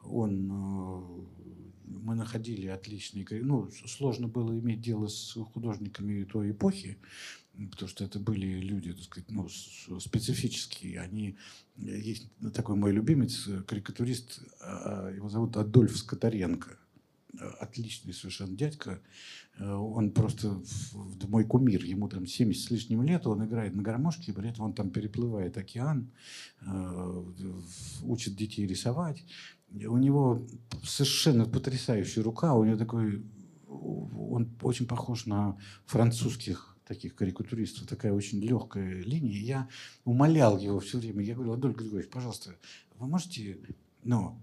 Он, 0.00 0.48
э, 0.48 1.24
мы 1.86 2.14
находили 2.14 2.68
отличные... 2.68 3.26
Ну, 3.42 3.68
сложно 3.88 4.28
было 4.28 4.56
иметь 4.56 4.80
дело 4.80 5.08
с 5.08 5.36
художниками 5.52 6.22
той 6.22 6.52
эпохи, 6.52 6.98
потому 7.72 7.88
что 7.88 8.04
это 8.04 8.20
были 8.20 8.60
люди, 8.60 8.92
так 8.92 9.02
сказать, 9.02 9.28
ну, 9.32 9.48
специфические. 9.98 11.00
Они 11.00 11.36
есть 11.76 12.28
такой 12.54 12.76
мой 12.76 12.92
любимец, 12.92 13.48
карикатурист, 13.66 14.40
а, 14.60 15.10
его 15.10 15.28
зовут 15.28 15.56
Адольф 15.56 15.96
Скотаренко 15.96 16.78
отличный 17.38 18.12
совершенно 18.12 18.56
дядька. 18.56 19.00
Э, 19.58 19.72
он 19.72 20.10
просто 20.10 20.60
мой 21.28 21.44
кумир. 21.44 21.84
Ему 21.84 22.08
там 22.08 22.26
70 22.26 22.64
с 22.64 22.70
лишним 22.70 23.02
лет, 23.02 23.26
он 23.26 23.44
играет 23.44 23.74
на 23.74 23.82
гармошке, 23.82 24.32
при 24.32 24.50
этом 24.50 24.66
он 24.66 24.74
там 24.74 24.90
переплывает 24.90 25.56
океан, 25.56 26.10
э, 26.60 27.24
учит 28.02 28.36
детей 28.36 28.66
рисовать. 28.66 29.24
У 29.70 29.96
него 29.96 30.46
совершенно 30.84 31.46
потрясающая 31.46 32.22
рука, 32.22 32.54
у 32.54 32.64
него 32.64 32.76
такой, 32.76 33.24
он 33.68 34.54
очень 34.60 34.86
похож 34.86 35.26
на 35.26 35.58
французских 35.86 36.76
таких 36.84 37.14
карикатуристов, 37.14 37.86
такая 37.86 38.12
очень 38.12 38.40
легкая 38.40 39.02
линия. 39.02 39.38
Я 39.38 39.68
умолял 40.04 40.58
его 40.58 40.80
все 40.80 40.98
время, 40.98 41.24
я 41.24 41.34
говорил, 41.34 41.54
Адольф 41.54 41.76
Григорьевич, 41.76 42.10
пожалуйста, 42.10 42.54
вы 42.98 43.06
можете, 43.06 43.58
ну, 44.04 44.38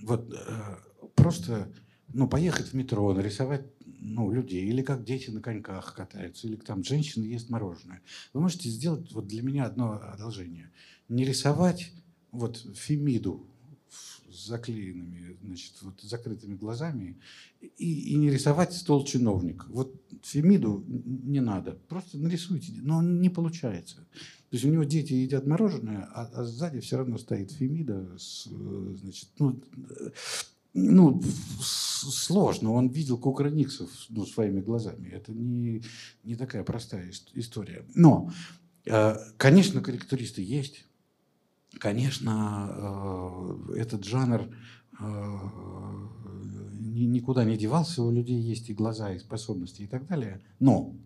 вот 0.00 0.32
э, 0.32 0.76
просто 1.14 1.72
ну, 2.14 2.28
поехать 2.28 2.68
в 2.68 2.74
метро, 2.74 3.12
нарисовать 3.12 3.64
ну, 4.00 4.30
людей, 4.30 4.64
или 4.64 4.82
как 4.82 5.04
дети 5.04 5.30
на 5.30 5.40
коньках 5.40 5.94
катаются, 5.94 6.46
или 6.46 6.56
там 6.56 6.84
женщины 6.84 7.24
ест 7.24 7.50
мороженое. 7.50 8.02
Вы 8.32 8.40
можете 8.40 8.68
сделать 8.68 9.12
вот 9.12 9.26
для 9.26 9.42
меня 9.42 9.66
одно 9.66 9.92
одолжение. 9.92 10.70
Не 11.08 11.24
рисовать 11.24 11.92
вот 12.30 12.56
Фемиду 12.74 13.46
с 14.32 14.46
заклеенными, 14.46 15.36
значит, 15.42 15.74
вот 15.82 16.00
закрытыми 16.00 16.56
глазами 16.56 17.18
и, 17.60 18.12
и 18.12 18.14
не 18.16 18.30
рисовать 18.30 18.72
стол 18.72 19.04
чиновник. 19.04 19.66
Вот 19.68 19.94
Фемиду 20.22 20.84
не 20.88 21.40
надо, 21.40 21.72
просто 21.88 22.18
нарисуйте, 22.18 22.72
но 22.76 23.02
не 23.02 23.28
получается. 23.28 23.96
То 23.96 24.56
есть 24.56 24.64
у 24.64 24.68
него 24.68 24.84
дети 24.84 25.12
едят 25.12 25.46
мороженое, 25.46 26.08
а, 26.12 26.30
а 26.32 26.44
сзади 26.44 26.80
все 26.80 26.98
равно 26.98 27.18
стоит 27.18 27.52
Фемида, 27.52 28.16
с, 28.18 28.46
значит, 28.46 29.28
ну, 29.38 29.60
ну, 30.74 31.22
сложно. 31.60 32.72
Он 32.72 32.88
видел 32.88 33.18
кукрыниксов 33.18 33.90
ну, 34.08 34.24
своими 34.24 34.60
глазами. 34.60 35.08
Это 35.08 35.32
не, 35.32 35.82
не 36.24 36.34
такая 36.34 36.64
простая 36.64 37.10
история. 37.34 37.84
Но, 37.94 38.30
э, 38.86 39.16
конечно, 39.36 39.82
карикатуристы 39.82 40.42
есть. 40.42 40.86
Конечно, 41.78 42.70
э, 43.74 43.80
этот 43.80 44.04
жанр 44.04 44.48
э, 44.98 45.04
никуда 46.80 47.44
не 47.44 47.58
девался. 47.58 48.02
У 48.02 48.10
людей 48.10 48.40
есть 48.40 48.70
и 48.70 48.74
глаза, 48.74 49.12
и 49.12 49.18
способности, 49.18 49.82
и 49.82 49.86
так 49.86 50.06
далее. 50.06 50.42
Но, 50.58 50.96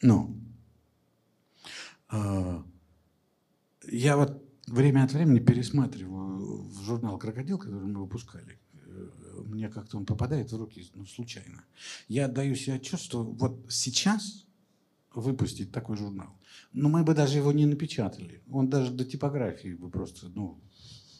но, 0.00 0.34
я 3.90 4.16
вот 4.16 4.41
время 4.66 5.04
от 5.04 5.12
времени 5.12 5.38
пересматриваю 5.38 6.62
в 6.64 6.82
журнал 6.82 7.18
«Крокодил», 7.18 7.58
который 7.58 7.86
мы 7.86 8.00
выпускали, 8.00 8.58
мне 9.44 9.68
как-то 9.68 9.96
он 9.96 10.06
попадает 10.06 10.52
в 10.52 10.56
руки 10.56 10.84
ну, 10.94 11.06
случайно. 11.06 11.64
Я 12.08 12.26
отдаю 12.26 12.54
себе 12.54 12.76
отчет, 12.76 13.00
что 13.00 13.24
вот 13.24 13.66
сейчас 13.68 14.46
выпустить 15.14 15.72
такой 15.72 15.96
журнал, 15.96 16.38
ну, 16.72 16.88
мы 16.88 17.04
бы 17.04 17.14
даже 17.14 17.38
его 17.38 17.52
не 17.52 17.66
напечатали. 17.66 18.42
Он 18.50 18.68
даже 18.68 18.92
до 18.92 19.04
типографии 19.04 19.74
бы 19.74 19.90
просто, 19.90 20.28
ну, 20.28 20.60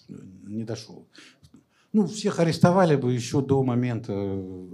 не 0.09 0.64
дошел. 0.64 1.09
Ну, 1.93 2.07
всех 2.07 2.40
арестовали 2.40 2.97
бы 2.97 3.12
еще 3.12 3.43
до 3.43 3.62
момента 3.62 4.14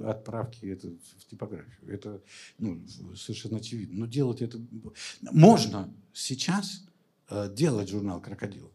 отправки 0.09 0.67
это 0.67 0.89
в 1.19 1.27
типографию. 1.29 1.93
Это 1.93 2.23
ну, 2.59 2.87
совершенно 3.17 3.57
очевидно. 3.57 4.01
Но 4.01 4.07
делать 4.07 4.41
это... 4.41 4.61
Можно 5.33 5.93
сейчас 6.13 6.87
э, 6.87 6.88
делать 7.31 7.89
журнал 7.89 8.21
«Крокодил». 8.21 8.73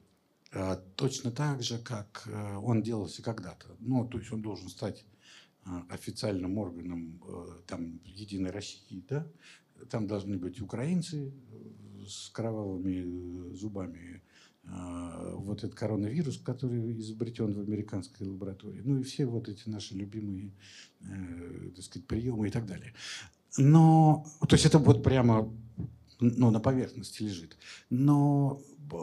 Э, 0.53 0.77
точно 0.95 1.31
так 1.31 1.63
же, 1.63 1.79
как 1.79 2.23
э, 2.27 2.55
он 2.57 2.83
делался 2.83 3.23
когда-то. 3.23 3.75
Ну, 3.79 4.07
то 4.07 4.19
есть 4.19 4.31
он 4.31 4.41
должен 4.41 4.69
стать 4.69 5.05
э, 5.65 5.69
официальным 5.89 6.57
органом 6.57 7.19
там, 7.67 7.99
Единой 8.05 8.51
России, 8.51 9.03
да? 9.09 9.27
Там 9.89 10.07
должны 10.07 10.37
быть 10.37 10.61
украинцы 10.61 11.33
с 12.07 12.29
кровавыми 12.29 13.53
зубами, 13.53 14.21
вот 14.63 15.57
этот 15.57 15.75
коронавирус, 15.75 16.37
который 16.37 16.97
изобретен 16.99 17.51
в 17.51 17.59
американской 17.59 18.25
лаборатории, 18.25 18.81
ну 18.85 18.99
и 18.99 19.03
все 19.03 19.25
вот 19.25 19.49
эти 19.49 19.67
наши 19.67 19.93
любимые, 19.95 20.53
так 21.75 21.83
сказать, 21.83 22.07
приемы 22.07 22.47
и 22.47 22.51
так 22.51 22.65
далее. 22.65 22.93
Но, 23.57 24.25
то 24.47 24.55
есть 24.55 24.65
это 24.65 24.79
вот 24.79 25.03
прямо 25.03 25.53
ну, 26.23 26.51
на 26.51 26.59
поверхности 26.59 27.23
лежит. 27.23 27.57
Но 27.89 28.61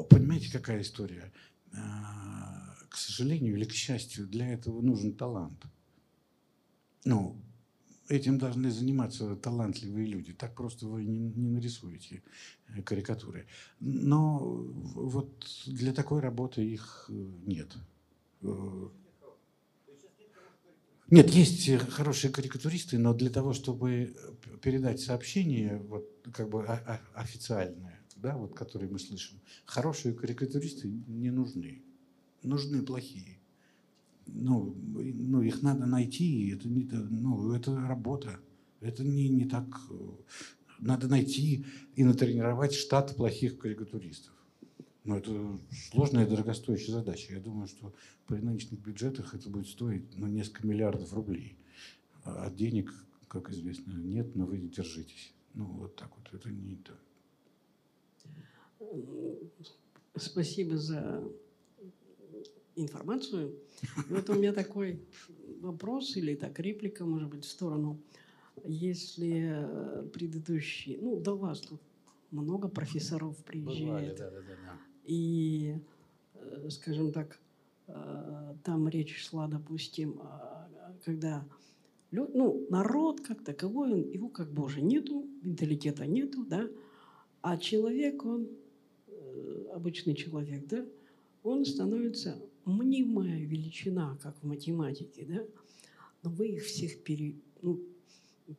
понимаете, 0.09 0.51
какая 0.53 0.83
история? 0.83 1.33
А, 1.73 2.75
к 2.89 2.97
сожалению 2.97 3.57
или 3.57 3.65
к 3.65 3.73
счастью, 3.73 4.27
для 4.27 4.53
этого 4.53 4.81
нужен 4.81 5.15
талант. 5.15 5.65
Ну, 7.05 7.41
этим 8.11 8.39
должны 8.39 8.71
заниматься 8.71 9.37
талантливые 9.37 10.07
люди. 10.07 10.33
Так 10.33 10.55
просто 10.55 10.87
вы 10.87 11.05
не, 11.05 11.19
не 11.19 11.49
нарисуете 11.49 12.23
э, 12.69 12.83
карикатуры. 12.83 13.47
Но 13.79 14.39
вот 14.39 15.47
для 15.67 15.93
такой 15.93 16.21
работы 16.21 16.63
их 16.63 17.07
э, 17.09 17.13
нет. 17.47 17.77
Э, 18.43 18.89
нет, 21.11 21.31
есть 21.31 21.69
хорошие 21.89 22.33
карикатуристы, 22.33 22.97
но 22.97 23.15
для 23.15 23.31
того, 23.31 23.53
чтобы 23.53 24.15
передать 24.63 25.01
сообщение, 25.01 25.79
вот 25.79 26.20
как 26.33 26.49
бы 26.49 26.65
официальное, 27.15 28.01
да, 28.17 28.37
вот, 28.37 28.55
которые 28.55 28.91
мы 28.91 28.99
слышим, 28.99 29.41
хорошие 29.65 30.15
карикатуристы 30.15 30.89
не 30.89 31.31
нужны. 31.31 31.83
Нужны 32.43 32.83
плохие. 32.83 33.39
Ну, 34.27 34.75
ну 34.75 35.43
их 35.43 35.63
надо 35.63 35.87
найти, 35.87 36.51
это, 36.51 36.69
не, 36.69 36.85
ну, 36.85 37.53
это 37.53 37.75
работа. 37.77 38.41
Это 38.81 39.05
не, 39.05 39.29
не 39.29 39.45
так... 39.45 39.67
Надо 40.79 41.09
найти 41.09 41.67
и 41.95 42.05
натренировать 42.05 42.73
штат 42.73 43.15
плохих 43.15 43.59
карикатуристов. 43.59 44.33
Но 45.05 45.19
это 45.19 45.59
сложная 45.91 46.27
и 46.27 46.31
дорогостоящая 46.31 46.93
задача. 46.93 47.35
Я 47.35 47.41
думаю, 47.41 47.69
что 47.69 47.95
при 48.27 48.39
нынешних 48.39 48.81
бюджетах 48.81 49.35
это 49.35 49.51
будет 49.51 49.69
стоить 49.69 50.05
ну, 50.17 50.27
несколько 50.27 50.67
миллиардов 50.67 51.13
рублей. 51.13 51.59
А 52.25 52.51
денег, 52.51 52.95
как 53.29 53.51
известно, 53.51 53.93
нет, 53.93 54.35
но 54.37 54.47
вы 54.47 54.59
держитесь. 54.59 55.35
Ну, 55.55 55.65
вот 55.65 55.97
так 55.97 56.11
вот. 56.17 56.33
Это 56.33 56.51
не 56.51 56.77
то. 56.77 56.93
Спасибо 60.17 60.77
за 60.77 61.23
информацию. 62.77 63.55
И 64.09 64.13
вот 64.13 64.29
у 64.31 64.35
меня 64.35 64.53
такой 64.53 65.01
вопрос 65.61 66.17
или 66.17 66.35
так 66.35 66.59
реплика, 66.61 67.05
может 67.05 67.29
быть, 67.29 67.45
в 67.45 67.51
сторону 67.51 68.01
если 68.65 69.53
э, 69.53 70.03
предыдущий, 70.13 70.99
ну, 71.01 71.21
до 71.21 71.37
вас 71.37 71.61
тут 71.61 71.81
много 72.31 72.69
профессоров 72.69 73.37
приезжает, 73.45 74.19
да, 74.19 74.31
да, 74.31 74.41
да, 74.41 74.55
да. 74.67 74.79
и, 75.05 75.79
э, 76.35 76.71
скажем 76.71 77.13
так, 77.13 77.39
э, 77.87 78.55
там 78.65 78.89
речь 78.89 79.17
шла, 79.17 79.49
допустим, 79.49 80.21
когда 81.05 81.45
лю- 82.11 82.31
ну, 82.35 82.67
народ 82.71 83.21
как 83.21 83.45
таковой, 83.45 83.93
он- 83.93 84.11
его 84.11 84.29
как 84.29 84.51
бы 84.53 84.69
нету, 84.81 85.27
менталитета 85.43 86.07
нету, 86.07 86.45
да, 86.45 86.69
а 87.43 87.57
человек, 87.57 88.25
он, 88.25 88.49
э, 89.07 89.67
обычный 89.75 90.15
человек, 90.15 90.67
да, 90.67 90.85
он 91.43 91.65
становится 91.65 92.41
мнимая 92.65 93.41
величина, 93.41 94.19
как 94.23 94.37
в 94.43 94.47
математике, 94.47 95.25
да, 95.25 95.47
но 96.23 96.31
вы 96.31 96.49
их 96.49 96.65
всех 96.65 97.03
пере, 97.03 97.35
ну, 97.63 97.81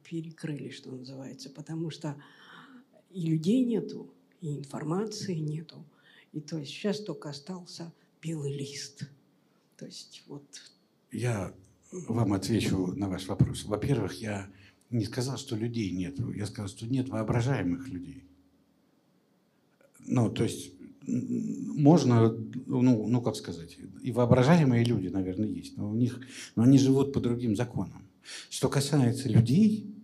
перекрыли, 0.03 0.69
что 0.69 0.91
называется, 0.91 1.49
потому 1.49 1.89
что 1.89 2.15
и 3.11 3.27
людей 3.27 3.63
нету, 3.65 4.09
и 4.39 4.57
информации 4.57 5.35
нету. 5.35 5.83
И 6.31 6.39
то 6.39 6.57
есть 6.57 6.71
сейчас 6.71 7.01
только 7.01 7.29
остался 7.29 7.93
белый 8.21 8.53
лист. 8.53 9.03
То 9.77 9.85
есть 9.85 10.23
вот... 10.27 10.45
Я 11.11 11.53
вам 11.91 12.33
отвечу 12.33 12.93
на 12.95 13.09
ваш 13.09 13.27
вопрос. 13.27 13.65
Во-первых, 13.65 14.13
я 14.21 14.49
не 14.89 15.05
сказал, 15.05 15.37
что 15.37 15.55
людей 15.55 15.91
нет. 15.91 16.17
Я 16.35 16.45
сказал, 16.45 16.67
что 16.67 16.85
нет 16.87 17.09
воображаемых 17.09 17.87
людей. 17.87 18.23
Ну, 19.99 20.29
то 20.29 20.43
есть 20.43 20.73
можно, 21.07 22.29
ну, 22.65 23.07
ну 23.07 23.21
как 23.21 23.35
сказать, 23.35 23.77
и 24.03 24.11
воображаемые 24.11 24.83
люди, 24.83 25.07
наверное, 25.07 25.47
есть, 25.47 25.75
но 25.77 25.89
у 25.89 25.95
них, 25.95 26.19
но 26.55 26.63
они 26.63 26.77
живут 26.77 27.11
по 27.13 27.19
другим 27.19 27.55
законам. 27.55 28.07
Что 28.49 28.69
касается 28.69 29.27
людей, 29.29 29.95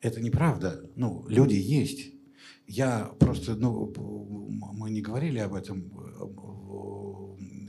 это 0.00 0.20
неправда. 0.20 0.88
Ну, 0.96 1.26
люди 1.28 1.54
есть. 1.54 2.12
Я 2.66 3.12
просто, 3.18 3.56
ну, 3.56 3.92
мы 4.48 4.90
не 4.90 5.02
говорили 5.02 5.38
об 5.38 5.54
этом. 5.54 5.90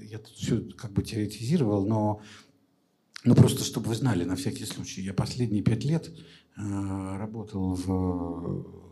Я 0.02 0.20
тут 0.20 0.34
все 0.36 0.62
как 0.78 0.92
бы 0.92 1.02
теоретизировал, 1.04 1.86
но, 1.86 2.22
ну 3.26 3.36
просто 3.36 3.64
чтобы 3.64 3.90
вы 3.90 3.96
знали, 3.96 4.24
на 4.24 4.36
всякий 4.36 4.66
случай. 4.66 5.02
Я 5.02 5.14
последние 5.14 5.64
пять 5.64 5.84
лет 5.84 6.10
э, 6.58 7.18
работал 7.18 7.74
в 7.76 8.86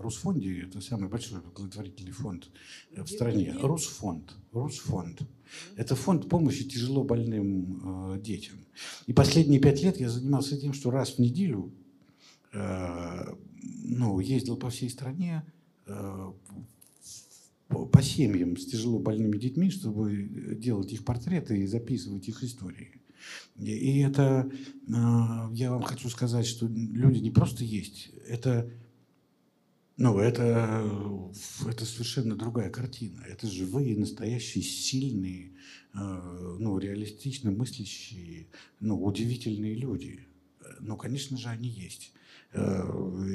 Русфонде, 0.00 0.62
это 0.62 0.80
самый 0.80 1.08
большой 1.08 1.40
благотворительный 1.40 2.12
фонд 2.12 2.48
в 2.90 3.06
стране. 3.06 3.54
Русфонд. 3.60 4.34
Русфонд. 4.52 5.22
Это 5.76 5.94
фонд 5.94 6.28
помощи 6.28 6.64
тяжело 6.64 7.04
больным 7.04 8.14
э, 8.14 8.20
детям. 8.20 8.56
И 9.06 9.12
последние 9.12 9.60
пять 9.60 9.82
лет 9.82 10.00
я 10.00 10.08
занимался 10.08 10.58
тем, 10.58 10.72
что 10.72 10.90
раз 10.90 11.10
в 11.10 11.18
неделю 11.18 11.72
э, 12.52 13.34
ну, 13.62 14.20
ездил 14.20 14.56
по 14.56 14.70
всей 14.70 14.90
стране 14.90 15.44
э, 15.86 16.32
по 17.68 18.02
семьям 18.02 18.56
с 18.56 18.66
тяжело 18.66 18.98
больными 18.98 19.38
детьми, 19.38 19.70
чтобы 19.70 20.56
делать 20.58 20.92
их 20.92 21.04
портреты 21.04 21.58
и 21.58 21.66
записывать 21.66 22.28
их 22.28 22.42
истории. 22.42 23.00
И- 23.56 24.00
это, 24.00 24.50
э, 24.88 24.92
я 25.54 25.70
вам 25.70 25.82
хочу 25.82 26.08
сказать, 26.08 26.46
что 26.46 26.66
люди 26.66 27.18
не 27.18 27.30
просто 27.30 27.64
есть, 27.64 28.10
это, 28.26 28.70
ну, 29.96 30.18
это, 30.18 30.90
это 31.66 31.84
совершенно 31.84 32.34
другая 32.34 32.70
картина. 32.70 33.22
Это 33.28 33.46
живые, 33.46 33.98
настоящие, 33.98 34.64
сильные, 34.64 35.52
э, 35.92 36.56
ну, 36.58 36.78
реалистично 36.78 37.50
мыслящие, 37.50 38.46
ну, 38.80 39.02
удивительные 39.04 39.74
люди. 39.74 40.20
Ну, 40.80 40.96
конечно 40.96 41.36
же, 41.36 41.48
они 41.48 41.68
есть. 41.68 42.12
Э, 42.52 42.82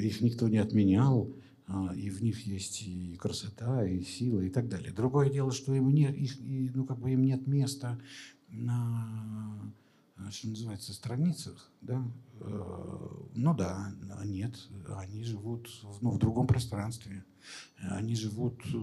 Их 0.02 0.20
никто 0.22 0.48
не 0.48 0.58
отменял, 0.58 1.32
а, 1.68 1.92
и 1.96 2.10
в 2.10 2.22
них 2.22 2.46
есть 2.46 2.82
и 2.82 3.16
красота, 3.16 3.86
и 3.86 4.02
сила, 4.02 4.40
и 4.40 4.50
так 4.50 4.68
далее. 4.68 4.92
Другое 4.92 5.30
дело, 5.30 5.50
что 5.52 5.74
им 5.74 5.90
нет, 5.92 6.16
их, 6.16 6.36
ну, 6.40 6.84
как 6.84 6.98
бы 7.00 7.10
им 7.12 7.22
нет 7.22 7.46
места 7.46 8.00
на, 8.48 9.72
а, 10.16 10.30
что 10.30 10.48
называется, 10.48 10.92
страницах, 10.92 11.70
да, 11.80 12.04
Э, 12.40 13.08
ну 13.34 13.54
да, 13.54 13.92
нет, 14.24 14.54
они 14.96 15.24
живут 15.24 15.70
ну, 16.00 16.10
в 16.10 16.18
другом 16.18 16.46
пространстве, 16.46 17.24
они 17.80 18.14
живут 18.14 18.60
э, 18.66 18.78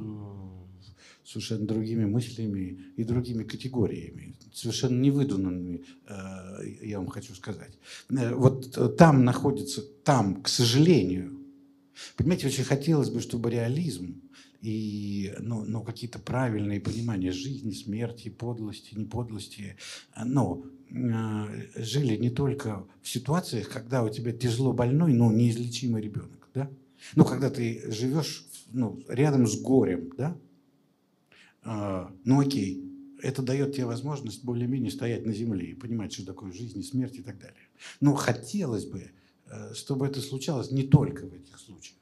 совершенно 1.23 1.67
другими 1.67 2.05
мыслями 2.05 2.79
и 2.97 3.03
другими 3.03 3.43
категориями, 3.43 4.35
совершенно 4.53 4.99
невыдуманными, 4.99 5.83
э, 6.07 6.77
я 6.81 6.97
вам 6.97 7.07
хочу 7.07 7.35
сказать. 7.35 7.77
Э, 8.09 8.33
Вот 8.33 8.75
э, 8.77 8.89
там 8.89 9.23
находится, 9.23 9.83
там, 10.03 10.41
к 10.41 10.47
сожалению, 10.47 11.39
понимаете, 12.17 12.47
очень 12.47 12.63
хотелось 12.63 13.09
бы, 13.09 13.21
чтобы 13.21 13.51
реализм 13.51 14.21
и 14.63 15.33
ну, 15.39 15.65
ну, 15.65 15.83
какие-то 15.83 16.19
правильные 16.19 16.79
понимания 16.79 17.33
жизни, 17.33 17.71
смерти, 17.71 18.29
подлости, 18.29 18.95
неподлости, 18.95 19.75
э, 20.15 20.23
ну, 20.23 20.65
э, 20.89 21.83
жили 21.83 22.15
не 22.15 22.29
только 22.29 22.87
в 23.01 23.09
ситуациях, 23.09 23.67
когда 23.69 24.03
у 24.03 24.09
тебя 24.09 24.31
тяжело 24.31 24.71
больной, 24.71 25.13
но 25.13 25.31
неизлечимый 25.33 26.01
ребенок, 26.01 26.47
да? 26.53 26.69
Ну, 27.15 27.25
когда 27.25 27.49
ты 27.49 27.91
живешь 27.91 28.47
ну, 28.71 29.03
рядом 29.09 29.47
с 29.47 29.59
горем, 29.59 30.11
да? 30.17 30.37
А, 31.63 32.09
ну, 32.23 32.39
окей, 32.39 32.89
это 33.21 33.41
дает 33.41 33.75
тебе 33.75 33.85
возможность 33.85 34.45
более-менее 34.45 34.91
стоять 34.91 35.25
на 35.25 35.33
земле 35.33 35.71
и 35.71 35.73
понимать, 35.73 36.13
что 36.13 36.25
такое 36.25 36.53
жизнь 36.53 36.79
и 36.79 36.83
смерть 36.83 37.17
и 37.17 37.21
так 37.21 37.37
далее. 37.37 37.67
Но 37.99 38.15
хотелось 38.15 38.85
бы, 38.85 39.11
э, 39.47 39.73
чтобы 39.73 40.07
это 40.07 40.21
случалось 40.21 40.71
не 40.71 40.83
только 40.83 41.25
в 41.25 41.33
этих 41.33 41.59
случаях. 41.59 41.97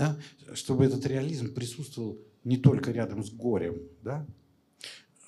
Да? 0.00 0.18
Чтобы 0.54 0.86
этот 0.86 1.04
реализм 1.04 1.52
присутствовал 1.52 2.18
не 2.42 2.56
только 2.56 2.90
рядом 2.90 3.22
с 3.22 3.30
горем. 3.30 3.82
Да? 4.02 4.26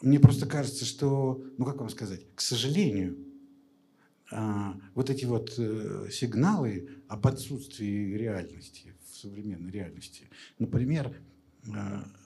Мне 0.01 0.19
просто 0.19 0.47
кажется, 0.47 0.87
что, 0.87 1.45
ну 1.59 1.67
как 1.67 1.77
вам 1.77 1.91
сказать, 1.91 2.23
к 2.35 2.41
сожалению, 2.41 3.19
а, 4.31 4.75
вот 4.95 5.11
эти 5.11 5.27
вот 5.27 5.53
э, 5.59 6.09
сигналы 6.11 6.89
об 7.07 7.27
отсутствии 7.27 8.15
реальности 8.17 8.95
в 9.05 9.15
современной 9.15 9.71
реальности, 9.71 10.31
например, 10.59 11.15
э, 11.67 11.71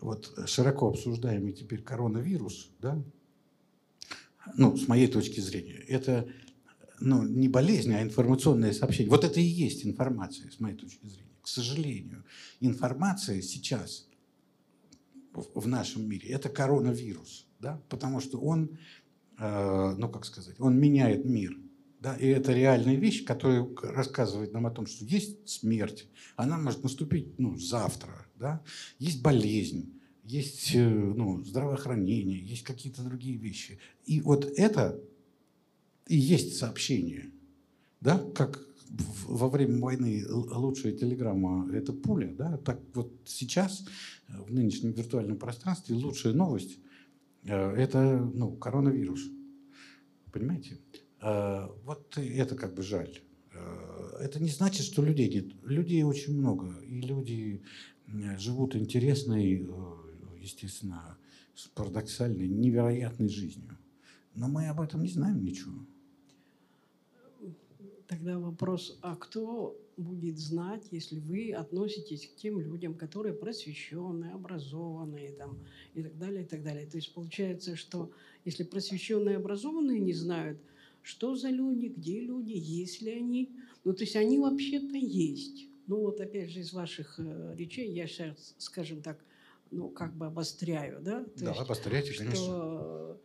вот 0.00 0.32
широко 0.46 0.90
обсуждаемый 0.90 1.52
теперь 1.52 1.82
коронавирус, 1.82 2.70
да, 2.80 3.02
ну, 4.56 4.76
с 4.76 4.86
моей 4.86 5.08
точки 5.08 5.40
зрения, 5.40 5.82
это 5.88 6.28
ну, 7.00 7.24
не 7.24 7.48
болезнь, 7.48 7.92
а 7.92 8.02
информационное 8.02 8.72
сообщение. 8.72 9.10
Вот 9.10 9.24
это 9.24 9.40
и 9.40 9.44
есть 9.44 9.84
информация, 9.84 10.48
с 10.52 10.60
моей 10.60 10.76
точки 10.76 11.06
зрения. 11.06 11.25
К 11.46 11.48
сожалению, 11.48 12.24
информация 12.58 13.40
сейчас 13.40 14.08
в 15.32 15.68
нашем 15.68 16.08
мире– 16.08 16.28
это 16.30 16.48
коронавирус, 16.48 17.46
да? 17.60 17.80
потому 17.88 18.18
что 18.18 18.40
он, 18.40 18.76
э, 19.38 19.94
ну 19.96 20.08
как 20.08 20.24
сказать, 20.24 20.58
он 20.58 20.76
меняет 20.76 21.24
мир. 21.24 21.56
Да? 22.00 22.16
И 22.16 22.26
это 22.26 22.52
реальная 22.52 22.96
вещь, 22.96 23.24
которая 23.24 23.64
рассказывает 23.80 24.52
нам 24.52 24.66
о 24.66 24.72
том, 24.72 24.86
что 24.86 25.04
есть 25.04 25.48
смерть, 25.48 26.08
она 26.34 26.58
может 26.58 26.82
наступить 26.82 27.38
ну, 27.38 27.56
завтра, 27.56 28.26
да? 28.34 28.60
есть 28.98 29.22
болезнь, 29.22 29.94
есть 30.24 30.74
э, 30.74 30.84
ну, 30.84 31.44
здравоохранение, 31.44 32.44
есть 32.44 32.64
какие-то 32.64 33.02
другие 33.02 33.36
вещи. 33.36 33.78
И 34.04 34.20
вот 34.20 34.46
это 34.56 35.00
и 36.08 36.16
есть 36.16 36.56
сообщение. 36.56 37.30
Да? 38.00 38.18
Как 38.34 38.66
во 39.26 39.48
время 39.48 39.80
войны 39.80 40.24
лучшая 40.28 40.92
телеграмма– 40.92 41.70
это 41.72 41.92
пуля. 41.92 42.34
Да? 42.34 42.56
Так 42.58 42.80
вот 42.94 43.12
сейчас, 43.24 43.84
э, 44.28 44.40
в 44.40 44.52
нынешнем 44.52 44.92
виртуальном 44.92 45.38
пространстве, 45.38 45.96
лучшая 45.96 46.32
новость 46.32 46.78
э,– 47.44 47.54
это 47.76 48.18
ну, 48.34 48.52
коронавирус. 48.56 49.20
Понимаете? 50.32 50.78
Э, 51.20 51.68
Вот 51.84 52.16
это 52.16 52.56
как 52.56 52.74
бы 52.74 52.82
жаль. 52.82 53.20
Это 54.20 54.38
не 54.38 54.50
значит, 54.50 54.84
что 54.84 55.02
людей 55.02 55.32
нет. 55.32 55.46
Людей 55.64 56.02
очень 56.02 56.36
много. 56.38 56.78
И 56.82 57.00
люди 57.00 57.62
живут 58.36 58.76
интересной, 58.76 59.66
естественно, 60.38 61.16
парадоксальной, 61.74 62.48
невероятной 62.48 63.30
жизнью. 63.30 63.78
Но 64.34 64.48
мы 64.48 64.68
об 64.68 64.82
этом 64.82 65.02
не 65.02 65.08
знаем 65.08 65.42
ничего. 65.42 65.86
Тогда 68.08 68.38
вопрос, 68.38 68.98
а 69.02 69.16
кто 69.16 69.76
будет 69.96 70.38
знать, 70.38 70.84
если 70.90 71.18
вы 71.18 71.52
относитесь 71.52 72.28
к 72.28 72.36
тем 72.36 72.60
людям, 72.60 72.94
которые 72.94 73.34
просвещенные, 73.34 74.32
образованные 74.32 75.32
там, 75.32 75.58
и 75.94 76.02
так 76.02 76.16
далее, 76.18 76.42
и 76.42 76.46
так 76.46 76.62
далее. 76.62 76.86
То 76.86 76.98
есть 76.98 77.12
получается, 77.14 77.74
что 77.74 78.10
если 78.44 78.62
просвещенные 78.62 79.34
и 79.34 79.38
образованные 79.38 79.98
не 79.98 80.12
знают, 80.12 80.58
что 81.02 81.34
за 81.34 81.50
люди, 81.50 81.86
где 81.86 82.20
люди, 82.20 82.52
есть 82.52 83.02
ли 83.02 83.12
они, 83.12 83.50
ну 83.84 83.92
то 83.92 84.02
есть 84.04 84.16
они 84.16 84.38
вообще-то 84.38 84.96
есть. 84.96 85.66
Ну 85.86 86.00
вот 86.00 86.20
опять 86.20 86.50
же 86.50 86.60
из 86.60 86.72
ваших 86.72 87.18
э, 87.18 87.54
речей 87.56 87.92
я 87.92 88.06
сейчас, 88.06 88.54
скажем 88.58 89.02
так, 89.02 89.24
ну 89.70 89.88
как 89.88 90.14
бы 90.14 90.26
обостряю, 90.26 91.00
да? 91.00 91.24
То 91.24 91.46
есть 91.46 91.66
повторяйте, 91.66 92.12
что 92.12 93.20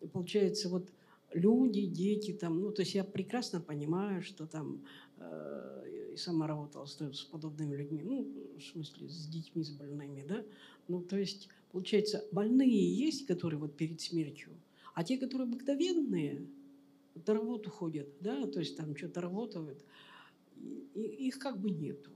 э, 0.00 0.06
получается 0.08 0.68
вот 0.68 0.88
люди, 1.32 1.86
дети 1.86 2.32
там, 2.32 2.60
ну, 2.60 2.72
то 2.72 2.82
есть 2.82 2.94
я 2.94 3.04
прекрасно 3.04 3.60
понимаю, 3.60 4.22
что 4.22 4.46
там 4.46 4.84
э, 5.16 6.12
и 6.14 6.16
сама 6.16 6.46
работала 6.46 6.86
с, 6.86 6.96
подобными 7.30 7.76
людьми, 7.76 8.02
ну, 8.02 8.56
в 8.58 8.62
смысле, 8.62 9.08
с 9.08 9.26
детьми, 9.26 9.62
с 9.62 9.70
больными, 9.70 10.24
да, 10.26 10.44
ну, 10.88 11.02
то 11.02 11.16
есть, 11.18 11.48
получается, 11.70 12.24
больные 12.32 12.94
есть, 12.94 13.26
которые 13.26 13.60
вот 13.60 13.76
перед 13.76 14.00
смертью, 14.00 14.50
а 14.94 15.04
те, 15.04 15.18
которые 15.18 15.48
обыкновенные, 15.48 16.46
на 17.26 17.34
работу 17.34 17.70
ходят, 17.70 18.08
да, 18.20 18.46
то 18.46 18.60
есть 18.60 18.76
там 18.76 18.96
что-то 18.96 19.20
работают, 19.20 19.84
и, 20.94 21.00
их 21.28 21.38
как 21.38 21.60
бы 21.60 21.70
нету. 21.70 22.10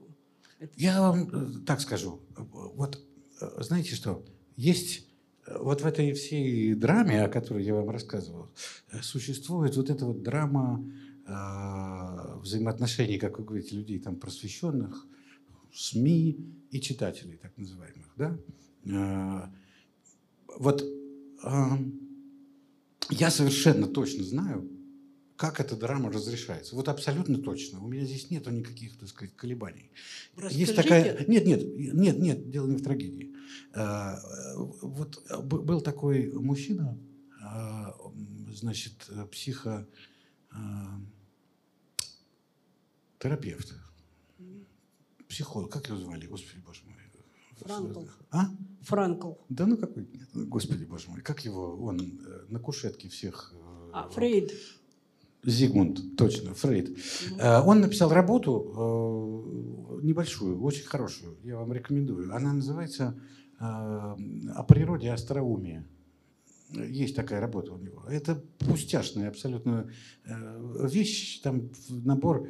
Это... 0.59 0.73
Я 0.77 1.01
вам 1.01 1.29
э, 1.29 1.65
так 1.67 1.81
скажу, 1.81 2.21
вот 2.37 3.05
э, 3.41 3.63
знаете 3.63 3.95
что, 3.95 4.25
есть 4.57 5.12
вот 5.47 5.81
в 5.81 5.87
этой 5.87 6.13
всей 6.13 6.75
драме, 6.75 7.25
о 7.25 7.29
которой 7.29 7.65
я 7.65 7.75
вам 7.75 7.91
рассказывал, 7.91 8.51
э, 8.91 9.03
существует 9.03 9.77
вот 9.77 9.91
эта 9.91 10.07
вот 10.07 10.23
драма 10.23 10.85
э, 11.27 12.39
взаимоотношений, 12.41 13.19
как 13.19 13.39
вы 13.39 13.45
говорите, 13.45 13.77
людей 13.77 13.99
там 13.99 14.17
просвещенных, 14.17 15.07
СМИ 15.73 16.39
и 16.71 16.81
читателей, 16.81 17.39
так 17.39 17.57
называемых. 17.57 18.13
Да? 18.17 18.39
Э, 18.85 19.49
вот 20.59 20.83
э, 20.83 21.49
я 23.11 23.31
совершенно 23.31 23.87
точно 23.87 24.23
знаю, 24.25 24.69
как 25.37 25.61
эта 25.61 25.77
драма 25.77 26.11
разрешается. 26.11 26.77
Вот 26.77 26.89
абсолютно 26.89 27.39
точно. 27.39 27.81
У 27.81 27.89
меня 27.89 28.05
здесь 28.05 28.31
нет 28.31 28.47
никаких, 28.47 28.99
так 28.99 29.09
сказать, 29.09 29.35
колебаний. 29.35 29.91
Расскажите. 30.37 30.61
Есть 30.61 30.77
такая... 30.77 31.25
Нет, 31.27 31.47
нет, 31.47 31.63
нет, 31.77 32.19
нет, 32.19 32.51
дело 32.51 32.67
не 32.67 32.77
в 32.77 32.83
трагедии. 32.83 33.35
А, 33.75 34.19
вот 34.57 35.23
был 35.43 35.81
такой 35.81 36.31
мужчина, 36.33 36.99
а, 37.43 37.97
значит, 38.53 39.11
психо 39.31 39.87
а, 40.51 41.01
терапевт, 43.19 43.75
психолог, 45.29 45.73
как 45.73 45.89
его 45.89 45.99
звали, 45.99 46.27
господи 46.27 46.63
боже 46.65 46.83
мой. 46.85 46.97
Франкл. 47.65 48.01
А? 48.31 48.47
Франкл. 48.83 49.33
Да 49.49 49.67
ну 49.67 49.77
какой, 49.77 50.09
господи 50.35 50.85
боже 50.85 51.09
мой, 51.09 51.21
как 51.21 51.45
его, 51.45 51.77
он 51.77 52.01
э, 52.01 52.45
на 52.49 52.59
кушетке 52.59 53.09
всех... 53.09 53.53
Э, 53.55 53.91
а, 53.93 54.09
Фрейд. 54.09 54.53
Zigmund, 55.45 56.15
точно, 56.17 56.55
Фрейд. 56.55 56.91
Mm-hmm. 56.91 57.63
Он 57.67 57.81
написал 57.81 58.11
работу 58.11 60.01
э, 60.01 60.07
небольшую, 60.07 60.63
очень 60.63 60.85
хорошую, 60.85 61.37
я 61.43 61.57
вам 61.57 61.73
рекомендую. 61.73 62.35
Она 62.35 62.53
называется 62.53 63.19
э, 63.59 63.65
«О 63.65 64.65
природе 64.69 65.11
остроумия». 65.11 65.87
Есть 66.71 67.17
такая 67.17 67.41
работа 67.41 67.75
у 67.75 67.79
него. 67.79 68.05
Это 68.09 68.43
пустяшная 68.59 69.29
абсолютно 69.29 69.91
вещь, 70.25 71.43
там 71.43 71.69
набор 71.91 72.49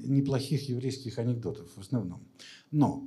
неплохих 0.00 0.70
еврейских 0.70 1.18
анекдотов 1.18 1.70
в 1.76 1.78
основном. 1.78 2.26
Но 2.70 3.06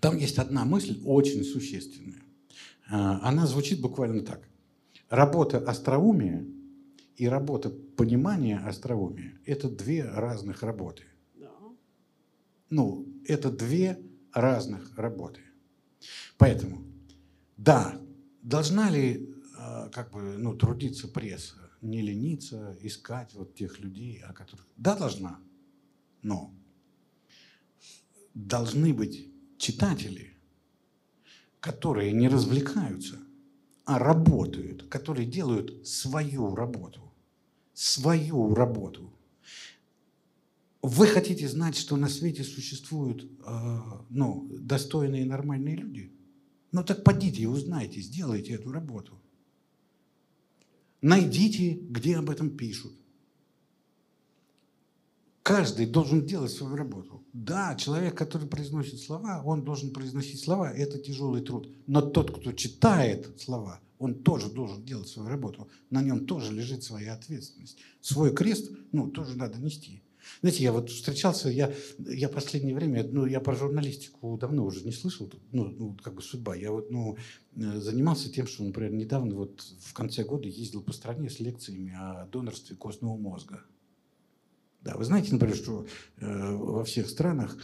там 0.00 0.16
есть 0.16 0.38
одна 0.38 0.64
мысль 0.64 1.00
очень 1.04 1.44
существенная. 1.44 2.20
Она 2.88 3.46
звучит 3.46 3.80
буквально 3.80 4.22
так. 4.22 4.48
Работа 5.08 5.58
остроумия– 5.58 6.44
и 7.18 7.28
работа 7.28 7.72
понимания 7.98 8.58
остроумия– 8.58 9.36
это 9.44 9.68
две 9.68 10.04
разных 10.04 10.62
работы. 10.62 11.02
Да. 11.34 11.50
Ну, 12.70 13.06
это 13.26 13.50
две 13.50 14.00
разных 14.32 14.96
работы. 14.96 15.40
Поэтому, 16.38 16.84
да, 17.56 18.00
должна 18.40 18.88
ли 18.88 19.28
а, 19.58 19.88
как 19.88 20.12
бы, 20.12 20.20
ну, 20.38 20.56
трудиться 20.56 21.08
пресса, 21.08 21.56
не 21.82 22.00
лениться, 22.00 22.76
искать 22.80 23.34
вот 23.34 23.56
тех 23.56 23.80
людей, 23.80 24.22
о 24.22 24.32
которых... 24.32 24.64
Да, 24.76 24.96
должна, 24.96 25.40
но 26.22 26.54
должны 28.32 28.94
быть 28.94 29.28
читатели, 29.58 30.36
которые 31.58 32.12
не 32.12 32.28
развлекаются, 32.28 33.18
а 33.84 33.98
работают, 33.98 34.86
которые 34.88 35.26
делают 35.26 35.84
свою 35.84 36.54
работу 36.54 37.07
свою 37.78 38.54
работу. 38.56 39.12
Вы 40.82 41.06
хотите 41.06 41.48
знать, 41.48 41.76
что 41.76 41.96
на 41.96 42.08
свете 42.08 42.42
существуют 42.42 43.22
э, 43.24 43.80
ну, 44.10 44.48
достойные 44.50 45.22
и 45.22 45.28
нормальные 45.28 45.76
люди? 45.76 46.12
Ну 46.72 46.82
так 46.82 47.04
подите 47.04 47.42
и 47.42 47.46
узнайте, 47.46 48.00
сделайте 48.00 48.54
эту 48.54 48.72
работу. 48.72 49.12
Найдите, 51.02 51.74
где 51.74 52.16
об 52.16 52.30
этом 52.30 52.50
пишут. 52.50 52.94
Каждый 55.44 55.86
должен 55.86 56.26
делать 56.26 56.50
свою 56.50 56.74
работу. 56.74 57.22
Да, 57.32 57.76
человек, 57.76 58.18
который 58.18 58.48
произносит 58.48 58.98
слова, 58.98 59.40
он 59.44 59.62
должен 59.62 59.92
произносить 59.92 60.40
слова, 60.40 60.72
это 60.72 60.98
тяжелый 60.98 61.42
труд. 61.42 61.72
Но 61.86 62.00
тот, 62.00 62.36
кто 62.36 62.52
читает 62.52 63.40
слова, 63.40 63.80
он 63.98 64.22
тоже 64.22 64.50
должен 64.50 64.84
делать 64.84 65.08
свою 65.08 65.28
работу. 65.28 65.68
На 65.90 66.02
нем 66.02 66.26
тоже 66.26 66.52
лежит 66.52 66.82
своя 66.82 67.14
ответственность. 67.14 67.78
Свой 68.00 68.34
крест, 68.34 68.70
ну, 68.92 69.08
тоже 69.10 69.36
надо 69.36 69.58
нести. 69.58 70.02
Знаете, 70.40 70.62
я 70.62 70.72
вот 70.72 70.90
встречался, 70.90 71.48
я, 71.48 71.72
я 71.98 72.28
последнее 72.28 72.74
время, 72.74 73.04
ну, 73.10 73.26
я 73.26 73.40
про 73.40 73.54
журналистику 73.54 74.36
давно 74.38 74.64
уже 74.64 74.84
не 74.84 74.92
слышал, 74.92 75.30
ну, 75.52 75.68
ну 75.68 75.96
как 76.02 76.14
бы 76.14 76.22
судьба. 76.22 76.54
Я 76.54 76.70
вот, 76.70 76.90
ну, 76.90 77.16
э, 77.56 77.80
занимался 77.80 78.30
тем, 78.30 78.46
что, 78.46 78.62
например, 78.62 78.92
недавно 78.92 79.34
вот 79.34 79.64
в 79.80 79.92
конце 79.94 80.24
года 80.24 80.48
ездил 80.48 80.82
по 80.82 80.92
стране 80.92 81.30
с 81.30 81.40
лекциями 81.40 81.94
о 81.96 82.26
донорстве 82.26 82.76
костного 82.76 83.16
мозга. 83.16 83.62
Да, 84.82 84.96
вы 84.96 85.04
знаете, 85.04 85.32
например, 85.32 85.56
что 85.56 85.86
э, 86.18 86.52
во 86.54 86.84
всех 86.84 87.08
странах 87.08 87.58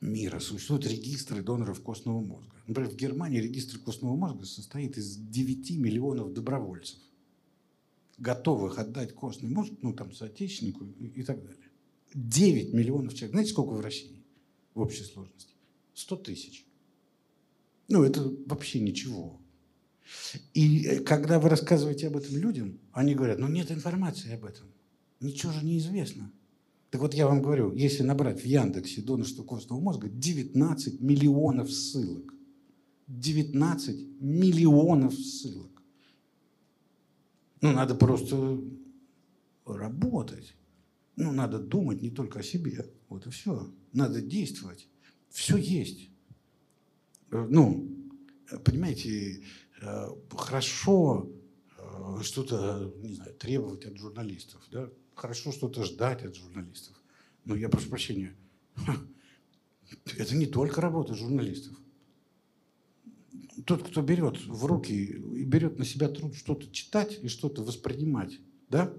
мира 0.00 0.38
существуют 0.38 0.86
регистры 0.86 1.42
доноров 1.42 1.82
костного 1.82 2.20
мозга. 2.20 2.57
Например, 2.68 2.90
в 2.90 2.96
Германии 2.96 3.40
регистр 3.40 3.78
костного 3.78 4.14
мозга 4.14 4.44
состоит 4.44 4.98
из 4.98 5.16
9 5.16 5.78
миллионов 5.78 6.34
добровольцев, 6.34 6.98
готовых 8.18 8.78
отдать 8.78 9.14
костный 9.14 9.48
мозг, 9.48 9.72
ну 9.80 9.94
там, 9.94 10.12
соотечественнику 10.12 10.84
и, 10.84 11.22
так 11.22 11.42
далее. 11.42 11.70
9 12.12 12.74
миллионов 12.74 13.14
человек. 13.14 13.32
Знаете, 13.32 13.52
сколько 13.52 13.70
в 13.70 13.80
России 13.80 14.22
в 14.74 14.80
общей 14.80 15.04
сложности? 15.04 15.54
100 15.94 16.16
тысяч. 16.16 16.66
Ну, 17.88 18.02
это 18.02 18.30
вообще 18.44 18.80
ничего. 18.80 19.40
И 20.52 20.84
э, 20.84 21.00
когда 21.00 21.40
вы 21.40 21.48
рассказываете 21.48 22.08
об 22.08 22.18
этом 22.18 22.36
людям, 22.36 22.78
они 22.92 23.14
говорят, 23.14 23.38
ну 23.38 23.48
нет 23.48 23.70
информации 23.70 24.34
об 24.34 24.44
этом. 24.44 24.66
Ничего 25.20 25.52
же 25.52 25.64
не 25.64 25.78
известно. 25.78 26.30
Так 26.90 27.00
вот 27.00 27.14
я 27.14 27.26
вам 27.26 27.40
говорю, 27.40 27.72
если 27.72 28.02
набрать 28.02 28.42
в 28.42 28.44
Яндексе 28.44 29.00
донорство 29.00 29.42
костного 29.42 29.80
мозга, 29.80 30.10
19 30.10 31.00
миллионов 31.00 31.72
ссылок. 31.72 32.34
19 33.08 34.20
миллионов 34.20 35.14
ссылок. 35.14 35.82
Ну, 37.60 37.72
надо 37.72 37.94
просто 37.94 38.60
работать. 39.66 40.54
Ну, 41.16 41.32
надо 41.32 41.58
думать 41.58 42.02
не 42.02 42.10
только 42.10 42.40
о 42.40 42.42
себе. 42.42 42.88
Вот 43.08 43.26
и 43.26 43.30
все. 43.30 43.72
Надо 43.92 44.20
действовать. 44.20 44.88
Все 45.30 45.56
есть. 45.56 46.10
Э, 47.30 47.46
ну, 47.48 47.88
понимаете, 48.64 49.42
э, 49.80 50.08
хорошо 50.30 51.30
э, 51.76 52.22
что-то, 52.22 52.94
не 53.02 53.14
знаю, 53.14 53.34
требовать 53.34 53.84
от 53.86 53.96
журналистов, 53.96 54.62
да? 54.70 54.90
хорошо 55.14 55.52
что-то 55.52 55.84
ждать 55.84 56.24
от 56.24 56.36
журналистов. 56.36 56.96
Но 57.44 57.56
я 57.56 57.68
прошу 57.68 57.88
прощения, 57.88 58.36
это 60.16 60.36
не 60.36 60.46
только 60.46 60.80
работа 60.80 61.14
журналистов. 61.14 61.76
Тот, 63.68 63.82
кто 63.82 64.00
берет 64.00 64.38
в 64.46 64.64
руки 64.64 64.94
и 64.94 65.44
берет 65.44 65.78
на 65.78 65.84
себя 65.84 66.08
труд 66.08 66.34
что-то 66.34 66.70
читать 66.72 67.18
и 67.22 67.28
что-то 67.28 67.62
воспринимать, 67.62 68.40
да? 68.70 68.90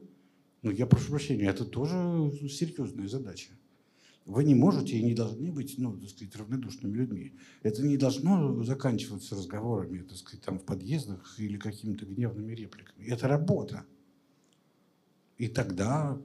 Ну, 0.61 0.69
я 0.69 0.85
прошу 0.85 1.09
прощения, 1.09 1.47
это 1.47 1.65
тоже 1.65 1.97
серьезная 2.47 3.07
задача. 3.07 3.49
Вы 4.27 4.43
не 4.43 4.53
можете 4.53 4.95
и 4.95 5.03
не 5.03 5.15
должны 5.15 5.51
быть, 5.51 5.73
ну, 5.79 5.97
так 5.97 6.07
сказать, 6.11 6.35
равнодушными 6.35 6.95
людьми. 6.95 7.33
Это 7.63 7.81
не 7.81 7.97
должно 7.97 8.61
заканчиваться 8.63 9.35
разговорами, 9.35 10.03
так 10.03 10.19
сказать, 10.19 10.45
там 10.45 10.59
в 10.59 10.65
подъездах 10.65 11.39
или 11.39 11.57
какими-то 11.57 12.05
гневными 12.05 12.53
репликами. 12.53 13.07
Это 13.07 13.27
работа. 13.27 13.87
И 15.39 15.47
тогда 15.47 16.21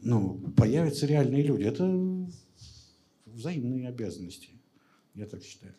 ну, 0.00 0.38
появятся 0.56 1.06
реальные 1.06 1.42
люди. 1.42 1.64
Это 1.64 1.84
взаимные 3.26 3.88
обязанности, 3.88 4.50
я 5.16 5.26
так 5.26 5.42
считаю. 5.42 5.74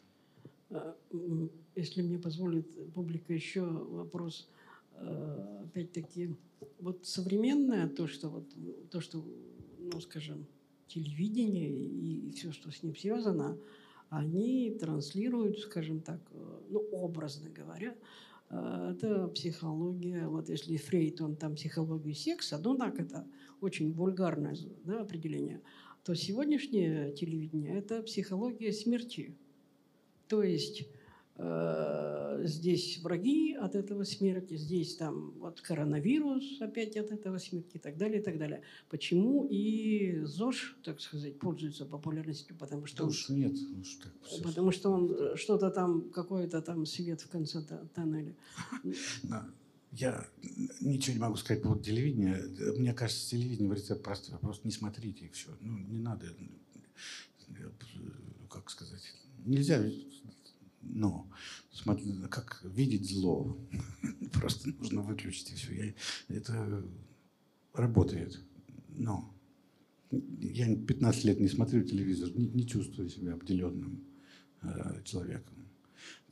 Если 1.75 2.01
мне 2.01 2.19
позволит 2.19 2.93
публика 2.93 3.33
еще 3.33 3.61
вопрос, 3.61 4.49
а, 4.93 5.63
опять-таки, 5.65 6.35
вот 6.79 7.05
современное 7.05 7.87
то, 7.87 8.07
что 8.07 8.29
вот 8.29 8.45
то, 8.89 9.01
что, 9.01 9.23
ну, 9.79 9.99
скажем, 10.01 10.45
телевидение 10.87 11.69
и 11.69 12.31
все, 12.31 12.51
что 12.51 12.71
с 12.71 12.83
ним 12.83 12.95
связано, 12.95 13.57
они 14.09 14.71
транслируют, 14.71 15.59
скажем 15.59 16.01
так, 16.01 16.19
ну, 16.69 16.79
образно 16.91 17.49
говоря, 17.49 17.95
э, 18.49 18.93
это 18.93 19.29
психология. 19.29 20.27
Вот 20.27 20.49
если 20.49 20.75
Фрейд, 20.75 21.21
он 21.21 21.37
там 21.37 21.55
психологию 21.55 22.13
секса, 22.13 22.59
ну 22.61 22.75
так 22.75 22.99
это 22.99 23.25
очень 23.61 23.93
вульгарное 23.93 24.57
да, 24.83 25.01
определение, 25.01 25.61
то 26.03 26.13
сегодняшнее 26.13 27.13
телевидение– 27.13 27.77
это 27.77 28.03
психология 28.03 28.73
смерти. 28.73 29.33
То 30.27 30.43
есть 30.43 30.81
э, 30.81 30.85
здесь 32.43 32.99
враги 33.01 33.53
от 33.53 33.75
этого 33.75 34.03
смерти, 34.03 34.55
здесь 34.55 34.95
там 34.95 35.31
вот 35.39 35.61
коронавирус 35.61 36.61
опять 36.61 36.97
от 36.97 37.11
этого 37.11 37.37
смерти 37.37 37.77
и 37.77 37.79
так 37.79 37.97
далее, 37.97 38.21
и 38.21 38.23
так 38.23 38.37
далее. 38.37 38.61
Почему 38.89 39.45
и 39.45 40.21
ЗОЖ, 40.23 40.77
так 40.83 40.99
сказать, 41.01 41.39
пользуется 41.39 41.85
популярностью? 41.85 42.55
Потому 42.57 42.85
что, 42.85 43.03
Да 43.03 43.05
уж 43.05 43.29
нет. 43.29 43.53
уж 43.79 43.95
так 43.95 44.11
потому 44.43 44.71
что 44.71 44.89
он 44.91 45.11
э, 45.11 45.35
что-то 45.35 45.71
там, 45.71 46.09
какой-то 46.11 46.61
там 46.61 46.85
свет 46.85 47.21
в 47.21 47.29
конце 47.29 47.61
тоннеля. 47.93 48.35
Я 49.91 50.25
ничего 50.79 51.15
не 51.15 51.19
могу 51.19 51.35
сказать 51.35 51.61
по 51.61 51.69
поводу 51.69 51.83
телевидения. 51.83 52.41
Мне 52.77 52.93
кажется, 52.93 53.29
телевидение 53.31 53.69
в 53.69 53.73
рецепт 53.73 54.03
простой. 54.03 54.37
Просто 54.39 54.65
не 54.65 54.71
смотрите 54.71 55.25
и 55.25 55.29
все. 55.29 55.49
Ну, 55.59 55.77
не 55.79 55.99
надо, 55.99 56.27
э, 56.27 57.63
как 58.49 58.69
сказать, 58.69 59.01
нельзя, 59.45 59.83
ну, 60.93 61.29
как 62.29 62.63
видеть 62.63 63.09
зло. 63.09 63.57
Просто 64.33 64.69
нужно 64.69 65.01
выключить 65.01 65.51
и 65.51 65.55
все. 65.55 65.95
это 66.27 66.83
работает. 67.73 68.39
Но 68.89 69.33
я 70.11 70.75
15 70.75 71.23
лет 71.23 71.39
не 71.39 71.47
смотрю 71.47 71.83
телевизор, 71.83 72.29
не, 72.35 72.47
не 72.47 72.67
чувствую 72.67 73.09
себя 73.09 73.33
обделенным 73.33 74.05
э, 74.61 75.01
человеком. 75.03 75.55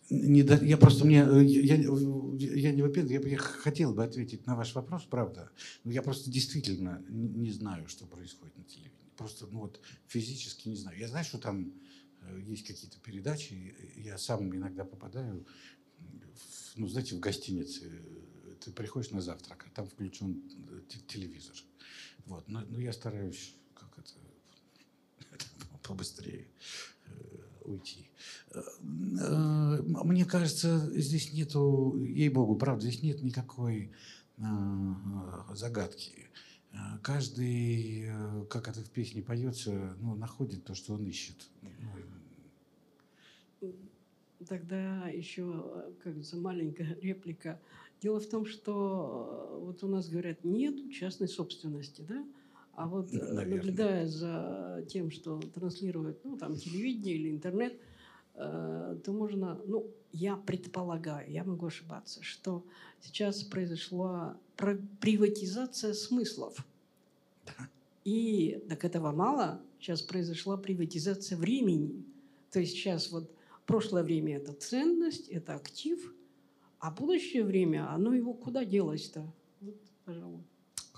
Не 0.09 0.43
до- 0.43 0.63
я 0.65 0.77
просто 0.77 1.05
мне, 1.05 1.23
э, 1.23 1.43
я, 1.45 1.75
я, 1.75 2.53
я 2.55 2.71
не 2.71 2.81
выпендриваюсь, 2.81 3.25
я, 3.25 3.31
я 3.31 3.37
хотел 3.37 3.93
бы 3.93 4.03
ответить 4.03 4.45
на 4.47 4.55
ваш 4.55 4.75
вопрос, 4.75 5.05
правда. 5.09 5.51
Но 5.83 5.91
я 5.91 6.01
просто 6.01 6.29
действительно 6.29 7.03
не, 7.09 7.51
знаю, 7.51 7.87
что 7.87 8.05
происходит 8.05 8.57
на 8.57 8.63
телевидении. 8.63 8.97
Просто, 9.15 9.47
ну 9.51 9.59
вот, 9.59 9.79
физически 10.07 10.69
не 10.69 10.75
знаю. 10.75 10.97
Я 10.97 11.07
знаю, 11.07 11.25
что 11.25 11.37
там 11.37 11.73
есть 12.47 12.65
какие-то 12.67 12.99
передачи. 12.99 13.75
Я 13.95 14.17
сам 14.17 14.55
иногда 14.55 14.83
попадаю, 14.85 15.45
в, 15.97 16.77
ну, 16.77 16.87
знаете, 16.87 17.15
в 17.15 17.19
гостинице. 17.19 17.85
э, 17.91 18.55
Ты 18.61 18.71
приходишь 18.71 19.11
на 19.11 19.21
завтрак, 19.21 19.65
а 19.67 19.75
там 19.75 19.87
включен 19.87 20.41
э, 20.69 20.81
те- 20.87 20.99
телевизор. 21.07 21.55
Вот. 22.25 22.47
Но, 22.47 22.61
но 22.61 22.79
я 22.79 22.93
стараюсь 22.93 23.55
как 23.73 23.97
это, 23.97 24.13
побыстрее 25.83 26.47
э, 27.07 27.11
уйти. 27.65 28.09
Э, 28.51 28.61
э, 28.81 29.81
Мне 29.81 30.25
кажется, 30.25 30.91
здесь 30.99 31.33
нету, 31.33 31.95
ей-богу, 32.03 32.55
правда, 32.55 32.81
здесь 32.87 33.01
нет 33.03 33.21
никакой 33.23 33.91
э, 34.37 34.41
э, 34.41 35.55
загадки. 35.55 36.29
Э, 36.71 36.77
Каждый, 37.01 38.05
э, 38.09 38.45
как 38.49 38.67
это 38.67 38.81
в 38.83 38.89
песне 38.91 39.21
поется, 39.23 39.95
ну, 39.99 40.15
находит 40.15 40.63
то, 40.65 40.75
что 40.75 40.93
он 40.93 41.05
ищет. 41.05 41.49
Тогда 44.47 45.09
еще, 45.09 45.43
как 46.01 46.13
говорится, 46.13 46.37
маленькая 46.37 46.95
реплика. 47.01 47.59
Дело 48.01 48.19
в 48.21 48.27
том, 48.27 48.45
что 48.45 49.49
э, 49.51 49.59
вот 49.65 49.83
у 49.83 49.87
нас 49.87 50.07
говорят, 50.07 50.45
нет 50.45 50.91
частной 50.93 51.27
собственности, 51.27 52.05
да? 52.07 52.25
А 52.73 52.87
вот 52.87 53.13
э, 53.13 53.17
Наверное. 53.17 53.57
наблюдая 53.57 54.07
за 54.07 54.85
тем, 54.87 55.11
что 55.11 55.41
транслирует, 55.53 56.23
ну, 56.23 56.37
там, 56.37 56.55
телевидение 56.55 57.15
или 57.15 57.29
интернет, 57.29 57.77
э, 58.35 58.97
то 59.03 59.11
можно, 59.11 59.59
ну, 59.65 59.85
я 60.13 60.37
предполагаю, 60.37 61.29
я 61.29 61.43
могу 61.43 61.65
ошибаться, 61.65 62.23
что 62.23 62.63
сейчас 63.01 63.43
произошла 63.43 64.37
про- 64.55 64.79
приватизация 65.01 65.93
смыслов. 65.93 66.65
И 68.05 68.63
так 68.69 68.85
этого 68.85 69.11
мало, 69.11 69.61
сейчас 69.81 70.01
произошла 70.01 70.55
приватизация 70.55 71.37
времени. 71.37 72.05
То 72.51 72.61
есть 72.61 72.71
сейчас 72.71 73.11
вот 73.11 73.29
прошлое 73.69 74.01
время 74.01 74.37
это 74.37 74.51
ценность, 74.53 75.27
это 75.27 75.53
актив, 75.53 75.99
а 76.79 76.89
будущее 76.89 77.43
время, 77.43 77.87
оно 77.93 78.15
его 78.15 78.33
куда 78.33 78.65
делось-то? 78.65 79.31
Вот, 79.61 79.77
пожалуй. 80.05 80.41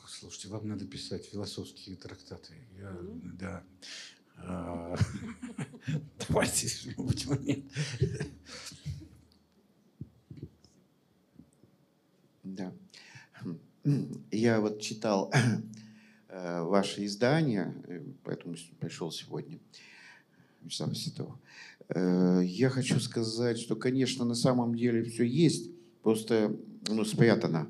Слушайте, 0.08 0.48
вам 0.48 0.70
надо 0.70 0.86
писать 0.86 1.26
философские 1.26 1.98
трактаты. 1.98 2.54
Я, 2.80 2.92
Мгм. 2.92 3.38
да. 3.38 3.64
А, 4.38 4.96
Давайте, 6.30 6.68
почему 6.96 7.36
нет? 7.42 7.60
Да. 12.44 12.74
Я 14.32 14.62
вот 14.62 14.80
читал 14.80 15.30
э, 16.30 16.62
ваше 16.62 17.04
издание, 17.06 17.74
э, 17.88 18.02
поэтому 18.24 18.56
пришел 18.80 19.12
сегодня. 19.12 19.60
Вячеслав 20.62 20.96
Ситов. 20.98 21.34
Э, 21.94 22.42
Я 22.44 22.70
хочу 22.70 23.00
сказать, 23.00 23.60
что, 23.60 23.76
конечно, 23.76 24.26
на 24.26 24.36
самом 24.36 24.76
деле 24.76 25.04
все 25.04 25.24
есть, 25.24 25.72
просто 26.02 26.56
ну, 26.88 27.04
спрятано. 27.06 27.68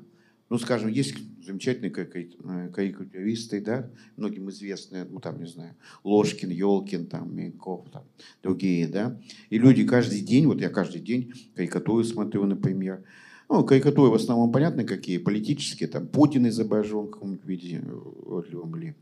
Ну, 0.48 0.58
скажем, 0.58 0.90
есть 0.90 1.14
замечательные 1.44 1.90
карикату- 1.90 2.38
э, 2.44 2.68
карикатуристы, 2.68 3.60
да, 3.60 3.90
многим 4.16 4.50
известные, 4.50 5.04
ну, 5.04 5.18
там, 5.18 5.40
не 5.40 5.48
знаю, 5.48 5.74
Ложкин, 6.04 6.50
Елкин, 6.50 7.06
там, 7.06 7.34
Минков, 7.34 7.88
там, 7.90 8.04
другие, 8.42 8.86
да. 8.86 9.18
И 9.50 9.58
люди 9.58 9.84
каждый 9.84 10.20
день, 10.20 10.46
вот 10.46 10.60
я 10.60 10.68
каждый 10.68 11.00
день 11.00 11.32
карикатуры 11.56 12.04
смотрю, 12.04 12.44
например, 12.44 13.02
ну, 13.48 13.64
карикатуры 13.64 14.10
в 14.10 14.14
основном 14.14 14.52
понятно 14.52 14.84
какие, 14.84 15.18
политические, 15.18 15.88
там 15.88 16.06
Путин 16.06 16.46
изображен 16.48 17.06
в 17.06 17.10
каком-нибудь 17.10 17.44
виде, 17.46 17.82
э, 17.84 17.92
уродливом 17.92 18.76
ли, 18.76 18.94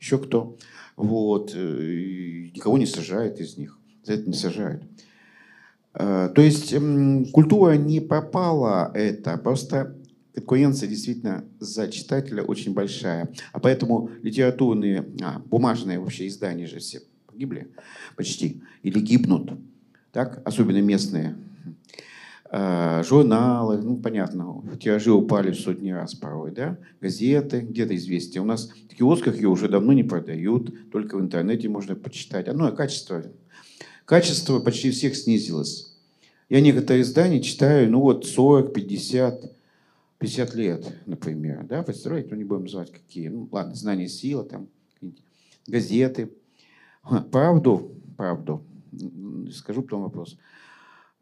еще 0.00 0.18
кто. 0.18 0.56
Вот, 0.96 1.52
э, 1.54 1.84
и 1.84 2.52
никого 2.54 2.78
не 2.78 2.86
сажают 2.86 3.40
из 3.40 3.56
них, 3.56 3.78
за 4.04 4.14
это 4.14 4.28
не 4.28 4.34
сажают. 4.34 4.82
Э, 5.94 6.30
То 6.34 6.42
есть 6.42 6.74
культура 7.32 7.72
не 7.72 8.00
пропала 8.00 8.90
это, 8.94 9.36
просто 9.38 9.96
конкуренция 10.34 10.88
действительно 10.88 11.44
за 11.60 11.88
читателя 11.88 12.42
очень 12.42 12.72
большая. 12.72 13.30
А 13.52 13.60
поэтому 13.60 14.10
литературные, 14.22 15.06
а, 15.22 15.40
бумажные 15.40 15.98
вообще 15.98 16.26
издания 16.26 16.66
же 16.66 16.78
все 16.78 17.02
погибли 17.26 17.68
почти, 18.16 18.62
или 18.82 19.00
гибнут, 19.00 19.52
так, 20.12 20.42
особенно 20.44 20.80
местные. 20.80 21.36
Э, 22.54 23.02
журналы, 23.02 23.78
ну, 23.78 23.96
понятно, 23.96 24.62
тиражи 24.78 25.10
упали 25.10 25.52
в 25.52 25.58
сотни 25.58 25.90
раз 25.90 26.14
порой, 26.14 26.50
да, 26.50 26.76
газеты, 27.00 27.60
где-то 27.60 27.96
известия. 27.96 28.42
У 28.42 28.44
нас 28.44 28.68
в 28.68 28.94
киосках 28.94 29.36
ее 29.36 29.48
уже 29.48 29.68
давно 29.68 29.94
не 29.94 30.04
продают, 30.04 30.90
только 30.90 31.16
в 31.16 31.20
интернете 31.22 31.70
можно 31.70 31.94
почитать. 31.94 32.48
А, 32.48 32.52
Ну, 32.52 32.66
а 32.66 32.72
качество, 32.72 33.24
качество 34.04 34.58
почти 34.60 34.90
всех 34.90 35.16
снизилось. 35.16 35.94
Я 36.48 36.60
некоторые 36.60 37.02
издания 37.02 37.42
читаю, 37.42 37.90
ну, 37.90 38.00
вот 38.00 38.26
40, 38.26 38.72
50, 38.72 39.52
50 40.18 40.54
лет, 40.54 40.96
например, 41.06 41.64
да, 41.64 41.82
представляете, 41.82 42.28
ну, 42.30 42.36
не 42.36 42.44
будем 42.44 42.62
называть 42.62 42.92
какие, 42.92 43.28
ну, 43.28 43.48
ладно, 43.50 43.74
знание 43.74 44.08
сила, 44.08 44.44
там, 44.44 44.68
газеты. 45.66 46.30
Правду, 47.30 47.92
правду, 48.16 48.62
скажу 49.52 49.82
потом 49.82 50.02
вопрос 50.02 50.36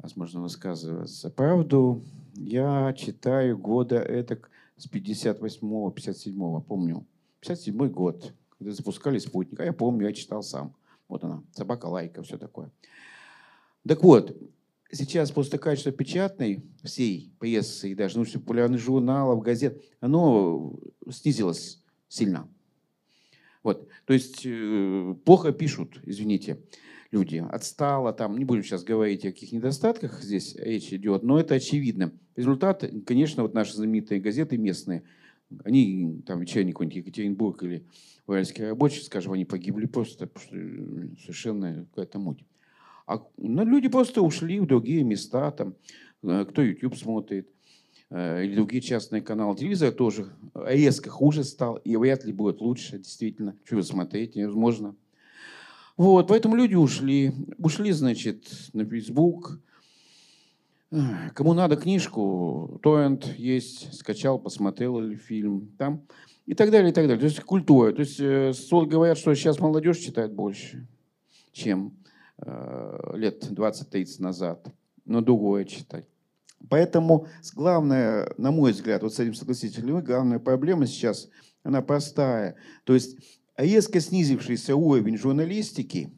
возможно, 0.03 0.41
высказываться. 0.41 1.31
Правду 1.31 2.03
я 2.35 2.93
читаю 2.97 3.59
года 3.59 3.97
это 3.97 4.39
с 4.77 4.89
58-го, 4.89 5.91
57-го, 5.91 6.61
помню. 6.63 7.05
57-й 7.43 7.89
год, 7.89 8.33
когда 8.59 8.73
запускали 8.73 9.19
спутник. 9.19 9.61
А 9.61 9.65
я 9.65 9.73
помню, 9.73 10.07
я 10.07 10.13
читал 10.13 10.43
сам. 10.43 10.75
Вот 11.11 11.25
она, 11.25 11.43
собака 11.53 11.87
лайка, 11.87 12.23
все 12.23 12.39
такое. 12.39 12.71
Так 13.87 14.03
вот, 14.03 14.37
сейчас 14.93 15.31
просто 15.31 15.59
качество 15.59 15.93
печатной 15.93 16.65
всей 16.83 17.33
прессы 17.39 17.91
и 17.91 17.95
даже 17.95 18.17
научно-популярных 18.17 18.81
журналов, 18.81 19.43
газет, 19.43 19.83
оно 20.01 20.79
снизилось 21.11 21.83
сильно. 22.09 22.49
Вот, 23.63 23.89
то 24.07 24.15
есть 24.15 24.43
э, 24.45 25.15
плохо 25.25 25.53
пишут, 25.53 26.01
извините 26.05 26.61
люди. 27.11 27.45
Отстало 27.51 28.13
там, 28.13 28.39
не 28.39 28.45
будем 28.45 28.63
сейчас 28.63 28.85
говорить 28.85 29.25
о 29.25 29.33
каких 29.33 29.53
недостатках 29.53 30.23
здесь 30.23 30.55
речь 30.55 30.93
идет, 30.93 31.23
но 31.23 31.39
это 31.39 31.57
очевидно. 31.57 32.13
Результат, 32.37 32.85
конечно, 33.05 33.43
вот 33.43 33.53
наши 33.53 33.75
знаменитые 33.75 34.21
газеты 34.21 34.57
местные, 34.57 35.03
они, 35.65 36.23
там, 36.27 36.41
вечерний 36.41 36.73
какой-нибудь 36.73 36.99
Екатеринбург 36.99 37.63
или 37.65 37.85
Уральский 38.31 38.69
рабочий, 38.69 39.03
скажем, 39.03 39.33
они 39.33 39.45
погибли 39.45 39.87
просто, 39.87 40.31
э, 40.53 41.09
совершенно 41.21 41.87
какая-то 41.91 42.19
муть. 42.19 42.45
А 43.07 43.21
ну, 43.37 43.65
люди 43.65 43.89
просто 43.89 44.23
ушли 44.23 44.61
в 44.61 44.67
другие 44.67 45.03
места, 45.03 45.51
там, 45.51 45.75
э, 46.23 46.45
кто 46.49 46.63
YouTube 46.63 46.97
смотрит, 46.97 47.49
э, 48.11 48.45
или 48.45 48.55
другие 48.55 48.83
частные 48.83 49.21
каналы. 49.21 49.57
Телевизор 49.57 49.91
тоже 49.91 50.29
резко 50.55 51.11
хуже 51.11 51.43
стал, 51.43 51.77
и 51.77 51.97
вряд 51.97 52.25
ли 52.25 52.33
будет 52.33 52.61
лучше, 52.61 52.99
действительно. 52.99 53.57
Вы 53.69 53.83
смотреть, 53.83 54.37
невозможно. 54.37 54.95
Вот, 55.97 56.29
поэтому 56.29 56.55
люди 56.55 56.77
ушли. 56.77 57.33
Ушли, 57.59 57.91
значит, 57.91 58.49
на 58.73 58.85
Facebook, 58.85 59.61
Кому 61.35 61.55
надо 61.55 61.77
книжку, 61.77 62.81
торрент 62.83 63.25
есть, 63.39 63.95
скачал, 63.95 64.41
посмотрел 64.41 64.99
или 64.99 65.15
фильм 65.15 65.71
там 65.79 66.03
и 66.47 66.55
так 66.55 66.71
далее, 66.71 66.91
и 66.91 66.95
так 66.95 67.05
далее. 67.05 67.21
То 67.21 67.27
есть 67.27 67.41
культура. 67.41 67.93
То 67.93 68.01
есть 68.01 68.21
э, 68.21 68.53
говорят, 68.87 69.19
что 69.19 69.35
сейчас 69.35 69.59
молодежь 69.59 69.99
читает 69.99 70.33
больше, 70.33 70.87
чем 71.53 71.97
э, 72.39 73.13
лет 73.15 73.45
20-30 73.51 74.23
назад, 74.23 74.67
но 75.05 75.21
другое 75.21 75.65
читать. 75.65 76.07
Поэтому 76.69 77.27
главное, 77.55 78.33
на 78.37 78.51
мой 78.51 78.73
взгляд, 78.73 79.03
вот 79.03 79.15
с 79.15 79.21
этим 79.21 79.35
согласитесь 79.35 79.83
ли 79.83 79.93
вы, 79.93 80.03
главная 80.03 80.39
проблема 80.39 80.87
сейчас, 80.87 81.29
она 81.63 81.83
простая. 81.83 82.57
То 82.85 82.95
есть 82.95 83.19
резко 83.57 84.01
снизившийся 84.01 84.77
уровень 84.77 85.17
журналистики, 85.17 86.13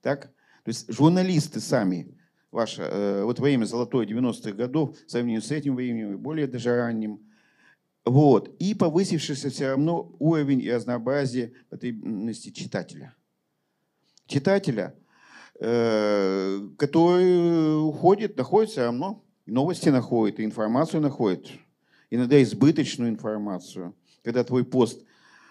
так, 0.00 0.26
то 0.64 0.68
есть 0.68 0.92
журналисты 0.92 1.60
сами 1.60 2.16
ваше, 2.54 2.82
э, 2.82 3.24
вот 3.24 3.40
время 3.40 3.64
золотой 3.64 4.06
90-х 4.06 4.52
годов, 4.52 4.96
в 5.06 5.10
сравнении 5.10 5.40
с 5.40 5.50
этим 5.50 5.74
временем 5.74 6.14
и 6.14 6.16
более 6.16 6.46
даже 6.46 6.76
ранним, 6.76 7.20
вот, 8.04 8.54
и 8.58 8.74
повысившийся 8.74 9.48
все 9.48 9.68
равно 9.68 10.14
уровень 10.18 10.60
и 10.60 10.70
разнообразие 10.70 11.54
потребности 11.70 12.50
читателя. 12.50 13.14
Читателя, 14.26 14.94
э, 15.58 16.68
который 16.76 17.88
уходит, 17.88 18.36
находит 18.36 18.70
все 18.70 18.82
равно, 18.82 19.24
новости 19.46 19.88
находит, 19.88 20.40
информацию 20.40 21.00
находит, 21.00 21.50
иногда 22.10 22.42
избыточную 22.42 23.10
информацию. 23.10 23.94
Когда 24.22 24.44
твой 24.44 24.64
пост 24.64 25.02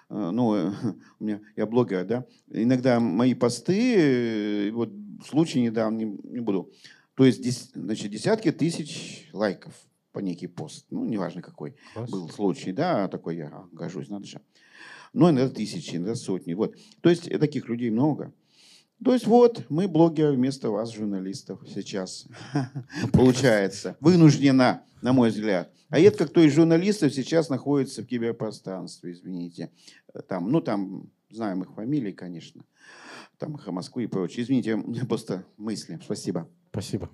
э, 0.09 0.13
ну, 0.13 0.73
у 1.19 1.23
меня, 1.23 1.41
я 1.55 1.65
блогер, 1.65 2.05
да, 2.05 2.25
иногда 2.51 2.99
мои 2.99 3.33
посты, 3.33 4.71
вот 4.73 4.91
случай 5.27 5.59
недавно, 5.59 5.97
не, 5.97 6.05
не 6.23 6.39
буду, 6.39 6.71
то 7.15 7.25
есть, 7.25 7.73
значит, 7.73 8.11
десятки 8.11 8.51
тысяч 8.51 9.29
лайков 9.33 9.73
по 10.13 10.19
некий 10.19 10.47
пост. 10.47 10.85
Ну, 10.91 11.03
неважно 11.03 11.41
какой 11.41 11.75
Класс. 11.93 12.09
был 12.09 12.29
случай, 12.29 12.71
да, 12.71 13.07
такой 13.09 13.35
я 13.37 13.65
гожусь, 13.71 14.09
надо 14.09 14.25
же. 14.25 14.39
Ну, 15.11 15.29
иногда 15.29 15.53
тысячи, 15.53 15.95
иногда 15.95 16.15
сотни. 16.15 16.53
Вот. 16.53 16.75
То 17.01 17.09
есть, 17.09 17.29
таких 17.39 17.67
людей 17.67 17.89
много. 17.89 18.31
То 19.03 19.13
есть, 19.13 19.27
вот, 19.27 19.65
мы 19.69 19.87
блогеры 19.87 20.33
вместо 20.33 20.69
вас, 20.69 20.93
журналистов, 20.93 21.59
сейчас. 21.67 22.27
Получается. 23.13 23.97
Вынуждена, 23.99 24.83
на 25.01 25.13
мой 25.13 25.29
взгляд. 25.29 25.71
А 25.89 25.99
редко 25.99 26.25
кто 26.27 26.41
из 26.41 26.53
журналистов 26.53 27.13
сейчас 27.13 27.49
находится 27.49 28.01
в 28.01 28.05
киберпространстве, 28.05 29.11
извините. 29.11 29.71
Там, 30.27 30.51
ну, 30.51 30.61
там, 30.61 31.09
знаем 31.29 31.63
их 31.63 31.73
фамилии, 31.73 32.11
конечно. 32.11 32.63
Там 33.37 33.55
их 33.55 33.67
Москвы 33.67 34.03
и 34.03 34.07
прочее. 34.07 34.43
Извините, 34.43 34.77
просто 35.07 35.45
мысли. 35.57 35.99
Спасибо. 36.03 36.47
Спасибо. 36.71 37.09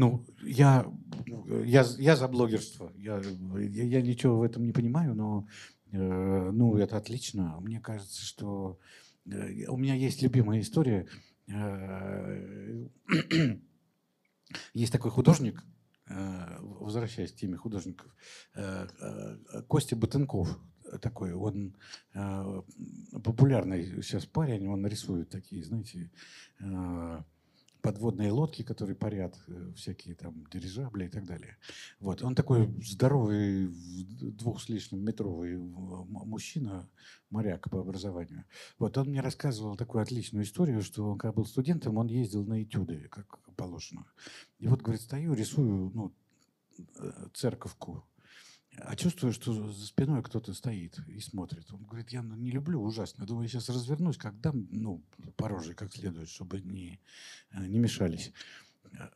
Ну, 0.00 0.24
я, 0.42 0.90
я, 1.66 1.84
я 1.98 2.16
за 2.16 2.26
блогерство. 2.26 2.90
Я, 2.96 3.20
я, 3.20 3.84
я 3.84 4.00
ничего 4.00 4.38
в 4.38 4.42
этом 4.42 4.64
не 4.64 4.72
понимаю, 4.72 5.14
но 5.14 5.46
э, 5.92 6.50
ну, 6.52 6.78
это 6.78 6.96
отлично. 6.96 7.60
Мне 7.60 7.80
кажется, 7.80 8.24
что 8.24 8.78
э, 9.26 9.66
у 9.66 9.76
меня 9.76 9.94
есть 9.94 10.22
любимая 10.22 10.62
история. 10.62 11.06
Э, 11.48 12.86
есть 14.72 14.90
такой 14.90 15.10
художник, 15.10 15.62
э, 16.08 16.56
возвращаясь 16.60 17.32
к 17.32 17.36
теме 17.36 17.58
художников, 17.58 18.16
э, 18.54 18.86
э, 19.02 19.62
Костя 19.68 19.96
Батенков 19.96 20.58
такой, 21.02 21.34
он 21.34 21.76
популярный 23.22 24.02
сейчас 24.02 24.26
парень, 24.26 24.66
он 24.66 24.84
рисует 24.86 25.28
такие, 25.28 25.62
знаете, 25.62 26.10
подводные 27.82 28.30
лодки, 28.30 28.62
которые 28.62 28.96
парят, 28.96 29.38
э, 29.46 29.72
всякие 29.76 30.14
там 30.14 30.46
дирижабли 30.50 31.06
и 31.06 31.08
так 31.08 31.24
далее. 31.24 31.56
Вот. 31.98 32.22
Он 32.22 32.34
такой 32.34 32.68
здоровый, 32.82 33.68
двух 33.68 34.60
с 34.60 34.68
лишним 34.68 35.04
метровый 35.04 35.56
мужчина, 35.56 36.88
моряк 37.30 37.70
по 37.70 37.80
образованию. 37.80 38.44
Вот 38.78 38.98
он 38.98 39.08
мне 39.08 39.20
рассказывал 39.20 39.76
такую 39.76 40.02
отличную 40.02 40.44
историю, 40.44 40.82
что 40.82 41.10
он, 41.10 41.18
когда 41.18 41.32
был 41.32 41.46
студентом, 41.46 41.96
он 41.96 42.08
ездил 42.08 42.44
на 42.44 42.62
этюды, 42.62 43.08
как 43.10 43.38
положено. 43.56 44.06
И 44.58 44.68
вот, 44.68 44.82
говорит, 44.82 45.02
стою, 45.02 45.34
рисую 45.34 45.90
ну, 45.94 46.12
церковку 47.34 48.04
а 48.84 48.96
чувствую, 48.96 49.32
что 49.32 49.52
за 49.52 49.86
спиной 49.86 50.22
кто-то 50.22 50.54
стоит 50.54 50.98
и 51.08 51.20
смотрит. 51.20 51.70
Он 51.72 51.84
говорит, 51.84 52.10
я 52.10 52.22
не 52.22 52.50
люблю 52.50 52.80
ужасно. 52.82 53.26
Думаю, 53.26 53.44
я 53.44 53.48
сейчас 53.48 53.68
развернусь, 53.68 54.16
как 54.16 54.40
дам, 54.40 54.66
ну, 54.70 55.04
по 55.36 55.48
роже 55.48 55.74
как 55.74 55.92
следует, 55.92 56.28
чтобы 56.28 56.60
не, 56.60 57.00
э, 57.52 57.66
не 57.66 57.78
мешались. 57.78 58.32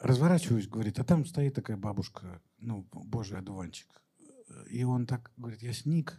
Разворачиваюсь, 0.01 0.69
говорит, 0.69 0.99
а 0.99 1.05
там 1.05 1.25
стоит 1.25 1.55
такая 1.55 1.77
бабушка, 1.77 2.41
ну, 2.59 2.87
божий 2.93 3.39
одуванчик. 3.39 3.89
И 4.71 4.85
он 4.85 5.07
так 5.07 5.33
говорит, 5.37 5.63
я 5.63 5.73
сник 5.73 6.19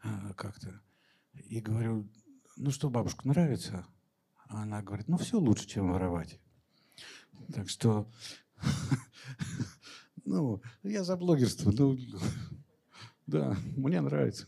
а, 0.00 0.32
как-то. 0.34 0.80
И 1.34 1.60
говорю, 1.60 2.08
ну 2.56 2.70
что, 2.70 2.90
бабушка, 2.90 3.26
нравится? 3.28 3.86
А 4.48 4.62
она 4.62 4.82
говорит, 4.82 5.08
ну 5.08 5.18
все 5.18 5.38
лучше, 5.38 5.66
чем 5.66 5.92
воровать. 5.92 6.40
Так 7.52 7.68
что, 7.68 8.10
ну, 10.24 10.62
я 10.82 11.04
за 11.04 11.16
блогерство. 11.16 11.70
Ну, 11.70 11.98
да, 13.28 13.56
мне 13.76 14.00
нравится. 14.00 14.46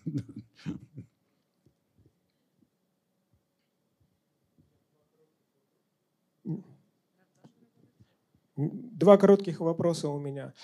Два 8.56 9.16
коротких 9.18 9.60
вопроса 9.60 10.08
у 10.08 10.18
меня. 10.18 10.54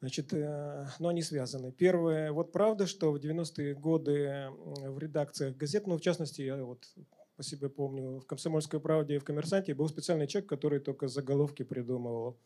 Значит, 0.00 0.32
э, 0.32 0.86
но 0.98 1.08
они 1.08 1.22
связаны. 1.22 1.72
Первое, 1.72 2.32
вот 2.32 2.52
правда, 2.52 2.86
что 2.86 3.12
в 3.12 3.16
90-е 3.16 3.74
годы 3.74 4.48
в 4.86 4.98
редакциях 4.98 5.56
газет, 5.56 5.86
ну, 5.86 5.96
в 5.96 6.00
частности, 6.00 6.42
я 6.42 6.56
вот 6.64 6.88
по 7.36 7.42
себе 7.42 7.68
помню, 7.68 8.20
в 8.20 8.26
«Комсомольской 8.26 8.80
правде» 8.80 9.16
и 9.16 9.18
в 9.18 9.24
«Коммерсанте» 9.24 9.74
был 9.74 9.88
специальный 9.88 10.26
человек, 10.26 10.48
который 10.48 10.80
только 10.80 11.08
заголовки 11.08 11.64
придумывал. 11.64 12.38